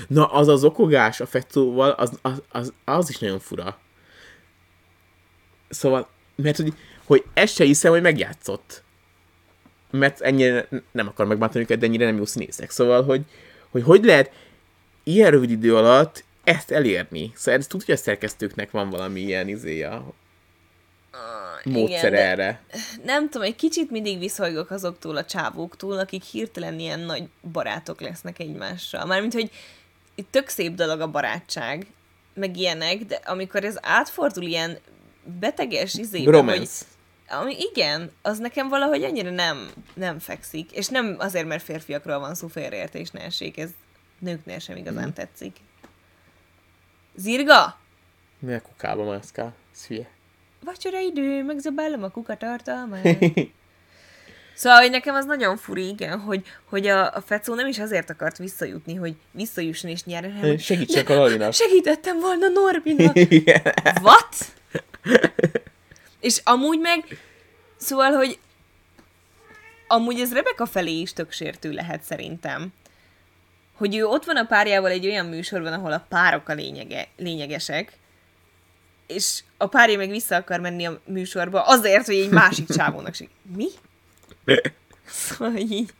[0.07, 3.79] Na, az az okogás a fettóval, az, az, az, az is nagyon fura.
[5.69, 6.73] Szóval, mert hogy,
[7.05, 8.83] hogy ezt se hiszem, hogy megjátszott.
[9.91, 12.69] Mert ennyire nem akar megbántani őket, de ennyire nem jó színészek.
[12.69, 13.21] Szóval, hogy
[13.75, 14.31] hogy, hogy lehet
[15.03, 17.31] ilyen rövid idő alatt ezt elérni.
[17.35, 20.13] Szóval ez tudja, hogy a szerkesztőknek van valami ilyen izéja,
[21.63, 22.63] módszer de erre.
[23.03, 28.39] nem tudom, egy kicsit mindig viszolygok azoktól a csávóktól, akik hirtelen ilyen nagy barátok lesznek
[28.39, 29.05] egymással.
[29.05, 29.51] Mármint, hogy
[30.15, 31.87] itt tök szép dolog a barátság,
[32.33, 34.77] meg ilyenek, de amikor ez átfordul ilyen
[35.39, 36.85] beteges izébe, hogy, Romance.
[37.29, 40.71] Ami igen, az nekem valahogy annyira nem, nem fekszik.
[40.71, 43.69] És nem azért, mert férfiakról van szó, félreértés ne essék, ez
[44.19, 45.13] nőknél sem igazán Mhm.
[45.13, 45.55] tetszik.
[47.15, 47.79] Zirga!
[48.39, 49.53] Mi a kukába mászkál?
[49.73, 50.07] Ez hülye.
[50.63, 53.17] Vacsora idő, megzabálom a kuka tartalmát.
[54.57, 58.09] Szóval, hogy nekem az nagyon furi, igen, hogy, hogy a, a Fecó nem is azért
[58.09, 61.53] akart visszajutni, hogy visszajusson és nyerjen, hanem Segítsek a Lalinak.
[61.63, 63.15] segítettem volna Norbinak.
[64.03, 64.35] What?
[66.25, 67.19] És amúgy meg,
[67.77, 68.39] szóval, hogy
[69.87, 72.73] amúgy ez Rebecca felé is tök sértő lehet szerintem.
[73.73, 77.97] Hogy ő ott van a párjával egy olyan műsorban, ahol a párok a lényege, lényegesek,
[79.07, 83.29] és a párja meg vissza akar menni a műsorba azért, hogy egy másik csávónak seg...
[83.55, 83.67] Mi?
[85.05, 85.93] Szóval így...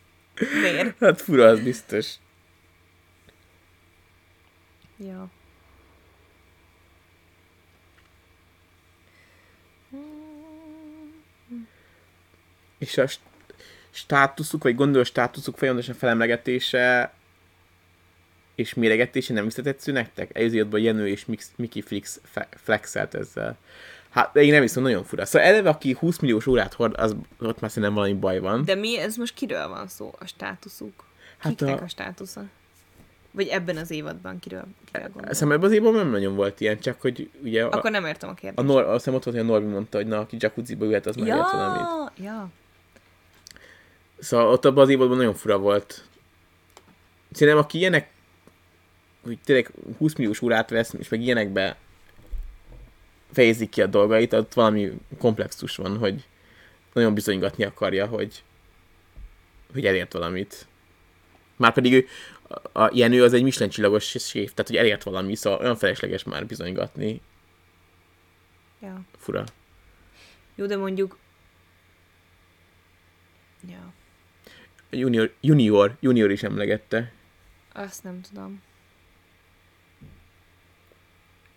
[0.61, 0.99] Miért?
[0.99, 2.13] Hát fura, az biztos.
[4.97, 5.29] Ja.
[12.77, 13.19] És a st-
[13.91, 17.13] státuszuk, vagy gondolós státuszuk folyamatosan felemlegetése
[18.55, 20.37] és méregetése nem visszatetsző nektek?
[20.37, 23.57] Előzőjadban Jenő és Mix, Mickey Flix fe- flexelt ezzel.
[24.09, 25.25] Hát, de én nem hiszem, nagyon fura.
[25.25, 28.65] Szóval eleve, aki 20 milliós órát hord, az ott már szerintem valami baj van.
[28.65, 30.13] De mi, ez most kiről van szó?
[30.19, 31.03] A státuszuk?
[31.37, 31.83] Hát Kiknek a- a...
[31.83, 32.43] a státusza?
[33.31, 35.09] Vagy ebben az évadban kiről, kiről?
[35.13, 38.29] Szerintem ebben az évben nem nagyon volt ilyen, csak hogy ugye a, Akkor nem értem
[38.29, 38.67] a a kérdést.
[38.67, 41.15] Nor, azt hiszem ott volt, hogy a Norbi mondta, hogy na, aki jacuzziba ülhet, az
[41.15, 41.81] már ért valamit.
[41.81, 42.49] ja, ja.
[44.19, 46.07] Szóval ott abban az évadban nagyon fura volt.
[47.31, 48.11] Szerintem aki ilyenek,
[49.23, 51.77] hogy tényleg 20 milliós órát vesz, és meg ilyenekbe
[53.31, 56.27] fejezik ki a dolgait, ott valami komplexus van, hogy
[56.93, 58.43] nagyon bizonygatni akarja, hogy,
[59.73, 60.67] hogy elért valamit.
[61.55, 62.07] Márpedig ő,
[62.47, 66.23] a, a Jenő az egy Michelin csillagos séf, tehát hogy elért valami, szóval olyan felesleges
[66.23, 67.21] már bizonygatni.
[68.81, 69.01] Ja.
[69.17, 69.43] Fura.
[70.55, 71.17] Jó, de mondjuk...
[73.69, 73.93] Ja,
[74.95, 77.11] Junior, junior, junior is emlegette.
[77.73, 78.61] azt nem tudom.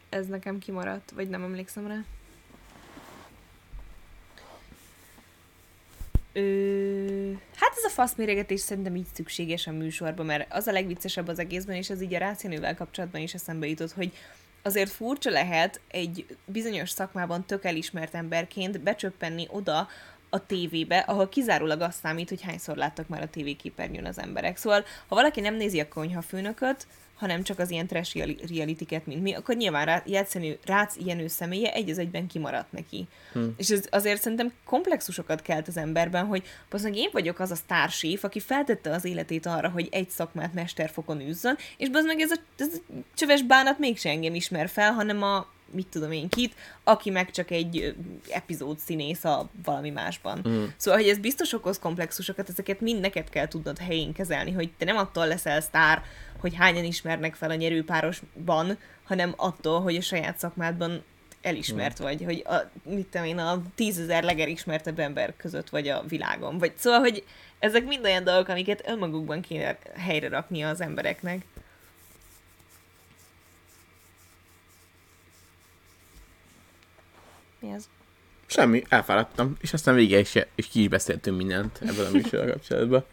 [0.09, 2.05] Ez nekem kimaradt, vagy nem emlékszem rá.
[6.33, 7.33] Ö...
[7.55, 11.77] Hát ez a faszméregetés szerintem így szükséges a műsorban, mert az a legviccesebb az egészben,
[11.77, 14.13] és ez így a rácienővel kapcsolatban is eszembe jutott, hogy
[14.63, 19.89] azért furcsa lehet egy bizonyos szakmában tök elismert emberként becsöppenni oda
[20.31, 24.57] a tévébe, ahol kizárólag azt számít, hogy hányszor láttak már a tévéképernyőn az emberek.
[24.57, 26.87] Szóval, ha valaki nem nézi a konyhafőnököt,
[27.19, 31.27] hanem csak az ilyen trash reali- realitiket, mint mi, akkor nyilván rá, játszani Rácz Jenő
[31.27, 33.07] személye egy az egyben kimaradt neki.
[33.33, 33.55] Hmm.
[33.57, 38.25] És ez azért szerintem komplexusokat kelt az emberben, hogy bazdmeg én vagyok az a sztárséf,
[38.25, 42.75] aki feltette az életét arra, hogy egy szakmát mesterfokon űzzön, és meg ez a, ez
[42.75, 46.55] a csöves bánat mégse engem ismer fel, hanem a mit tudom én kit,
[46.85, 47.95] aki meg csak egy
[48.29, 50.45] epizód színész a valami másban.
[50.49, 50.65] Mm.
[50.77, 54.85] Szóval, hogy ez biztos okoz komplexusokat, ezeket mind neked kell tudnod helyén kezelni, hogy te
[54.85, 56.03] nem attól leszel sztár,
[56.41, 61.03] hogy hányan ismernek fel a nyerőpárosban, hanem attól, hogy a saját szakmádban
[61.43, 66.59] elismert vagy, hogy a, mit tudom én, a tízezer legelismertebb ember között vagy a világon.
[66.59, 67.25] Vagy szóval, hogy
[67.59, 71.45] ezek mind olyan dolgok, amiket önmagukban kéne helyre rakni az embereknek.
[77.61, 77.89] Mi ez?
[78.47, 83.05] Semmi, elfáradtam, és aztán végig is, és ki is beszéltünk mindent ebből a műsorral kapcsolatban.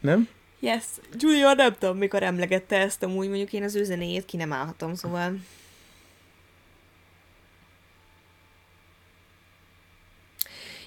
[0.00, 0.28] Nem?
[0.60, 0.84] Yes.
[1.18, 4.94] Julia nem tudom, mikor emlegette ezt, amúgy mondjuk én az ő zenéjét ki nem állhatom,
[4.94, 5.36] szóval...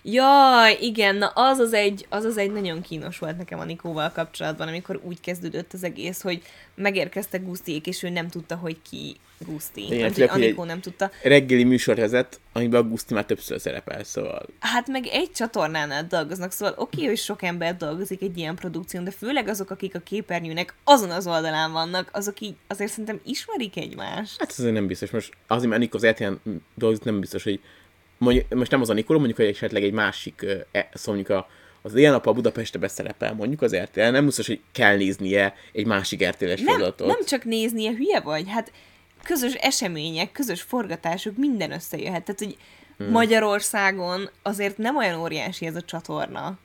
[0.04, 4.12] Jaj, igen, na az az, egy, az az egy nagyon kínos volt nekem a Nikóval
[4.12, 6.42] kapcsolatban, amikor úgy kezdődött az egész, hogy
[6.76, 9.94] megérkeztek Gusztiék, és ő nem tudta, hogy ki Guszti.
[9.94, 11.12] Igen, hogy Anikó nem tudta.
[11.24, 16.52] Reggeli műsor vezet, amiben a Guszti már többször szerepel, szóval Hát meg egy csatornánál dolgoznak,
[16.52, 20.74] szóval oké, hogy sok ember dolgozik egy ilyen produkción, de főleg azok, akik a képernyőnek
[20.84, 24.40] azon az oldalán vannak, azok így azért szerintem ismerik egymást.
[24.40, 25.10] Hát azért nem biztos.
[25.10, 26.34] Most azért, mert Anikó az RTL
[26.76, 27.60] dolgozik, nem biztos, hogy
[28.18, 31.48] mondjuk, most nem az Anikó, mondjuk, hogy esetleg egy másik, e, szóval mondjuk a,
[31.82, 35.86] az ilyen nap a Budapestbe szerepel, mondjuk az RTL, nem biztos, hogy kell néznie egy
[35.86, 38.72] másik RTL-es Nem, nem csak néznie, hülye vagy, hát
[39.28, 42.24] közös események, közös forgatások, minden összejöhet.
[42.24, 42.58] Tehát, hogy
[42.98, 43.12] hmm.
[43.12, 46.58] Magyarországon azért nem olyan óriási ez a csatorna.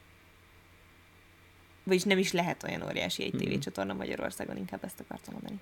[1.85, 5.61] Vagyis nem is lehet olyan óriási egy tévécsatorna Magyarországon, inkább ezt akartam mondani.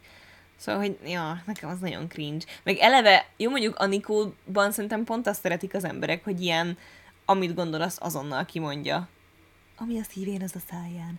[0.57, 2.45] Szóval, hogy ja, nekem az nagyon cringe.
[2.63, 6.79] Meg eleve, jó mondjuk Anikóban szerintem pont azt szeretik az emberek, hogy ilyen,
[7.25, 9.09] amit gondol, azt azonnal kimondja.
[9.77, 11.19] Ami azt hívén, az a száján.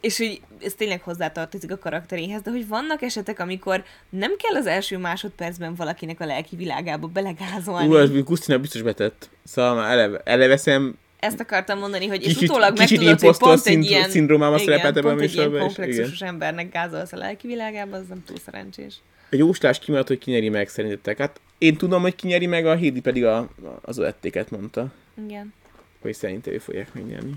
[0.00, 4.66] És hogy ez tényleg hozzátartozik a karakteréhez, de hogy vannak esetek, amikor nem kell az
[4.66, 7.86] első másodpercben valakinek a lelki világába belegázolni.
[7.86, 9.30] Ú, ez Gusztinak biztos betett.
[9.44, 13.48] Szóval már eleve, eleve szem, Ezt akartam mondani, hogy és Kicsit- utólag kicsit megtudod, hogy
[13.48, 17.16] pont egy ilyen, szindrómával szerepelt ebben a pont egy ilyen műsorban, és embernek gázolsz a
[17.16, 18.94] lelki világába, az nem túl szerencsés.
[19.30, 21.18] egy jóslás kimaradt, hogy ki nyeri meg szerintetek.
[21.18, 23.48] Hát én tudom, hogy ki nyeri meg, a Hédi pedig a,
[23.82, 24.92] az ölettéket mondta,
[25.26, 25.52] Igen.
[26.00, 27.32] hogy szerintem ő fogják megnyerni.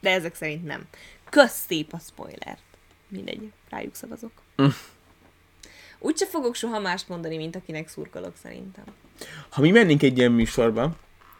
[0.00, 0.82] De ezek szerint nem.
[1.30, 2.62] Kösz szép a spoilert.
[3.08, 4.32] Mindegy, rájuk szavazok.
[5.98, 8.84] Úgyse fogok soha mást mondani, mint akinek szurkolok szerintem.
[9.48, 10.96] Ha mi mennénk egy ilyen műsorba,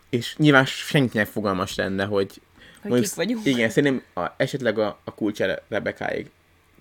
[0.09, 2.41] és nyilván senkinek fogalmas lenne, hogy...
[2.81, 3.47] Hogy mondjuk- kik vagyunk.
[3.47, 6.31] Igen, szerintem a, esetleg a, a kulcsa Rebekáig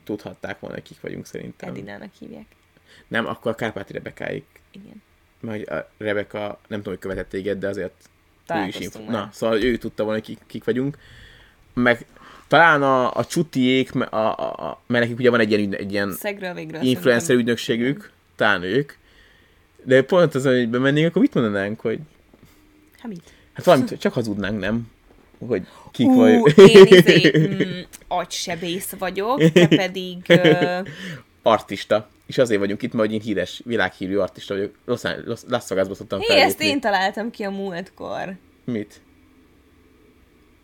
[0.03, 1.69] tudhatták volna, hogy kik vagyunk szerintem.
[1.69, 2.45] Edinának hívják.
[3.07, 4.44] Nem, akkor a Kárpáti Rebekáig.
[4.72, 5.02] Igen.
[5.40, 8.10] Mert a Rebeka, nem tudom, hogy követett téged, de azért
[8.53, 8.88] ő is.
[9.07, 10.98] Na, szóval ő tudta volna, hogy kik, kik vagyunk.
[11.73, 12.06] Meg
[12.50, 14.32] talán a, a csutiék, a, a,
[14.70, 18.92] a, mert nekik ugye van egy ilyen, egy ilyen influencer szerintem- ügynökségük, talán ők.
[19.84, 22.00] De pont az, hogy bemennénk, akkor mit mondanánk, hogy
[23.00, 23.24] Hát mit?
[23.54, 24.92] hát valamit csak hazudnánk, nem?
[25.48, 25.62] Hogy
[25.92, 26.58] kik Ú, vagy.
[26.70, 30.18] én izé, mm, agysebész vagyok, te pedig...
[30.28, 30.80] Ö,
[31.44, 32.10] Artista.
[32.26, 34.76] És azért vagyunk itt, mert hogy én híres, világhírű artista vagyok.
[34.86, 38.36] Los, Los, Las Vegasba szoktam hé, ezt én találtam ki a múltkor.
[38.64, 39.02] Mit?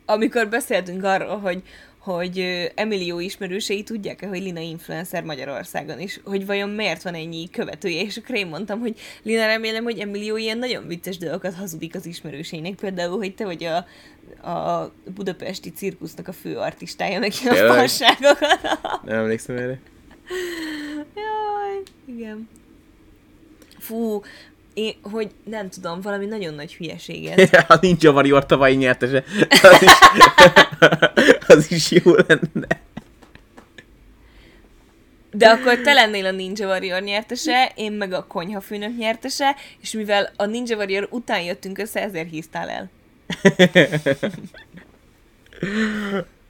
[0.05, 1.63] Amikor beszéltünk arról, hogy
[2.05, 8.01] hogy Emilio ismerősei tudják-e, hogy Lina influencer Magyarországon is, hogy vajon miért van ennyi követője,
[8.01, 12.05] és akkor én mondtam, hogy Lina remélem, hogy Emilio ilyen nagyon vicces dolgokat hazudik az
[12.05, 13.77] ismerőseinek, például, hogy te vagy a,
[14.49, 17.77] a budapesti cirkusznak a fő artistája, meg ilyen Tényleg?
[17.77, 18.79] fasságokat.
[19.05, 19.79] Nem emlékszem erre.
[21.15, 22.49] Jaj, igen.
[23.79, 24.21] Fú,
[24.75, 27.49] én, hogy nem tudom, valami nagyon nagy hülyeséget.
[27.55, 29.23] Hát a Ninja Warrior tavalyi nyertese.
[29.61, 29.91] Az is,
[31.55, 32.67] az is jó lenne.
[35.31, 40.31] De akkor te lennél a Ninja Warrior nyertese, én meg a konyhafőnök nyertese, és mivel
[40.35, 42.89] a Ninja Warrior után jöttünk össze, ezért híztál el.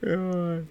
[0.00, 0.62] Jaj.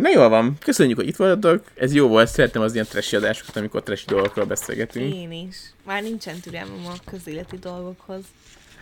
[0.00, 1.70] Na jól van, köszönjük, hogy itt voltatok.
[1.74, 5.14] Ez jó volt, szeretem az ilyen trashy adásokat, amikor trashy dolgokról beszélgetünk.
[5.14, 5.56] Én is.
[5.84, 8.24] Már nincsen türelmem a közéleti dolgokhoz.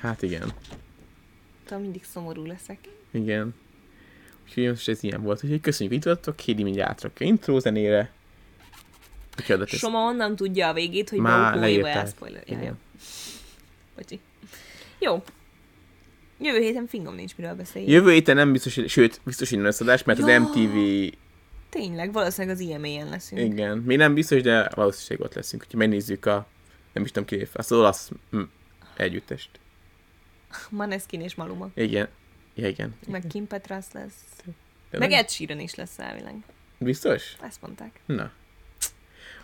[0.01, 0.53] Hát igen,
[1.67, 2.79] Tudom, mindig szomorú leszek.
[3.11, 3.55] igen.
[4.47, 5.45] Úgyhogy most ez ilyen volt.
[5.45, 6.41] Úgyhogy köszönjük, hogy itt voltatok.
[6.41, 8.11] Hédi mindjárt átrakja intro zenére.
[9.47, 9.69] Tesz.
[9.69, 11.69] Soma onnan tudja a végét, hogy Már.
[11.71, 12.79] Ja, Igen.
[13.97, 14.21] Bocsi.
[14.99, 15.23] Jó.
[16.41, 17.91] Jövő héten fingom nincs miről beszélni.
[17.91, 20.41] Jövő héten nem biztos, hogy- sőt, biztos, hogy lesz adás, mert az Ja.
[20.41, 20.77] MTV,
[21.69, 23.41] Tényleg, valószínűleg az IMA-en leszünk.
[23.53, 26.47] igen, még nem biztos, de valószínűleg ott leszünk, hogyha megnézzük a,
[26.93, 28.11] nem is tudom ki, az olasz
[28.97, 29.51] együttest.
[30.71, 31.71] Maneskin és Maluma.
[31.75, 32.09] Igen,
[32.55, 32.95] ja, igen.
[33.09, 34.15] Meg Kim Petras lesz.
[34.91, 36.35] De Meg Ed Sheeran is lesz elvileg.
[36.79, 37.37] Biztos?
[37.43, 38.01] Ezt mondták.
[38.07, 38.31] Na.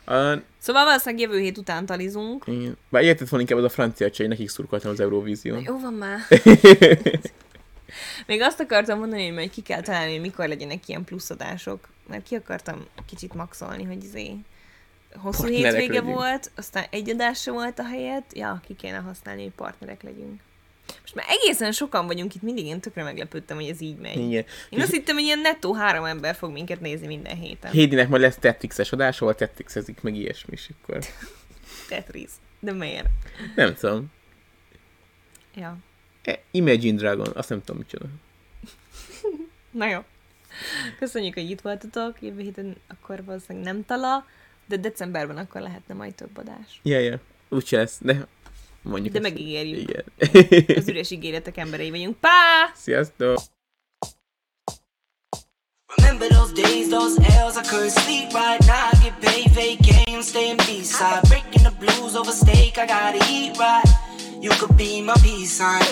[0.07, 2.45] A, Szóval valószínűleg jövő hét után talizunk.
[2.47, 2.77] igen.
[2.89, 5.63] Bár érted volna inkább az a francia csaj, nekik szurkoltam az Eurovízión.
[5.67, 6.19] Jó van már.
[8.27, 11.89] Még azt akartam mondani, hogy majd ki kell találni, hogy mikor legyenek ilyen pluszadások.
[12.09, 14.37] Mert ki akartam kicsit maxolni, hogy izé
[15.15, 16.15] hosszú Partnerek hétvége legyünk.
[16.15, 18.25] volt, aztán egy adás volt a helyet.
[18.35, 20.41] Ja, ki kéne használni, hogy partnerek legyünk.
[21.15, 24.17] Már egészen sokan vagyunk itt, mindig én tökre meglepődtem, hogy ez így megy.
[24.17, 24.45] Igen.
[24.71, 27.71] Én azt hittem, hogy ilyen nettó három ember fog minket nézni minden héten.
[27.71, 30.99] Hédinek majd lesz Tetris-es adás, ahol Tetris-ezik, meg ilyesmi, és akkor
[31.89, 32.31] Tetris.
[32.61, 33.09] De miért?
[33.55, 34.07] nem tudom.
[35.55, 35.77] Ja.
[36.23, 38.07] E, Imagine Dragon, azt nem tudom micsoda.
[39.71, 39.99] Na jó.
[40.99, 42.23] Köszönjük, hogy itt voltatok.
[42.23, 44.27] Jövő héten akkor valószínűleg nem tala,
[44.67, 46.81] de decemberben akkor lehetne majd több adás.
[46.83, 47.21] Ja, ja.
[47.49, 48.27] Úgyse lesz, de
[48.85, 49.29] mondjuk De ezt.
[49.31, 49.91] megígérjük.
[49.91, 50.77] Igen.
[50.77, 52.17] Az üres ígéretek emberei vagyunk.
[52.17, 52.71] Pá!
[52.75, 53.39] Sziasztok!
[55.97, 58.91] Remember those days, those L's, I couldn't sleep right now.
[58.93, 61.23] I get paid, fake games, staying B-side.
[61.29, 63.85] Breaking the blues over steak, I gotta eat right.
[64.41, 65.83] You could be my peace sign.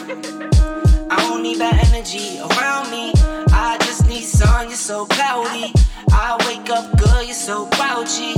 [1.10, 3.12] I don't need bad energy around me.
[3.52, 5.72] I just need sun, you're so cloudy.
[6.10, 8.34] I wake up good, you're so grouchy.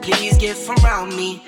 [0.00, 1.42] Please get from around me.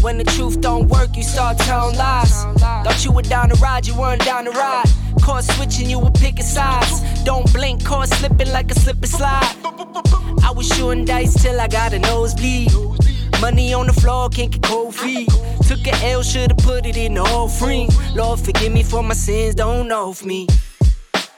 [0.00, 2.44] When the truth don't work, you start telling lies.
[2.84, 4.86] Thought you were down to ride, you weren't down to ride.
[5.22, 7.02] Caught switching, you were picking sides.
[7.24, 9.56] Don't blink, caught slipping like a slip and slide.
[10.44, 12.70] I was shooting dice till I got a nosebleed.
[13.40, 15.28] Money on the floor, can't get cold feet.
[15.66, 17.88] Took a L, should've put it in the offering.
[18.14, 20.46] Lord, forgive me for my sins, don't know of me.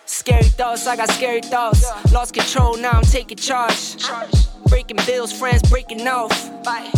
[0.05, 1.85] Scary thoughts, I got scary thoughts.
[2.12, 3.97] Lost control, now I'm taking charge.
[4.70, 6.32] Breaking bills, friends breaking off.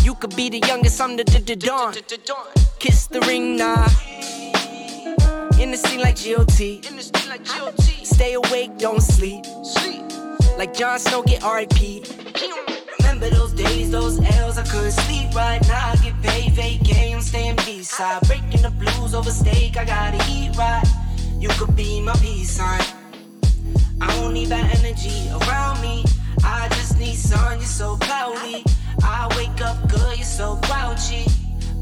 [0.05, 1.94] You could be the youngest, I'm the, the, the dawn.
[2.78, 3.89] Kiss the ring, nah.
[5.59, 6.85] In the scene like GOT.
[8.05, 9.47] Stay awake, don't sleep.
[10.59, 12.05] Like Jon Snow, get RIP.
[12.99, 15.93] Remember those days, those L's, I couldn't sleep right now.
[15.93, 18.20] I get paid, fake games, staying B-side.
[18.28, 20.85] Breaking the blues over steak, I gotta eat right.
[21.39, 22.82] You could be my peace sign.
[23.99, 26.05] I don't need bad energy around me.
[26.45, 28.65] I just need sun, you're so cloudy.
[29.03, 31.27] I wake up good, you're so grouchy.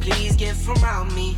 [0.00, 1.36] Please get from around me.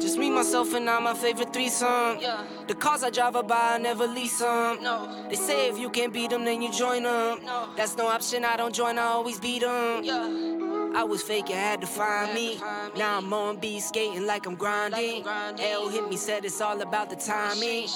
[0.00, 2.18] Just me, myself, and I, my favorite threesome.
[2.66, 4.82] The cars I drive by, I never lease them.
[4.82, 5.26] No.
[5.28, 7.44] They say if you can't beat them, then you join them.
[7.44, 7.70] No.
[7.76, 10.04] That's no option, I don't join, I always beat them.
[10.04, 10.92] Yeah.
[10.96, 12.58] I was fake, I had to find me.
[12.96, 15.26] Now I'm on B skating like I'm grinding.
[15.26, 17.88] L hit me, said it's all about the timing.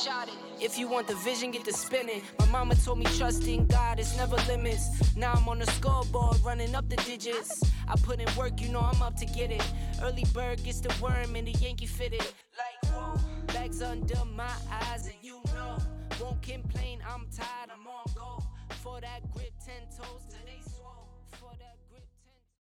[0.61, 2.23] If you want the vision, get the spinning.
[2.39, 5.17] My mama told me trust in God, it's never limits.
[5.17, 7.63] Now I'm on the scoreboard, running up the digits.
[7.87, 9.63] I put in work, you know I'm up to get it.
[10.03, 12.27] Early bird gets the worm and the Yankee fitted.
[12.57, 15.79] Like, whoa, bags under my eyes, and you know,
[16.21, 17.69] won't complain, I'm tired.